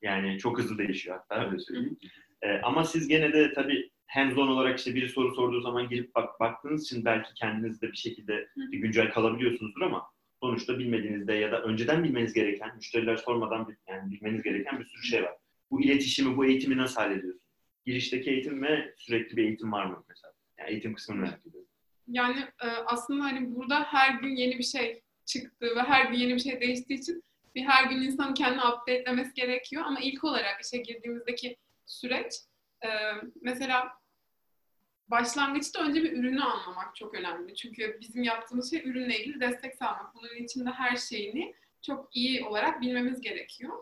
Yani 0.02 0.38
çok 0.40 0.60
hızlı 0.60 0.78
değişiyor 0.78 1.18
hatta 1.18 1.46
öyle 1.46 1.60
söyleyeyim. 1.60 1.98
Ee, 2.42 2.62
ama 2.64 2.84
siz 2.84 3.08
gene 3.08 3.34
de 3.34 3.54
tabii 3.54 3.90
hands-on 4.08 4.48
olarak 4.48 4.80
işte 4.80 4.96
biri 4.96 5.10
soru 5.10 5.36
sorduğu 5.36 5.62
zaman 5.62 5.90
girip 5.90 6.16
bak, 6.16 6.40
baktığınız 6.40 6.84
için 6.84 7.06
belki 7.06 7.34
kendiniz 7.34 7.82
de 7.82 7.92
bir 7.92 7.98
şekilde 7.98 8.48
bir 8.58 8.78
güncel 8.78 9.12
kalabiliyorsunuzdur 9.12 9.82
ama 9.82 10.04
sonuçta 10.46 10.80
bilmediğinizde 10.80 11.34
ya 11.34 11.52
da 11.52 11.62
önceden 11.62 12.04
bilmeniz 12.04 12.34
gereken, 12.34 12.76
müşteriler 12.76 13.16
sormadan 13.16 13.76
yani 13.88 14.12
bilmeniz 14.12 14.44
gereken 14.44 14.80
bir 14.80 14.86
sürü 14.86 15.04
şey 15.04 15.24
var. 15.24 15.36
Bu 15.72 15.82
iletişimi, 15.82 16.38
bu 16.38 16.46
eğitimi 16.46 16.78
nasıl 16.78 17.02
hallediyorsunuz? 17.02 17.46
Girişteki 17.86 18.32
eğitim 18.32 18.64
ve 18.64 18.94
sürekli 18.98 19.38
bir 19.38 19.44
eğitim 19.44 19.72
var 19.72 19.86
mı 19.86 20.04
mesela? 20.10 20.34
Yani 20.60 20.70
eğitim 20.70 20.94
kısmını 20.94 21.22
merak 21.22 21.46
ediyorum. 21.46 21.70
Yani 22.08 22.40
e, 22.40 22.68
aslında 22.68 23.24
hani 23.24 23.56
burada 23.56 23.84
her 23.84 24.20
gün 24.20 24.36
yeni 24.36 24.58
bir 24.58 24.64
şey 24.64 25.02
çıktı 25.26 25.66
ve 25.76 25.82
her 25.82 26.12
gün 26.12 26.18
yeni 26.18 26.36
bir 26.36 26.40
şey 26.40 26.62
değiştiği 26.62 27.00
için 27.00 27.24
bir 27.56 27.64
her 27.64 27.90
gün 27.90 28.02
insanın 28.02 28.34
kendini 28.34 28.62
update'lemesi 28.62 29.34
gerekiyor. 29.34 29.84
Ama 29.86 30.00
ilk 30.00 30.24
olarak 30.24 30.62
işe 30.64 30.78
girdiğimizdeki 30.78 31.58
süreç 31.86 32.34
e, 32.84 32.90
mesela 33.42 33.88
başlangıçta 35.08 35.84
önce 35.84 36.04
bir 36.04 36.12
ürünü 36.12 36.42
anlamak 36.44 36.96
çok 36.96 37.14
önemli. 37.14 37.56
Çünkü 37.56 37.98
bizim 38.02 38.24
yaptığımız 38.24 38.70
şey 38.72 38.90
ürünle 38.90 39.20
ilgili 39.20 39.40
destek 39.40 39.76
sağlamak. 39.76 40.16
Bunun 40.16 40.44
içinde 40.44 40.70
her 40.70 40.96
şeyini 40.96 41.56
çok 41.82 42.16
iyi 42.16 42.46
olarak 42.46 42.82
bilmemiz 42.82 43.22
gerekiyor. 43.22 43.74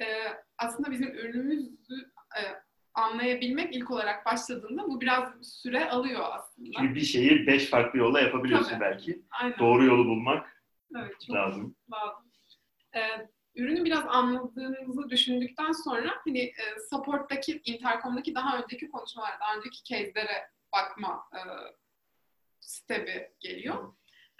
E, 0.00 0.04
aslında 0.58 0.90
bizim 0.90 1.08
ürünümüzü 1.08 1.94
e, 2.36 2.42
anlayabilmek 2.94 3.74
ilk 3.76 3.90
olarak 3.90 4.26
başladığında 4.26 4.82
bu 4.88 5.00
biraz 5.00 5.28
süre 5.42 5.90
alıyor 5.90 6.20
aslında. 6.32 6.70
Çünkü 6.78 6.94
bir 6.94 7.00
şeyi 7.00 7.46
beş 7.46 7.70
farklı 7.70 7.98
yolla 7.98 8.20
yapabiliyorsun 8.20 8.70
Tabii. 8.70 8.80
belki. 8.80 9.22
Aynen. 9.30 9.58
Doğru 9.58 9.84
yolu 9.84 10.04
bulmak 10.06 10.62
Evet, 10.96 11.14
çok 11.26 11.36
lazım. 11.36 11.76
lazım. 11.92 12.30
Ee, 12.96 13.28
ürünü 13.54 13.84
biraz 13.84 14.04
anladığınızı 14.06 15.10
düşündükten 15.10 15.72
sonra 15.72 16.10
hani 16.24 16.40
e, 16.40 16.80
support'taki, 16.90 17.62
intercom'daki 17.64 18.34
daha 18.34 18.58
önceki 18.62 18.90
konuşmalar, 18.90 19.40
daha 19.40 19.56
önceki 19.56 19.84
case'lere 19.84 20.50
bakma 20.72 21.28
e, 21.32 21.40
stebi 22.60 23.30
geliyor. 23.40 23.94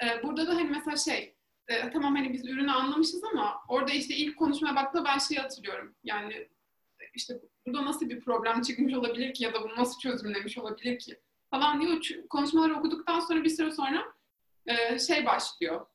E, 0.05 0.22
burada 0.22 0.46
da 0.46 0.55
hani 0.55 0.70
mesela 0.70 0.96
şey, 0.96 1.37
e, 1.68 1.90
tamam 1.90 2.16
hani 2.16 2.33
biz 2.33 2.46
ürünü 2.46 2.70
anlamışız 2.70 3.24
ama 3.24 3.61
orada 3.68 3.92
işte 3.92 4.14
ilk 4.14 4.38
konuşmaya 4.38 4.77
baktığımda 4.77 5.09
ben 5.09 5.18
şeyi 5.18 5.40
hatırlıyorum. 5.40 5.94
Yani 6.05 6.35
e, 7.00 7.05
işte 7.14 7.40
burada 7.66 7.85
nasıl 7.85 8.09
bir 8.09 8.20
problem 8.20 8.62
çıkmış 8.62 8.94
olabilir 8.94 9.35
ki 9.35 9.44
ya 9.44 9.55
da 9.55 9.62
bunu 9.62 9.77
nasıl 9.77 9.98
çözümlemiş 9.98 10.59
olabilir 10.59 10.98
ki 10.98 11.20
falan 11.50 11.81
diyor. 11.81 12.27
Konuşmaları 12.31 12.74
okuduktan 12.74 13.20
sonra 13.20 13.44
bir 13.44 13.48
süre 13.48 13.70
sonra 13.70 14.05
e, 14.66 14.98
şey 14.98 15.27
başlıyor. 15.27 15.87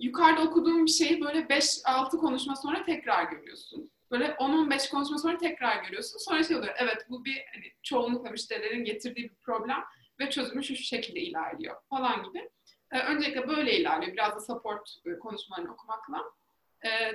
Yukarıda 0.00 0.42
okuduğum 0.42 0.86
bir 0.86 0.90
şeyi 0.90 1.20
böyle 1.20 1.38
5-6 1.38 2.16
konuşma 2.16 2.56
sonra 2.56 2.84
tekrar 2.84 3.24
görüyorsun. 3.24 3.90
böyle 4.10 4.24
10-15 4.24 4.90
konuşma 4.90 5.18
sonra 5.18 5.38
tekrar 5.38 5.84
görüyorsun. 5.84 6.18
Sonra 6.18 6.42
şey 6.42 6.56
oluyor, 6.56 6.74
evet 6.78 7.06
bu 7.08 7.24
bir 7.24 7.44
hani, 7.54 7.64
çoğunlukla 7.82 8.30
müşterilerin 8.30 8.84
getirdiği 8.84 9.30
bir 9.30 9.34
problem 9.34 9.84
ve 10.20 10.30
çözümü 10.30 10.64
şu 10.64 10.76
şekilde 10.76 11.20
ilerliyor 11.20 11.76
falan 11.90 12.22
gibi. 12.22 12.50
Öncelikle 12.90 13.48
böyle 13.48 13.78
ilerliyor. 13.78 14.12
Biraz 14.12 14.36
da 14.36 14.40
support 14.40 14.96
konuşmalarını 15.20 15.72
okumakla. 15.72 16.24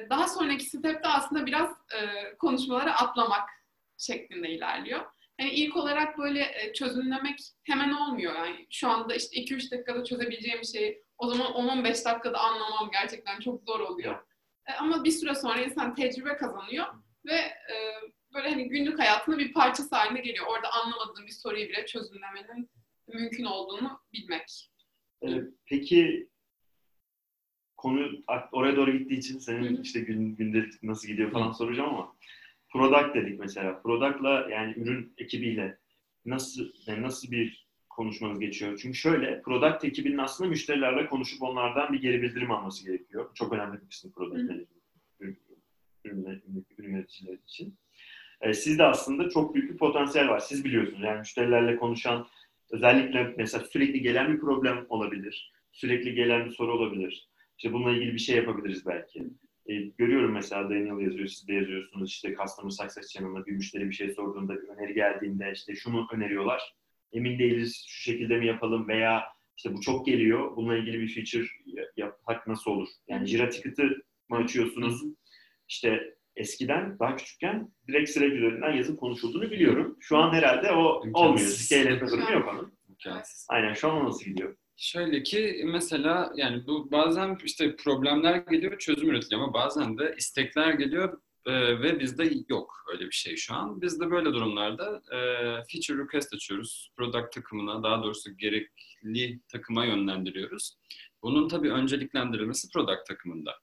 Daha 0.09 0.27
sonraki 0.27 0.65
stepte 0.65 1.07
aslında 1.07 1.45
biraz 1.45 1.69
e, 1.69 2.33
konuşmaları 2.37 2.93
atlamak 2.93 3.49
şeklinde 3.97 4.49
ilerliyor. 4.49 5.05
Yani 5.39 5.51
ilk 5.51 5.77
olarak 5.77 6.17
böyle 6.17 6.73
çözümlemek 6.73 7.39
hemen 7.63 7.93
olmuyor. 7.93 8.35
Yani 8.35 8.67
şu 8.69 8.89
anda 8.89 9.15
işte 9.15 9.37
2-3 9.37 9.71
dakikada 9.71 10.03
çözebileceğim 10.03 10.63
şeyi 10.63 11.03
o 11.23 11.27
zaman 11.27 11.51
10-15 11.51 12.05
dakikada 12.05 12.39
anlamam 12.39 12.89
gerçekten 12.91 13.39
çok 13.39 13.63
zor 13.63 13.79
oluyor. 13.79 14.15
E, 14.67 14.73
ama 14.73 15.03
bir 15.03 15.11
süre 15.11 15.35
sonra 15.35 15.61
insan 15.61 15.95
tecrübe 15.95 16.37
kazanıyor 16.37 16.85
ve 17.25 17.35
e, 17.35 17.75
böyle 18.33 18.49
hani 18.49 18.69
günlük 18.69 18.99
hayatında 18.99 19.37
bir 19.37 19.53
parçası 19.53 19.95
haline 19.95 20.21
geliyor. 20.21 20.45
Orada 20.47 20.73
anlamadığın 20.73 21.25
bir 21.25 21.31
soruyu 21.31 21.69
bile 21.69 21.85
çözümlemenin 21.85 22.69
mümkün 23.07 23.43
olduğunu 23.43 23.99
bilmek. 24.13 24.69
Ee, 25.23 25.41
peki 25.65 26.29
konu 27.77 28.23
oraya 28.51 28.75
doğru 28.75 28.97
gittiği 28.97 29.17
için 29.17 29.39
senin 29.39 29.81
işte 29.81 29.99
gün, 29.99 30.35
gündelik 30.35 30.83
nasıl 30.83 31.07
gidiyor 31.07 31.31
falan 31.31 31.49
Hı. 31.49 31.53
soracağım 31.53 31.89
ama 31.89 32.15
product 32.69 33.15
dedik 33.15 33.39
mesela. 33.39 33.81
Product'la 33.81 34.47
yani 34.51 34.73
ürün 34.77 35.13
ekibiyle 35.17 35.77
nasıl 36.25 36.65
yani 36.87 37.01
nasıl 37.01 37.31
bir 37.31 37.62
konuşmanız 37.95 38.39
geçiyor? 38.39 38.79
Çünkü 38.81 38.97
şöyle 38.97 39.41
product 39.41 39.85
ekibinin 39.85 40.17
aslında 40.17 40.49
müşterilerle 40.49 41.05
konuşup 41.05 41.43
onlardan 41.43 41.93
bir 41.93 42.01
geri 42.01 42.21
bildirim 42.21 42.51
alması 42.51 42.85
gerekiyor. 42.85 43.29
Çok 43.35 43.53
önemli 43.53 43.81
bir 43.81 43.87
kısmı 43.87 44.11
product. 44.11 44.51
Ürün, 45.19 45.37
ürün, 46.05 46.65
ürün 46.77 46.91
yöneticileri 46.91 47.39
için. 47.47 47.77
Ee, 48.41 48.53
sizde 48.53 48.83
aslında 48.83 49.29
çok 49.29 49.55
büyük 49.55 49.71
bir 49.71 49.77
potansiyel 49.77 50.29
var. 50.29 50.39
Siz 50.39 50.65
biliyorsunuz 50.65 51.03
yani 51.03 51.19
müşterilerle 51.19 51.75
konuşan 51.75 52.27
özellikle 52.71 53.33
mesela 53.37 53.63
sürekli 53.65 54.01
gelen 54.01 54.33
bir 54.33 54.39
problem 54.39 54.85
olabilir. 54.89 55.53
Sürekli 55.71 56.15
gelen 56.15 56.45
bir 56.45 56.51
soru 56.51 56.73
olabilir. 56.73 57.29
İşte 57.57 57.73
bununla 57.73 57.91
ilgili 57.91 58.13
bir 58.13 58.19
şey 58.19 58.35
yapabiliriz 58.35 58.85
belki. 58.85 59.23
E, 59.65 59.75
görüyorum 59.75 60.31
mesela 60.31 60.63
Daniel 60.63 60.99
yazıyor, 60.99 61.27
siz 61.27 61.47
de 61.47 61.53
yazıyorsunuz 61.53 62.09
işte 62.09 62.35
Customer 62.35 62.69
Success 62.69 63.13
Channel'da 63.13 63.45
bir 63.45 63.51
müşteri 63.51 63.89
bir 63.89 63.95
şey 63.95 64.09
sorduğunda, 64.09 64.61
bir 64.61 64.67
öneri 64.67 64.93
geldiğinde 64.93 65.51
işte 65.55 65.75
şunu 65.75 66.07
öneriyorlar. 66.13 66.75
Emin 67.13 67.39
değiliz, 67.39 67.85
şu 67.87 68.01
şekilde 68.11 68.37
mi 68.37 68.47
yapalım 68.47 68.87
veya 68.87 69.23
işte 69.57 69.73
bu 69.73 69.81
çok 69.81 70.05
geliyor, 70.05 70.55
bununla 70.55 70.77
ilgili 70.77 70.99
bir 70.99 71.13
feature 71.13 71.47
yapmak 71.97 72.47
nasıl 72.47 72.71
olur? 72.71 72.87
Yani 73.07 73.27
Jira 73.27 73.49
Ticket'ı 73.49 73.83
mı 74.29 74.37
açıyorsunuz? 74.37 75.01
İşte 75.69 76.15
eskiden, 76.35 76.99
daha 76.99 77.15
küçükken 77.15 77.69
direkt 77.87 78.09
Slack 78.09 78.33
üzerinden 78.33 78.71
yazıp 78.71 78.99
konuşulduğunu 78.99 79.51
biliyorum. 79.51 79.97
Şu 79.99 80.17
an 80.17 80.33
herhalde 80.33 80.71
o 80.71 80.75
olmuyor. 80.83 81.05
İmkansız. 81.05 81.61
Scale 81.61 81.99
durumu 81.99 82.31
yok 82.31 82.47
onun. 82.53 82.73
İmkansız. 82.89 83.47
Aynen 83.49 83.73
şu 83.73 83.91
an 83.91 84.05
nasıl 84.05 84.25
gidiyor? 84.25 84.55
Şöyle 84.77 85.23
ki 85.23 85.63
mesela 85.65 86.31
yani 86.35 86.67
bu 86.67 86.91
bazen 86.91 87.37
işte 87.45 87.75
problemler 87.75 88.35
geliyor 88.37 88.77
çözüm 88.77 89.09
üretiliyor 89.09 89.41
ama 89.41 89.53
bazen 89.53 89.97
de 89.97 90.15
istekler 90.17 90.73
geliyor 90.73 91.21
e, 91.45 91.81
ve 91.81 91.99
bizde 91.99 92.31
yok 92.49 92.85
öyle 92.93 93.05
bir 93.05 93.11
şey 93.11 93.35
şu 93.35 93.53
an. 93.53 93.81
Biz 93.81 93.99
de 93.99 94.11
böyle 94.11 94.33
durumlarda 94.33 95.01
e, 95.11 95.17
feature 95.71 96.03
request 96.03 96.33
açıyoruz. 96.33 96.91
Product 96.97 97.31
takımına 97.33 97.83
daha 97.83 98.03
doğrusu 98.03 98.37
gerekli 98.37 99.39
takıma 99.47 99.85
yönlendiriyoruz. 99.85 100.77
Bunun 101.23 101.47
tabii 101.47 101.71
önceliklendirilmesi 101.71 102.69
product 102.69 103.07
takımında. 103.07 103.55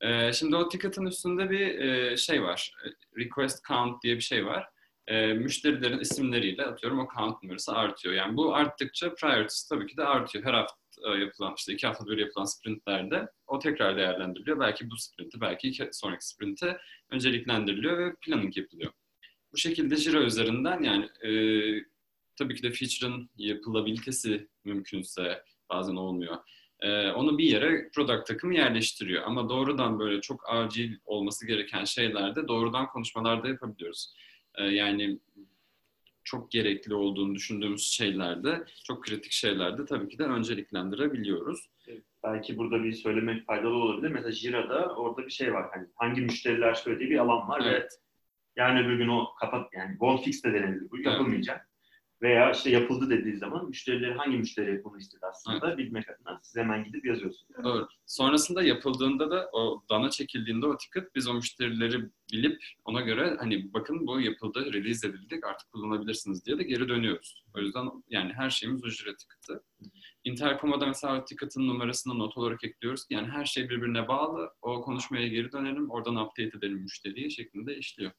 E, 0.00 0.32
şimdi 0.32 0.56
o 0.56 0.68
ticket'ın 0.68 1.06
üstünde 1.06 1.50
bir 1.50 1.78
e, 1.78 2.16
şey 2.16 2.42
var. 2.42 2.74
e, 2.84 2.88
Request 3.20 3.64
count 3.68 4.02
diye 4.02 4.16
bir 4.16 4.20
şey 4.20 4.46
var. 4.46 4.68
E, 5.06 5.26
müşterilerin 5.26 5.98
isimleriyle 5.98 6.64
atıyorum 6.64 6.98
o 6.98 7.08
count 7.16 7.42
numarası 7.42 7.72
artıyor. 7.72 8.14
Yani 8.14 8.36
bu 8.36 8.54
arttıkça 8.54 9.14
priorities 9.14 9.68
tabii 9.68 9.86
ki 9.86 9.96
de 9.96 10.04
artıyor. 10.04 10.44
Her 10.44 10.54
hafta 10.54 10.79
yapılan 11.08 11.54
işte 11.56 11.72
iki 11.72 11.86
hafta 11.86 12.06
bir 12.06 12.18
yapılan 12.18 12.44
sprintlerde 12.44 13.28
o 13.46 13.58
tekrar 13.58 13.96
değerlendiriliyor. 13.96 14.60
Belki 14.60 14.90
bu 14.90 14.96
sprinti, 14.96 15.40
belki 15.40 15.68
iki 15.68 15.88
sonraki 15.92 16.28
sprinti 16.28 16.76
önceliklendiriliyor 17.10 17.98
ve 17.98 18.14
planning 18.14 18.56
yapılıyor. 18.56 18.92
Bu 19.52 19.56
şekilde 19.56 19.96
Jira 19.96 20.22
üzerinden 20.22 20.82
yani 20.82 21.04
e, 21.04 21.30
tabii 22.36 22.54
ki 22.54 22.62
de 22.62 22.70
feature'ın 22.70 23.30
yapılabilitesi 23.36 24.48
mümkünse 24.64 25.44
bazen 25.70 25.96
olmuyor. 25.96 26.36
E, 26.80 27.10
onu 27.10 27.38
bir 27.38 27.44
yere 27.44 27.90
product 27.94 28.26
takımı 28.26 28.54
yerleştiriyor. 28.54 29.22
Ama 29.22 29.48
doğrudan 29.48 29.98
böyle 29.98 30.20
çok 30.20 30.44
acil 30.48 30.96
olması 31.04 31.46
gereken 31.46 31.84
şeylerde 31.84 32.48
doğrudan 32.48 32.86
konuşmalarda 32.86 33.48
yapabiliyoruz. 33.48 34.14
E, 34.54 34.64
yani 34.64 35.18
çok 36.24 36.50
gerekli 36.50 36.94
olduğunu 36.94 37.34
düşündüğümüz 37.34 37.82
şeylerde, 37.92 38.64
çok 38.84 39.04
kritik 39.04 39.32
şeylerde 39.32 39.84
tabii 39.84 40.08
ki 40.08 40.18
de 40.18 40.22
önceliklendirebiliyoruz. 40.22 41.70
belki 42.24 42.56
burada 42.58 42.84
bir 42.84 42.92
söylemek 42.92 43.46
faydalı 43.46 43.74
olabilir. 43.74 44.08
Mesela 44.10 44.32
Jira'da 44.32 44.94
orada 44.94 45.26
bir 45.26 45.30
şey 45.30 45.54
var. 45.54 45.68
Hani 45.72 45.86
hangi 45.94 46.20
müşteriler 46.20 46.74
söylediği 46.74 47.10
bir 47.10 47.18
alan 47.18 47.48
var 47.48 47.64
ve 47.64 47.68
Evet. 47.68 47.92
yarın 48.56 48.84
öbür 48.84 48.96
gün 48.96 49.08
o 49.08 49.34
kapat 49.40 49.68
yani 49.74 49.90
won't 49.90 50.24
fix 50.24 50.44
de 50.44 50.52
denebilir. 50.54 50.90
Bu 50.90 50.96
Evet. 50.96 51.69
Veya 52.22 52.50
işte 52.50 52.70
yapıldı 52.70 53.10
dediği 53.10 53.36
zaman 53.36 53.66
müşterileri 53.68 54.14
hangi 54.14 54.36
müşteri 54.36 54.84
bunu 54.84 54.98
istedi 54.98 55.26
aslında 55.26 55.78
bilmek 55.78 56.10
adına 56.10 56.40
siz 56.42 56.56
hemen 56.56 56.84
gidip 56.84 57.04
yazıyorsunuz. 57.04 57.64
Doğru. 57.64 57.88
Sonrasında 58.06 58.62
yapıldığında 58.62 59.30
da 59.30 59.50
o 59.52 59.82
dana 59.90 60.10
çekildiğinde 60.10 60.66
o 60.66 60.76
ticket 60.76 61.14
biz 61.14 61.28
o 61.28 61.34
müşterileri 61.34 62.10
bilip 62.32 62.64
ona 62.84 63.00
göre 63.00 63.36
hani 63.38 63.72
bakın 63.72 64.06
bu 64.06 64.20
yapıldı, 64.20 64.72
release 64.72 65.08
edildik 65.08 65.46
artık 65.46 65.72
kullanabilirsiniz 65.72 66.46
diye 66.46 66.58
de 66.58 66.62
geri 66.62 66.88
dönüyoruz. 66.88 67.44
O 67.56 67.60
yüzden 67.60 67.90
yani 68.08 68.32
her 68.32 68.50
şeyimiz 68.50 68.84
ücret 68.84 69.18
ticket'ı. 69.18 69.62
Intercom'a 70.24 70.80
da 70.80 70.86
mesela 70.86 71.24
ticket'ın 71.24 71.68
numarasını 71.68 72.18
not 72.18 72.36
olarak 72.36 72.64
ekliyoruz. 72.64 73.06
Yani 73.10 73.28
her 73.28 73.44
şey 73.44 73.70
birbirine 73.70 74.08
bağlı. 74.08 74.50
O 74.62 74.82
konuşmaya 74.82 75.28
geri 75.28 75.52
dönelim, 75.52 75.90
oradan 75.90 76.16
update 76.16 76.58
edelim 76.58 76.78
müşteriyi 76.78 77.30
şeklinde 77.30 77.76
işliyor. 77.76 78.12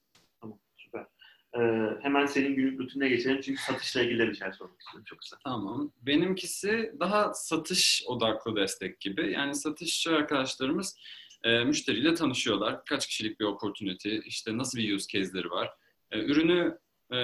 Ee, 1.57 1.89
hemen 2.01 2.25
senin 2.25 2.55
günlük 2.55 2.79
rutinine 2.79 3.09
geçelim 3.09 3.41
çünkü 3.41 3.61
satışla 3.61 4.01
ilgili 4.01 4.29
bir 4.29 4.35
şey 4.35 4.51
sormak 4.51 4.81
istiyorum 4.81 5.03
çok 5.05 5.19
kısa. 5.19 5.37
Tamam. 5.43 5.91
Benimkisi 6.01 6.93
daha 6.99 7.33
satış 7.33 8.03
odaklı 8.07 8.55
destek 8.55 8.99
gibi. 8.99 9.31
Yani 9.31 9.55
satışçı 9.55 10.15
arkadaşlarımız 10.15 10.97
e, 11.43 11.63
müşteriyle 11.63 12.13
tanışıyorlar. 12.13 12.85
Kaç 12.85 13.07
kişilik 13.07 13.39
bir 13.39 13.45
opportunity, 13.45 14.17
işte 14.25 14.57
nasıl 14.57 14.79
bir 14.79 14.95
use 14.95 15.07
case'leri 15.07 15.49
var. 15.49 15.69
E, 16.11 16.19
ürünü 16.19 16.77
e, 17.13 17.17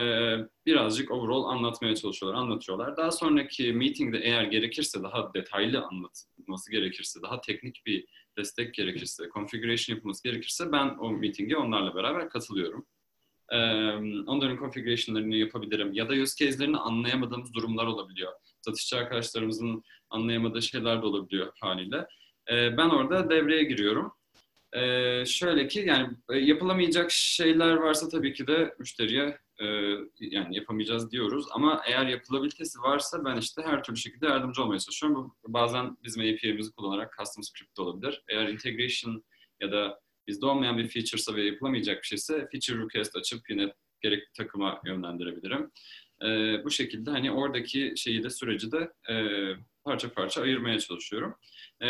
birazcık 0.65 1.11
overall 1.11 1.43
anlatmaya 1.43 1.95
çalışıyorlar, 1.95 2.39
anlatıyorlar. 2.39 2.97
Daha 2.97 3.11
sonraki 3.11 3.73
meetingde 3.73 4.17
eğer 4.17 4.43
gerekirse, 4.43 5.03
daha 5.03 5.33
detaylı 5.33 5.81
anlatılması 5.81 6.71
gerekirse, 6.71 7.21
daha 7.21 7.41
teknik 7.41 7.81
bir 7.85 8.05
destek 8.37 8.73
gerekirse, 8.73 9.29
configuration 9.33 9.95
yapılması 9.95 10.23
gerekirse 10.23 10.71
ben 10.71 10.95
o 10.99 11.11
meetinge 11.11 11.57
onlarla 11.57 11.95
beraber 11.95 12.29
katılıyorum. 12.29 12.85
Onların 14.27 14.57
configuration'larını 14.57 15.35
yapabilirim. 15.35 15.93
Ya 15.93 16.09
da 16.09 16.13
use 16.13 16.45
case'lerini 16.45 16.77
anlayamadığımız 16.77 17.53
durumlar 17.53 17.85
olabiliyor. 17.85 18.31
Satışçı 18.61 18.97
arkadaşlarımızın 18.97 19.83
anlayamadığı 20.09 20.61
şeyler 20.61 21.01
de 21.01 21.05
olabiliyor 21.05 21.51
haliyle. 21.61 22.07
Ben 22.49 22.89
orada 22.89 23.29
devreye 23.29 23.63
giriyorum. 23.63 24.11
Şöyle 25.25 25.67
ki 25.67 25.83
yani 25.87 26.09
e, 26.29 26.37
yapılamayacak 26.37 27.11
şeyler 27.11 27.73
varsa 27.73 28.09
tabii 28.09 28.33
ki 28.33 28.47
de 28.47 28.75
müşteriye 28.79 29.39
yani 30.19 30.55
yapamayacağız 30.55 31.11
diyoruz. 31.11 31.45
Ama 31.51 31.81
eğer 31.87 32.05
yapılabilitesi 32.05 32.79
varsa 32.79 33.25
ben 33.25 33.37
işte 33.37 33.61
her 33.61 33.83
türlü 33.83 33.97
şekilde 33.97 34.25
yardımcı 34.25 34.63
olmaya 34.63 34.79
çalışıyorum. 34.79 35.33
Bu 35.47 35.53
bazen 35.53 35.97
bizim 36.03 36.33
API'mizi 36.33 36.71
kullanarak 36.71 37.15
custom 37.17 37.43
script 37.43 37.79
olabilir. 37.79 38.23
Eğer 38.29 38.47
integration 38.47 39.23
ya 39.61 39.71
da 39.71 39.99
bizde 40.27 40.45
olmayan 40.45 40.77
bir 40.77 40.87
feature'sa 40.87 41.35
ve 41.35 41.43
yapılamayacak 41.43 42.01
bir 42.01 42.07
şeyse 42.07 42.47
feature 42.51 42.83
request 42.83 43.15
açıp 43.15 43.49
yine 43.49 43.73
gerekli 44.01 44.31
takıma 44.37 44.81
yönlendirebilirim. 44.85 45.71
Ee, 46.23 46.63
bu 46.63 46.71
şekilde 46.71 47.11
hani 47.11 47.31
oradaki 47.31 47.93
şeyi 47.97 48.23
de 48.23 48.29
süreci 48.29 48.71
de 48.71 48.91
e, 49.09 49.15
parça 49.83 50.13
parça 50.13 50.41
ayırmaya 50.41 50.79
çalışıyorum. 50.79 51.35
E, 51.81 51.87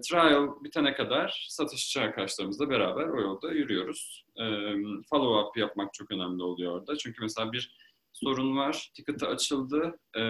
trial 0.00 0.64
bitene 0.64 0.94
kadar 0.94 1.46
satışçı 1.48 2.00
arkadaşlarımızla 2.00 2.70
beraber 2.70 3.08
o 3.08 3.20
yolda 3.20 3.52
yürüyoruz. 3.52 4.24
E, 4.36 4.44
follow 5.10 5.48
up 5.48 5.56
yapmak 5.56 5.94
çok 5.94 6.10
önemli 6.10 6.42
oluyor 6.42 6.72
orada. 6.72 6.96
Çünkü 6.96 7.22
mesela 7.22 7.52
bir 7.52 7.74
sorun 8.12 8.56
var, 8.56 8.90
ticket'ı 8.94 9.26
açıldı, 9.26 9.98
e, 10.14 10.22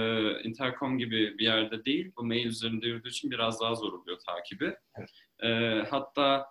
intercom 0.43 0.99
gibi 0.99 1.39
bir 1.39 1.45
yerde 1.45 1.85
değil, 1.85 2.13
bu 2.17 2.25
mail 2.25 2.47
üzerinde 2.47 2.87
yürüdüğü 2.87 3.09
için 3.09 3.31
biraz 3.31 3.61
daha 3.61 3.75
zor 3.75 3.93
oluyor 3.93 4.19
takibi. 4.27 4.75
E, 5.43 5.49
hatta 5.91 6.47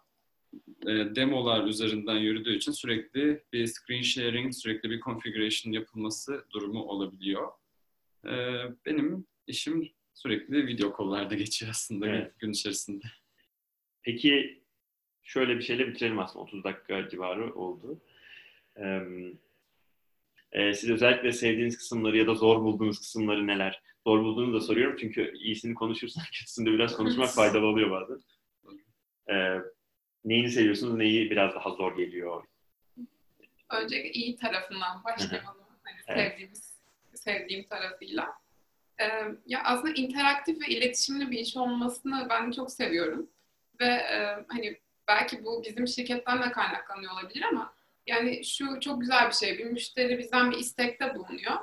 e, 0.87 1.15
demolar 1.15 1.67
üzerinden 1.67 2.17
yürüdüğü 2.17 2.55
için 2.55 2.71
sürekli 2.71 3.43
bir 3.53 3.67
screen 3.67 4.01
sharing, 4.01 4.53
sürekli 4.53 4.89
bir 4.89 5.01
configuration 5.01 5.73
yapılması 5.73 6.45
durumu 6.51 6.83
olabiliyor. 6.83 7.47
E, 8.25 8.33
benim 8.85 9.25
işim 9.47 9.91
sürekli 10.13 10.67
video 10.67 10.93
kollarda 10.93 11.35
geçiyor 11.35 11.71
aslında 11.71 12.07
Evet. 12.07 12.39
gün 12.39 12.51
içerisinde. 12.51 13.05
Peki 14.03 14.63
şöyle 15.23 15.57
bir 15.57 15.61
şeyle 15.61 15.87
bitirelim 15.87 16.19
aslında 16.19 16.43
30 16.43 16.63
dakika 16.63 17.09
civarı 17.09 17.53
oldu. 17.53 18.01
Ee, 18.77 19.01
e, 20.51 20.73
siz 20.73 20.89
özellikle 20.89 21.31
sevdiğiniz 21.31 21.77
kısımları 21.77 22.17
ya 22.17 22.27
da 22.27 22.33
zor 22.33 22.63
bulduğunuz 22.63 22.99
kısımları 22.99 23.47
neler? 23.47 23.81
Zor 24.07 24.23
bulduğunu 24.23 24.53
da 24.53 24.61
soruyorum 24.61 24.97
çünkü 24.99 25.33
iyisini 25.37 25.73
konuşursan 25.75 26.23
kötüsünü 26.23 26.65
de 26.69 26.73
biraz 26.73 26.97
konuşmak 26.97 27.29
faydalı 27.29 27.65
oluyor 27.65 27.91
bazen. 27.91 28.19
Ee, 29.31 29.57
neyini 30.25 30.51
seviyorsunuz, 30.51 30.95
neyi 30.95 31.31
biraz 31.31 31.55
daha 31.55 31.69
zor 31.69 31.97
geliyor? 31.97 32.43
Önce 33.71 34.11
iyi 34.11 34.35
tarafından 34.35 35.03
başlayalım. 35.03 35.47
Hani 35.83 35.97
Evet. 36.07 36.31
sevdiğimiz, 36.31 36.79
sevdiğim 37.13 37.63
tarafıyla. 37.63 38.33
Ee, 39.01 39.05
ya 39.45 39.63
aslında 39.63 39.93
interaktif 39.93 40.61
ve 40.61 40.67
iletişimli 40.67 41.31
bir 41.31 41.39
iş 41.39 41.57
olmasını 41.57 42.27
ben 42.29 42.51
çok 42.51 42.71
seviyorum. 42.71 43.29
Ve 43.79 43.85
e, 43.85 44.45
hani 44.47 44.79
belki 45.07 45.43
bu 45.45 45.63
bizim 45.63 45.87
şirketten 45.87 46.41
de 46.41 46.51
kaynaklanıyor 46.51 47.13
olabilir 47.13 47.43
ama 47.43 47.73
yani 48.07 48.45
şu 48.45 48.79
çok 48.79 49.01
güzel 49.01 49.27
bir 49.27 49.33
şey. 49.33 49.57
Bir 49.57 49.65
müşteri 49.65 50.17
bizden 50.17 50.51
bir 50.51 50.57
istekte 50.57 51.15
bulunuyor. 51.15 51.53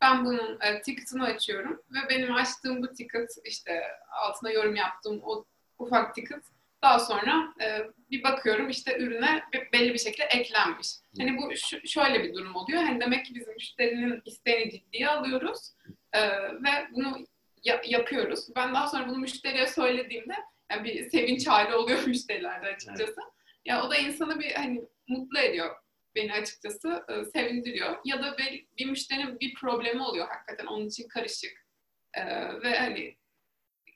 Ben 0.00 0.24
bunun 0.24 0.58
e, 0.60 0.82
ticket'ını 0.82 1.24
açıyorum 1.24 1.82
ve 1.90 1.98
benim 2.10 2.34
açtığım 2.34 2.82
bu 2.82 2.92
ticket 2.94 3.30
işte 3.44 3.82
altına 4.10 4.50
yorum 4.50 4.74
yaptığım 4.76 5.20
o 5.22 5.44
ufak 5.78 6.14
ticket 6.14 6.42
daha 6.82 6.98
sonra 6.98 7.54
e, 7.62 7.82
bir 8.10 8.22
bakıyorum 8.22 8.68
işte 8.68 8.98
ürüne 8.98 9.42
be- 9.54 9.68
belli 9.72 9.94
bir 9.94 9.98
şekilde 9.98 10.24
eklenmiş. 10.24 10.88
Hani 11.18 11.36
bu 11.38 11.52
şöyle 11.88 12.22
bir 12.24 12.34
durum 12.34 12.54
oluyor. 12.56 12.82
Hani 12.82 13.00
demek 13.00 13.26
ki 13.26 13.34
biz 13.34 13.48
müşterinin 13.48 14.22
isteğini 14.24 14.70
ciddiye 14.70 15.08
alıyoruz 15.08 15.72
e, 16.12 16.20
ve 16.38 16.88
bunu 16.92 17.26
ya- 17.64 17.82
yapıyoruz. 17.86 18.48
Ben 18.56 18.74
daha 18.74 18.86
sonra 18.88 19.08
bunu 19.08 19.18
müşteriye 19.18 19.66
söylediğimde 19.66 20.34
yani 20.70 20.84
bir 20.84 21.10
sevinç 21.10 21.46
hali 21.46 21.74
oluyor 21.74 22.02
müşterilerde 22.06 22.66
açıkçası. 22.66 23.16
Ya 23.64 23.82
o 23.84 23.90
da 23.90 23.96
insanı 23.96 24.40
bir 24.40 24.52
hani 24.52 24.82
mutlu 25.08 25.38
ediyor 25.38 25.76
beni 26.14 26.32
açıkçası 26.32 27.04
e, 27.08 27.24
sevindiriyor. 27.24 27.96
Ya 28.04 28.22
da 28.22 28.38
bir, 28.38 28.66
bir 28.78 28.86
müşterinin 28.86 29.40
bir 29.40 29.54
problemi 29.54 30.02
oluyor 30.02 30.28
hakikaten 30.28 30.66
onun 30.66 30.86
için 30.86 31.08
karışık 31.08 31.60
E, 32.14 32.24
ve 32.62 32.78
hani 32.78 33.16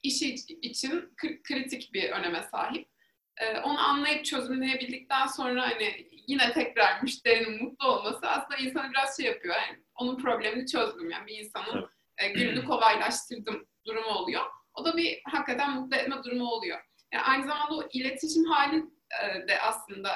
işi 0.04 0.34
için 0.62 1.14
kri- 1.16 1.42
kritik 1.42 1.92
bir 1.94 2.10
öneme 2.10 2.42
sahip. 2.42 2.88
E, 3.36 3.58
onu 3.58 3.78
anlayıp 3.78 4.24
çözümleyebildikten 4.24 5.26
sonra 5.26 5.62
hani 5.70 6.08
yine 6.26 6.52
tekrar 6.52 7.02
müşterinin 7.02 7.64
mutlu 7.64 7.88
olması 7.88 8.26
aslında 8.26 8.56
insanı 8.56 8.90
biraz 8.90 9.16
şey 9.16 9.26
yapıyor. 9.26 9.54
Yani 9.54 9.84
onun 9.94 10.16
problemini 10.16 10.66
çözdüm 10.66 11.10
yani 11.10 11.26
bir 11.26 11.38
insanın 11.38 11.88
e, 12.18 12.28
gününü 12.28 12.64
kolaylaştırdım 12.66 13.66
durumu 13.86 14.08
oluyor. 14.08 14.42
O 14.74 14.84
da 14.84 14.96
bir 14.96 15.20
hakikaten 15.24 15.80
mutlu 15.80 15.96
etme 15.96 16.16
durumu 16.24 16.44
oluyor. 16.44 16.80
Yani 17.12 17.24
aynı 17.24 17.46
zamanda 17.46 17.74
o 17.74 17.88
iletişim 17.92 18.44
hali 18.44 18.84
e, 19.22 19.48
de 19.48 19.60
aslında 19.60 20.10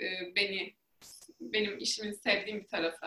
e, 0.00 0.36
beni 0.36 0.74
benim 1.40 1.78
işimin 1.78 2.12
sevdiğim 2.12 2.60
bir 2.60 2.68
tarafı. 2.68 3.06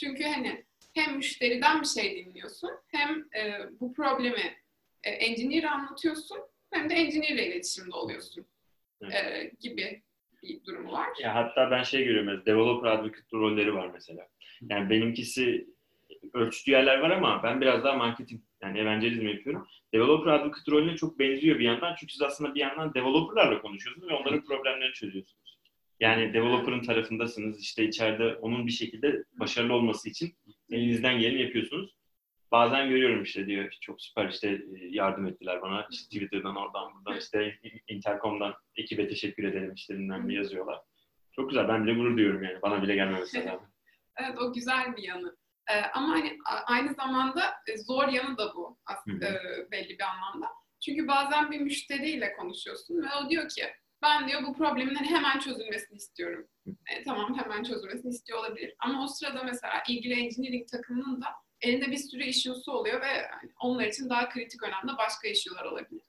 Çünkü 0.00 0.24
hani 0.24 0.66
hem 0.94 1.16
müşteriden 1.16 1.80
bir 1.80 1.86
şey 1.86 2.16
dinliyorsun 2.16 2.70
hem 2.88 3.24
e, 3.36 3.68
bu 3.80 3.92
problemi 3.92 4.56
e, 5.04 5.10
engineer'e 5.10 5.70
anlatıyorsun 5.70 6.38
hem 6.70 6.90
de 6.90 6.94
engineer 6.94 7.34
ile 7.34 7.46
iletişimde 7.46 7.96
oluyorsun 7.96 8.46
e, 9.02 9.50
gibi 9.60 10.02
bir 10.42 10.64
durumu 10.64 10.92
var. 10.92 11.08
Ya 11.22 11.34
hatta 11.34 11.70
ben 11.70 11.82
şey 11.82 12.04
görüyorum, 12.04 12.46
developer 12.46 12.90
advocate 12.90 13.22
rolleri 13.32 13.74
var 13.74 13.90
mesela. 13.94 14.28
Yani 14.62 14.90
benimkisi 14.90 15.66
ölçtüğü 16.34 16.70
yerler 16.70 16.98
var 16.98 17.10
ama 17.10 17.42
ben 17.42 17.60
biraz 17.60 17.84
daha 17.84 17.96
marketing, 17.96 18.42
yani 18.62 18.78
evangelizm 18.78 19.28
yapıyorum. 19.28 19.66
Developer 19.94 20.32
advocate 20.32 20.70
rolüne 20.70 20.96
çok 20.96 21.18
benziyor 21.18 21.58
bir 21.58 21.64
yandan. 21.64 21.94
Çünkü 22.00 22.12
siz 22.12 22.22
aslında 22.22 22.54
bir 22.54 22.60
yandan 22.60 22.94
developerlarla 22.94 23.62
konuşuyorsunuz 23.62 24.08
ve 24.08 24.14
onların 24.14 24.44
problemlerini 24.44 24.94
çözüyorsunuz. 24.94 25.58
Yani 26.00 26.34
developer'ın 26.34 26.82
tarafındasınız. 26.82 27.60
işte 27.60 27.84
içeride 27.84 28.34
onun 28.34 28.66
bir 28.66 28.72
şekilde 28.72 29.24
başarılı 29.32 29.72
olması 29.72 30.08
için 30.08 30.34
elinizden 30.70 31.18
geleni 31.18 31.42
yapıyorsunuz. 31.42 31.96
Bazen 32.52 32.88
görüyorum 32.88 33.22
işte 33.22 33.46
diyor 33.46 33.70
çok 33.80 34.02
süper 34.02 34.28
işte 34.28 34.48
e, 34.48 34.60
yardım 34.90 35.26
ettiler 35.26 35.62
bana 35.62 35.86
işte 35.90 36.04
Twitter'dan 36.04 36.56
oradan 36.56 36.94
buradan 36.94 37.18
işte 37.18 37.58
Intercom'dan 37.88 38.54
ekibe 38.76 39.08
teşekkür 39.08 39.44
ederim 39.44 39.74
bilmem 39.90 40.28
ne 40.28 40.34
yazıyorlar. 40.34 40.80
Çok 41.32 41.50
güzel 41.50 41.68
ben 41.68 41.86
bile 41.86 41.94
gurur 41.94 42.16
duyuyorum 42.16 42.42
yani 42.42 42.62
bana 42.62 42.82
bile 42.82 42.94
gelmemesi 42.94 43.46
lazım. 43.46 43.68
Evet 44.16 44.38
o 44.38 44.52
güzel 44.52 44.96
bir 44.96 45.02
yanı. 45.02 45.36
Ee, 45.70 45.82
ama 45.94 46.08
hani 46.08 46.38
aynı 46.66 46.94
zamanda 46.94 47.42
e, 47.68 47.78
zor 47.78 48.08
yanı 48.08 48.38
da 48.38 48.54
bu 48.54 48.78
aslında 48.86 49.26
e, 49.26 49.70
belli 49.70 49.98
bir 49.98 50.04
anlamda. 50.04 50.46
Çünkü 50.84 51.08
bazen 51.08 51.50
bir 51.50 51.60
müşteriyle 51.60 52.32
konuşuyorsun 52.32 53.02
ve 53.02 53.06
o 53.24 53.30
diyor 53.30 53.48
ki 53.48 53.62
ben 54.02 54.28
diyor 54.28 54.42
bu 54.42 54.54
problemin 54.54 54.94
hemen 54.94 55.38
çözülmesini 55.38 55.96
istiyorum. 55.96 56.46
E, 56.66 57.02
tamam 57.04 57.38
hemen 57.38 57.62
çözülmesini 57.62 58.10
istiyor 58.10 58.38
olabilir. 58.38 58.74
Ama 58.78 59.04
o 59.04 59.06
sırada 59.06 59.44
mesela 59.44 59.82
ilgili 59.88 60.14
engineering 60.14 60.68
takımının 60.68 61.20
da 61.22 61.26
elinde 61.62 61.90
bir 61.90 61.96
sürü 61.96 62.22
issue'su 62.24 62.72
oluyor 62.72 63.00
ve 63.00 63.26
hani 63.28 63.50
onlar 63.60 63.84
için 63.86 64.10
daha 64.10 64.28
kritik 64.28 64.62
önemli 64.62 64.96
başka 64.98 65.28
issue'lar 65.28 65.64
olabilir. 65.64 66.02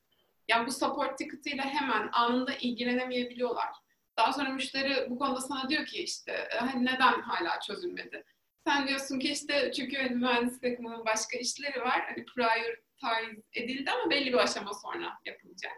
Yani 0.47 0.67
bu 0.67 0.71
support 0.71 1.17
ticket'ıyla 1.17 1.63
hemen 1.65 2.09
anında 2.11 2.53
ilgilenemeyebiliyorlar. 2.53 3.69
Daha 4.17 4.33
sonra 4.33 4.49
müşteri 4.49 5.09
bu 5.09 5.19
konuda 5.19 5.41
sana 5.41 5.69
diyor 5.69 5.85
ki 5.85 6.03
işte 6.03 6.31
"E, 6.31 6.55
hani 6.57 6.85
neden 6.85 7.21
hala 7.21 7.59
çözülmedi? 7.59 8.23
Sen 8.67 8.87
diyorsun 8.87 9.19
ki 9.19 9.31
işte 9.31 9.71
çünkü 9.75 9.97
hani 9.97 10.15
mühendislik 10.15 10.61
takımının 10.61 11.05
başka 11.05 11.37
işleri 11.37 11.81
var. 11.81 12.01
Hani 12.07 12.25
prioritize 12.25 13.41
edildi 13.53 13.91
ama 13.91 14.09
belli 14.11 14.33
bir 14.33 14.37
aşama 14.37 14.71
sonra 14.73 15.13
yapılacak. 15.25 15.71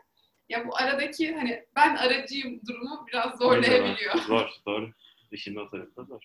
Ya 0.50 0.68
bu 0.68 0.76
aradaki 0.78 1.36
hani 1.36 1.66
ben 1.76 1.96
aracıyım 1.96 2.62
durumu 2.68 3.06
biraz 3.08 3.38
zorlayabiliyor. 3.38 4.16
Zor, 4.16 4.50
doğru. 4.66 4.92
İşin 5.32 5.56
o 5.56 5.70
tarafı 5.70 5.96
da 5.96 6.04
zor. 6.04 6.22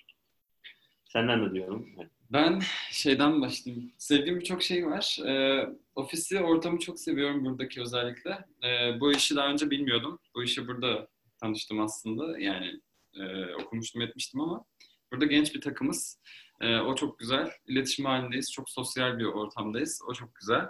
Senden 1.04 1.48
ne 1.48 1.54
diyorum? 1.54 1.96
Ben 2.32 2.60
şeyden 2.90 3.40
başlayayım. 3.42 3.92
Sevdiğim 3.98 4.40
birçok 4.40 4.62
şey 4.62 4.86
var. 4.86 5.18
Ee, 5.26 5.68
ofisi, 5.94 6.40
ortamı 6.40 6.78
çok 6.78 7.00
seviyorum 7.00 7.44
buradaki 7.44 7.80
özellikle. 7.80 8.30
Ee, 8.64 9.00
bu 9.00 9.12
işi 9.12 9.36
daha 9.36 9.48
önce 9.48 9.70
bilmiyordum. 9.70 10.18
Bu 10.34 10.44
işi 10.44 10.68
burada 10.68 11.08
tanıştım 11.40 11.80
aslında. 11.80 12.38
Yani 12.38 12.80
e, 13.14 13.54
okumuştum 13.54 14.02
etmiştim 14.02 14.40
ama 14.40 14.64
burada 15.12 15.24
genç 15.24 15.54
bir 15.54 15.60
takımız. 15.60 16.20
Ee, 16.60 16.76
o 16.76 16.94
çok 16.94 17.18
güzel. 17.18 17.50
İletişim 17.66 18.04
halindeyiz. 18.04 18.52
Çok 18.52 18.70
sosyal 18.70 19.18
bir 19.18 19.24
ortamdayız. 19.24 20.02
O 20.08 20.14
çok 20.14 20.34
güzel. 20.34 20.68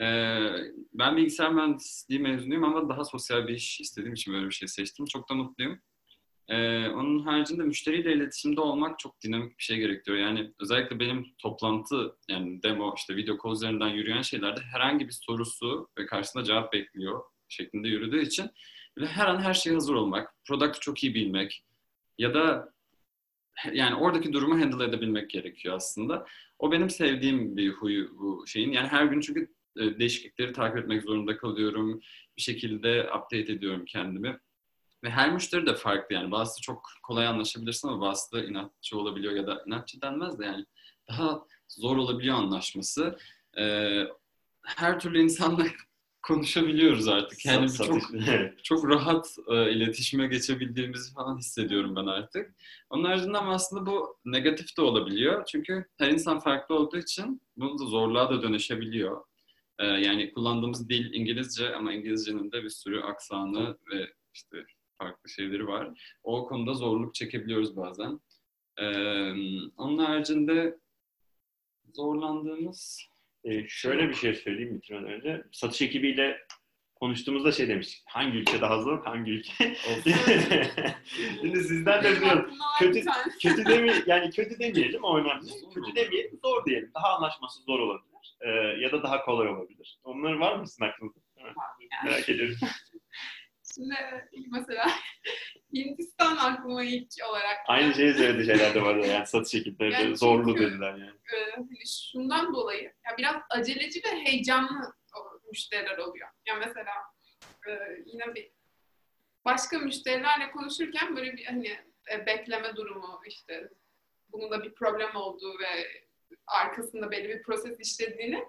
Ee, 0.00 0.50
ben 0.92 1.16
bilgisayar 1.16 1.52
mühendisliği 1.52 2.20
mezunuyum 2.20 2.64
ama 2.64 2.88
daha 2.88 3.04
sosyal 3.04 3.48
bir 3.48 3.54
iş 3.54 3.80
istediğim 3.80 4.14
için 4.14 4.34
böyle 4.34 4.46
bir 4.46 4.54
şey 4.54 4.68
seçtim. 4.68 5.06
Çok 5.06 5.30
da 5.30 5.34
mutluyum. 5.34 5.80
Ee, 6.52 6.88
onun 6.88 7.18
haricinde 7.18 7.62
müşteriyle 7.62 8.12
iletişimde 8.12 8.60
olmak 8.60 8.98
çok 8.98 9.20
dinamik 9.20 9.58
bir 9.58 9.64
şey 9.64 9.76
gerektiriyor. 9.76 10.26
Yani 10.26 10.52
özellikle 10.60 11.00
benim 11.00 11.26
toplantı 11.38 12.16
yani 12.28 12.62
demo 12.62 12.94
işte 12.96 13.16
video 13.16 13.36
call 13.44 13.52
üzerinden 13.52 13.88
yürüyen 13.88 14.22
şeylerde 14.22 14.60
herhangi 14.60 15.08
bir 15.08 15.12
sorusu 15.12 15.88
ve 15.98 16.06
karşısında 16.06 16.44
cevap 16.44 16.72
bekliyor 16.72 17.22
şeklinde 17.48 17.88
yürüdüğü 17.88 18.22
için 18.22 18.50
böyle 18.96 19.08
her 19.08 19.26
an 19.26 19.40
her 19.40 19.54
şeye 19.54 19.74
hazır 19.74 19.94
olmak, 19.94 20.34
product'ı 20.48 20.80
çok 20.80 21.04
iyi 21.04 21.14
bilmek 21.14 21.64
ya 22.18 22.34
da 22.34 22.72
yani 23.72 23.94
oradaki 23.94 24.32
durumu 24.32 24.60
handle 24.60 24.84
edebilmek 24.84 25.30
gerekiyor 25.30 25.76
aslında. 25.76 26.26
O 26.58 26.72
benim 26.72 26.90
sevdiğim 26.90 27.56
bir 27.56 27.72
huyu 27.72 28.18
bu 28.18 28.46
şeyin. 28.46 28.72
Yani 28.72 28.88
her 28.88 29.04
gün 29.04 29.20
çünkü 29.20 29.48
e, 29.76 29.98
değişiklikleri 29.98 30.52
takip 30.52 30.78
etmek 30.78 31.02
zorunda 31.02 31.36
kalıyorum. 31.36 32.00
Bir 32.36 32.42
şekilde 32.42 33.02
update 33.04 33.52
ediyorum 33.52 33.84
kendimi. 33.84 34.38
Ve 35.04 35.10
her 35.10 35.32
müşteri 35.32 35.66
de 35.66 35.74
farklı 35.74 36.14
yani. 36.14 36.30
Bazısı 36.30 36.62
çok 36.62 36.90
kolay 37.02 37.26
anlaşabilirsin 37.26 37.88
ama 37.88 38.00
bazısı 38.00 38.32
da 38.32 38.44
inatçı 38.44 38.98
olabiliyor 38.98 39.32
ya 39.32 39.46
da 39.46 39.64
inatçı 39.66 40.02
denmez 40.02 40.38
de 40.38 40.44
yani 40.44 40.66
daha 41.08 41.46
zor 41.68 41.96
olabiliyor 41.96 42.36
anlaşması. 42.36 43.18
Ee, 43.58 44.04
her 44.62 45.00
türlü 45.00 45.22
insanla 45.22 45.66
konuşabiliyoruz 46.22 47.08
artık. 47.08 47.46
Yani 47.46 47.68
Sat- 47.68 47.86
çok 47.86 48.02
çok 48.62 48.88
rahat 48.88 49.36
e, 49.48 49.72
iletişime 49.72 50.26
geçebildiğimizi 50.26 51.14
falan 51.14 51.38
hissediyorum 51.38 51.96
ben 51.96 52.06
artık. 52.06 52.54
Onun 52.90 53.04
haricinde 53.04 53.38
ama 53.38 53.54
aslında 53.54 53.86
bu 53.86 54.16
negatif 54.24 54.76
de 54.76 54.82
olabiliyor. 54.82 55.44
Çünkü 55.46 55.84
her 55.98 56.10
insan 56.10 56.40
farklı 56.40 56.74
olduğu 56.74 56.98
için 56.98 57.42
bunu 57.56 57.78
da 57.78 57.84
zorluğa 57.84 58.30
da 58.30 58.42
dönüşebiliyor. 58.42 59.24
E, 59.78 59.86
yani 59.86 60.32
kullandığımız 60.32 60.88
dil 60.88 61.14
İngilizce 61.14 61.74
ama 61.74 61.92
İngilizcenin 61.92 62.52
de 62.52 62.64
bir 62.64 62.70
sürü 62.70 63.00
aksanı 63.00 63.78
ve 63.92 64.12
işte 64.34 64.64
farklı 64.98 65.30
şeyleri 65.30 65.66
var. 65.66 66.14
O 66.22 66.46
konuda 66.46 66.74
zorluk 66.74 67.14
çekebiliyoruz 67.14 67.76
bazen. 67.76 68.20
E, 68.78 68.84
onun 69.76 69.98
haricinde 69.98 70.78
zorlandığımız 71.94 73.02
Ee, 73.44 73.68
şöyle 73.68 74.08
bir 74.08 74.14
şey 74.14 74.34
söyleyeyim 74.34 74.74
bitirmeden 74.76 75.12
önce. 75.12 75.44
Satış 75.52 75.82
ekibiyle 75.82 76.38
konuştuğumuzda 76.94 77.52
şey 77.52 77.68
demiş. 77.68 78.02
Hangi 78.06 78.38
ülke 78.38 78.60
daha 78.60 78.82
zor, 78.82 79.04
hangi 79.04 79.30
ülke? 79.30 79.74
Şimdi 81.40 81.64
sizden 81.64 82.04
de. 82.04 82.20
Bunlar 82.22 82.46
Kötü- 82.78 83.04
Kötü 83.42 83.64
deme 83.64 84.02
yani 84.06 84.30
kötü 84.30 84.58
demeyelim 84.58 85.04
o 85.04 85.18
önemli. 85.18 85.46
Kötü 85.74 85.94
demeyelim, 85.96 86.38
zor 86.44 86.64
diyelim. 86.66 86.90
Daha 86.94 87.16
anlaşması 87.16 87.62
zor 87.62 87.78
olabilir. 87.78 88.36
Ee, 88.40 88.48
ya 88.80 88.92
da 88.92 89.02
daha 89.02 89.24
kolay 89.24 89.48
olabilir. 89.48 89.98
Onlar 90.04 90.32
var 90.32 90.56
mı 90.56 90.68
sizin 90.68 90.84
aklınızda? 90.84 91.20
Merak 92.04 92.28
ediyorum. 92.28 92.56
Şimdi 93.74 93.94
mesela 94.50 94.86
Hindistan 95.74 96.36
aklıma 96.36 96.84
ilk 96.84 97.08
olarak 97.30 97.56
Aynı 97.66 97.94
şeyi 97.94 98.14
söyledi 98.14 98.46
şeyler 98.46 98.74
de 98.74 98.82
vardı 98.82 99.06
yani 99.06 99.26
satış 99.26 99.54
ekipleri 99.54 99.92
Yani 99.92 100.16
zorlu 100.16 100.48
çünkü- 100.48 100.70
dediler 100.70 100.90
yani. 100.90 101.10
e, 101.36 101.50
hani 101.54 101.78
şundan 102.12 102.54
dolayı 102.54 102.82
ya 102.82 103.16
biraz 103.18 103.36
aceleci 103.50 104.00
ve 104.04 104.20
heyecanlı 104.24 104.94
müşteriler 105.50 105.98
oluyor. 105.98 106.28
Ya 106.46 106.54
mesela 106.54 106.92
e, 107.68 107.70
yine 108.06 108.34
bir 108.34 108.50
başka 109.44 109.78
müşterilerle 109.78 110.50
konuşurken 110.50 111.16
böyle 111.16 111.36
bir 111.36 111.44
hani 111.44 111.68
e, 112.12 112.26
bekleme 112.26 112.76
durumu 112.76 113.20
işte 113.26 113.68
bunun 114.28 114.50
da 114.50 114.62
bir 114.62 114.74
problem 114.74 115.16
olduğu 115.16 115.58
ve 115.58 115.88
arkasında 116.46 117.10
belli 117.10 117.28
bir 117.28 117.42
proses 117.42 117.80
işlediğini 117.80 118.44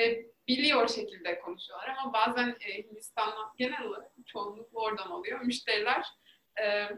e, 0.00 0.16
biliyor 0.48 0.88
şekilde 0.88 1.40
konuşuyorlar 1.40 1.88
ama 1.88 2.12
bazen 2.12 2.56
e, 2.60 2.82
Hindistan'dan 2.82 3.52
genel 3.58 3.82
olarak 3.82 4.12
çoğunlukla 4.26 4.80
oradan 4.80 5.10
oluyor. 5.10 5.40
Müşteriler 5.40 6.04
e, 6.62 6.88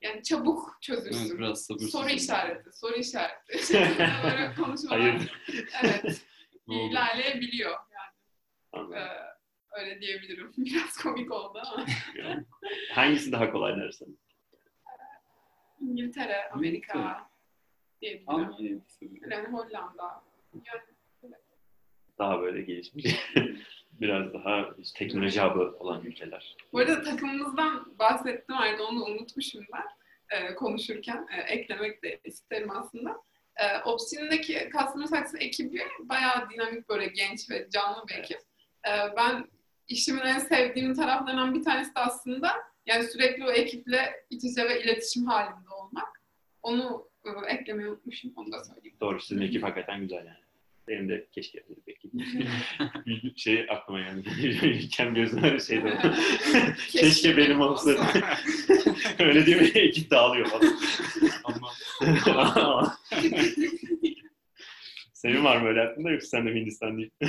yani 0.00 0.22
çabuk 0.22 0.78
çözülsün. 0.80 1.28
Evet, 1.28 1.38
biraz 1.38 1.62
sabırsız. 1.62 1.90
Soru 1.92 2.08
işareti, 2.08 2.72
soru 2.72 2.94
işareti. 2.94 3.58
Böyle 4.24 4.54
konuşmalar. 4.54 5.00
Hayır. 5.00 5.42
Evet, 5.82 6.24
ilerleyebiliyor 6.68 7.70
yani. 7.70 8.14
Anladım. 8.72 8.94
Ee, 8.94 9.80
öyle 9.80 10.00
diyebilirim. 10.00 10.52
Biraz 10.58 10.96
komik 10.96 11.32
oldu 11.32 11.62
ama. 11.72 11.86
Yani 12.14 12.44
Hangisi 12.92 13.32
daha 13.32 13.52
kolay 13.52 13.76
dersin? 13.76 14.20
İngiltere, 15.80 16.50
Amerika 16.50 17.28
diyebilirim. 18.00 18.84
Seviyorum. 18.86 19.30
Yani 19.30 19.48
Hollanda. 19.48 20.24
Yani 20.54 20.93
Daha 22.18 22.40
böyle 22.40 22.62
gelişmiş. 22.62 23.04
Biraz 24.00 24.34
daha 24.34 24.74
işte 24.78 24.98
teknoloji 24.98 25.40
hub'ı 25.40 25.76
olan 25.78 26.04
ülkeler. 26.04 26.56
Bu 26.72 26.78
arada 26.78 27.02
takımımızdan 27.02 27.98
bahsettim 27.98 28.56
ayrıca 28.58 28.84
onu 28.84 29.04
unutmuşum 29.04 29.64
ben 29.72 29.84
e, 30.30 30.54
konuşurken. 30.54 31.26
E, 31.36 31.40
eklemek 31.54 32.02
de 32.02 32.20
isterim 32.24 32.70
aslında. 32.70 33.22
E, 33.56 33.78
Opsin'deki 33.84 34.70
Customer 34.72 35.06
Success 35.06 35.34
ekibi 35.38 35.82
bayağı 35.98 36.50
dinamik 36.50 36.88
böyle 36.88 37.06
genç 37.06 37.50
ve 37.50 37.68
canlı 37.70 38.08
bir 38.08 38.14
ekip. 38.14 38.38
E, 38.88 38.92
ben 39.16 39.48
işimin 39.88 40.20
en 40.20 40.38
sevdiğim 40.38 40.94
taraflarından 40.94 41.54
bir 41.54 41.62
tanesi 41.62 41.94
de 41.94 42.00
aslında 42.00 42.52
yani 42.86 43.04
sürekli 43.04 43.44
o 43.44 43.50
ekiple 43.50 44.26
iç 44.30 44.44
içe 44.44 44.64
ve 44.64 44.82
iletişim 44.82 45.26
halinde 45.26 45.70
olmak. 45.70 46.22
Onu 46.62 47.08
e, 47.24 47.54
eklemeyi 47.54 47.88
unutmuşum. 47.88 48.32
Onu 48.36 48.52
da 48.52 48.64
söyleyeyim. 48.64 48.96
Doğru 49.00 49.20
sizin 49.20 49.42
ekip 49.42 49.62
hakikaten 49.62 50.00
güzel 50.00 50.26
yani. 50.26 50.43
Benim 50.88 51.08
de 51.08 51.28
keşke 51.32 51.64
ekip. 51.86 52.12
Bir 53.06 53.32
şey 53.36 53.66
aklıma 53.70 54.00
geldi. 54.00 54.88
Kem 54.88 55.14
gözler 55.14 55.58
şey 55.58 55.84
de 55.84 55.86
oldu. 55.86 56.14
Keşke 56.88 57.36
benim 57.36 57.60
olsa. 57.60 57.90
Öyle 59.18 59.46
değil 59.46 59.60
mi? 59.60 59.70
Ekip 59.74 60.10
dağılıyor 60.10 60.46
falan. 60.46 60.78
Ama 61.44 61.70
Senin 65.12 65.44
var 65.44 65.56
mı 65.56 65.68
öyle 65.68 65.80
aklında 65.82 66.10
yoksa 66.10 66.26
sen 66.28 66.46
de 66.46 66.54
Hindistan 66.54 66.98
değil? 66.98 67.10
e, 67.22 67.28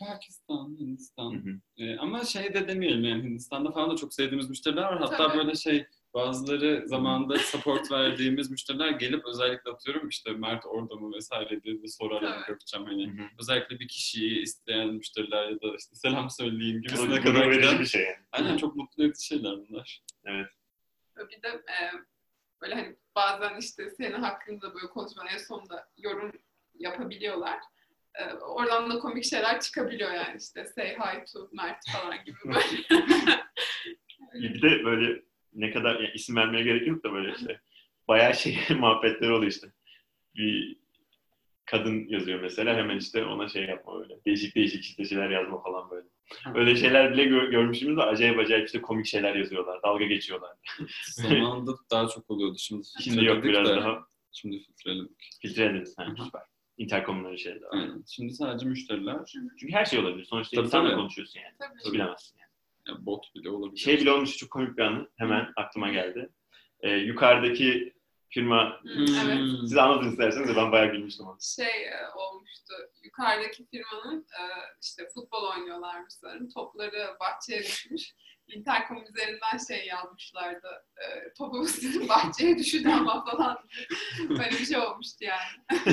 Pakistan, 0.00 0.76
Hindistan. 0.80 1.32
Hı 1.32 1.50
hı. 1.50 1.84
E, 1.84 1.96
ama 1.96 2.24
şey 2.24 2.54
de 2.54 2.68
demeyelim 2.68 3.04
yani 3.04 3.22
Hindistan'da 3.22 3.70
falan 3.70 3.90
da 3.90 3.96
çok 3.96 4.14
sevdiğimiz 4.14 4.50
müşteriler 4.50 4.82
var. 4.82 4.98
Hatta 4.98 5.16
Tabii. 5.16 5.38
böyle 5.38 5.54
şey 5.54 5.86
bazıları 6.14 6.88
zamanında 6.88 7.38
support 7.38 7.92
verdiğimiz 7.92 8.50
müşteriler 8.50 8.90
gelip 8.90 9.26
özellikle 9.26 9.70
atıyorum 9.70 10.08
işte 10.08 10.32
Mert 10.32 10.66
orada 10.66 10.94
mı 10.94 11.16
vesaire 11.16 11.62
diye 11.62 11.82
de 11.82 11.88
sorarlar 11.88 12.32
Tabii. 12.32 12.46
Gökçem 12.46 12.84
hani. 12.84 13.06
Hı 13.06 13.22
hı. 13.22 13.26
Özellikle 13.40 13.80
bir 13.80 13.88
kişiyi 13.88 14.42
isteyen 14.42 14.88
müşteriler 14.88 15.48
ya 15.48 15.60
da 15.60 15.76
işte 15.78 15.94
selam 15.94 16.30
söyleyeyim 16.30 16.76
Bu 16.78 16.82
gibisine 16.82 17.16
gurur 17.16 17.22
kadar 17.22 17.52
giden. 17.52 17.80
bir 17.80 17.86
şey 17.86 18.02
yani. 18.04 18.16
Aynen 18.32 18.56
çok 18.56 18.76
mutlu 18.76 19.04
edici 19.04 19.26
şeyler 19.26 19.56
bunlar. 19.68 20.02
Bir 21.18 21.42
de 21.42 21.48
e, 21.48 21.76
böyle 22.62 22.74
hani 22.74 22.96
bazen 23.16 23.56
işte 23.58 23.90
senin 23.90 24.22
hakkında 24.22 24.74
böyle 24.74 24.86
konuşmanın 24.86 25.28
en 25.28 25.38
sonunda 25.38 25.88
yorum 25.98 26.32
yapabiliyorlar. 26.78 27.58
E, 28.14 28.32
oradan 28.34 28.90
da 28.90 28.98
komik 28.98 29.24
şeyler 29.24 29.60
çıkabiliyor 29.60 30.12
yani 30.12 30.36
işte 30.40 30.64
say 30.64 30.96
hi 30.96 31.24
to 31.32 31.48
Mert 31.52 31.84
falan 31.92 32.24
gibi 32.24 32.38
böyle. 32.44 33.02
Bir 34.34 34.62
de 34.62 34.84
böyle 34.84 35.22
ne 35.54 35.70
kadar 35.70 35.94
yani 35.94 36.10
isim 36.14 36.36
vermeye 36.36 36.62
gerek 36.64 36.86
yok 36.86 37.04
da 37.04 37.12
böyle 37.12 37.32
işte 37.38 37.60
bayağı 38.08 38.34
şey 38.34 38.58
muhabbetler 38.78 39.28
oluyor 39.30 39.52
işte. 39.52 39.72
Bir 40.36 40.76
kadın 41.64 42.08
yazıyor 42.08 42.40
mesela 42.40 42.76
hemen 42.76 42.96
işte 42.98 43.24
ona 43.24 43.48
şey 43.48 43.64
yapma 43.64 44.00
böyle. 44.00 44.24
Değişik 44.26 44.54
değişik 44.56 44.84
işte 44.84 45.04
şeyler 45.04 45.30
yazma 45.30 45.62
falan 45.62 45.90
böyle. 45.90 46.06
Öyle 46.54 46.76
şeyler 46.76 47.12
bile 47.12 47.24
gö- 47.24 47.50
görmüşümüz 47.50 47.96
var. 47.96 48.08
Acayip 48.08 48.38
acayip 48.38 48.66
işte 48.66 48.80
komik 48.82 49.06
şeyler 49.06 49.34
yazıyorlar. 49.34 49.82
Dalga 49.82 50.04
geçiyorlar. 50.04 50.50
Zamanında 51.12 51.72
daha 51.90 52.08
çok 52.08 52.30
oluyordu. 52.30 52.56
Şimdi 52.58 52.82
Şimdi 53.04 53.24
yok 53.24 53.42
filtreledik 53.42 53.44
biraz 53.66 53.68
de, 53.68 53.80
daha 53.82 54.06
Şimdi 54.32 54.58
filtreledik. 54.60 55.10
filtrelediniz. 55.42 55.98
Ha, 55.98 56.06
süper. 56.24 56.42
Intercom'un 56.78 57.36
şeyler. 57.36 57.60
var. 57.62 57.68
Aynen. 57.72 58.04
Şimdi 58.06 58.34
sadece 58.34 58.66
müşteriler. 58.66 59.16
Çünkü 59.60 59.72
her 59.74 59.84
şey 59.84 59.98
olabilir. 59.98 60.24
Sonuçta 60.24 60.56
Tabii, 60.56 60.66
insanla 60.66 60.88
tabii. 60.88 60.98
konuşuyorsun 61.00 61.40
yani. 61.40 61.54
Tabii. 61.84 61.94
Bilemezsin 61.94 62.38
yani. 62.38 62.47
Ya 62.88 63.06
bot 63.06 63.34
bile 63.34 63.50
olabilir. 63.50 63.76
Şey 63.80 63.98
bile 64.00 64.12
olmuş 64.12 64.36
çok 64.36 64.50
komik 64.50 64.78
bir 64.78 64.82
anı. 64.82 65.08
Hemen 65.16 65.52
aklıma 65.56 65.88
geldi. 65.88 66.30
Ee, 66.80 66.90
yukarıdaki 66.90 67.94
firma 68.30 68.80
Hı, 68.82 69.04
evet. 69.24 69.40
siz 69.60 69.76
anlatın 69.76 70.10
isterseniz 70.10 70.48
de 70.48 70.56
ben 70.56 70.72
bayağı 70.72 70.92
gülmüştüm 70.92 71.26
onu. 71.26 71.38
şey 71.56 71.86
e, 71.88 72.08
olmuştu. 72.16 72.74
Yukarıdaki 73.04 73.66
firmanın 73.66 74.20
e, 74.20 74.42
işte 74.82 75.02
futbol 75.14 75.50
oynuyorlarmış 75.56 76.14
sanırım. 76.14 76.48
Topları 76.48 77.16
bahçeye 77.20 77.62
düşmüş. 77.62 78.14
Intercom 78.48 79.04
üzerinden 79.04 79.58
şey 79.68 79.86
yazmışlardı. 79.86 80.68
E, 80.96 81.32
topumuz 81.38 81.70
sizin 81.70 82.08
bahçeye 82.08 82.58
düştü 82.58 82.88
ama 82.88 83.24
falan. 83.24 83.58
Böyle 84.28 84.50
bir 84.50 84.64
şey 84.66 84.78
olmuştu 84.78 85.24
yani. 85.24 85.80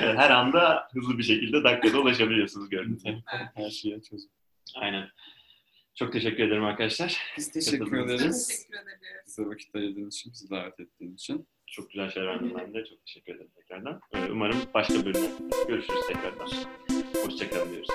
Evet, 0.00 0.18
her 0.18 0.30
anda 0.30 0.88
hızlı 0.92 1.18
bir 1.18 1.22
şekilde 1.22 1.64
dakikada 1.64 2.00
ulaşabiliyorsunuz 2.00 2.68
gördüğünüz 2.68 3.04
gibi. 3.04 3.22
Her 3.54 3.70
şeye 3.70 4.02
çözüm. 4.02 4.30
Aynen. 4.76 5.10
Çok 6.00 6.12
teşekkür 6.12 6.42
ederim 6.42 6.64
arkadaşlar. 6.64 7.22
Biz 7.36 7.52
teşekkür 7.52 7.98
ederiz. 8.04 8.48
Teşekkür 8.48 8.74
ederiz. 8.76 9.26
Bize 9.26 9.42
vakit 9.46 9.74
ayırdığınız 9.74 10.14
için, 10.14 10.32
bizi 10.32 10.50
davet 10.50 10.80
ettiğin 10.80 11.14
için. 11.14 11.48
Çok 11.66 11.90
güzel 11.90 12.10
şeyler 12.10 12.28
verdim 12.28 12.52
ben 12.58 12.74
de. 12.74 12.84
Çok 12.84 13.06
teşekkür 13.06 13.34
ederim 13.34 13.50
tekrardan. 13.56 14.00
Ee, 14.14 14.30
Umarım 14.32 14.56
başka 14.74 14.94
bölümlerde 14.94 15.66
görüşürüz 15.68 16.06
tekrardan. 16.08 16.48
Hoşçakalın 17.24 17.72
diyoruz. 17.72 17.88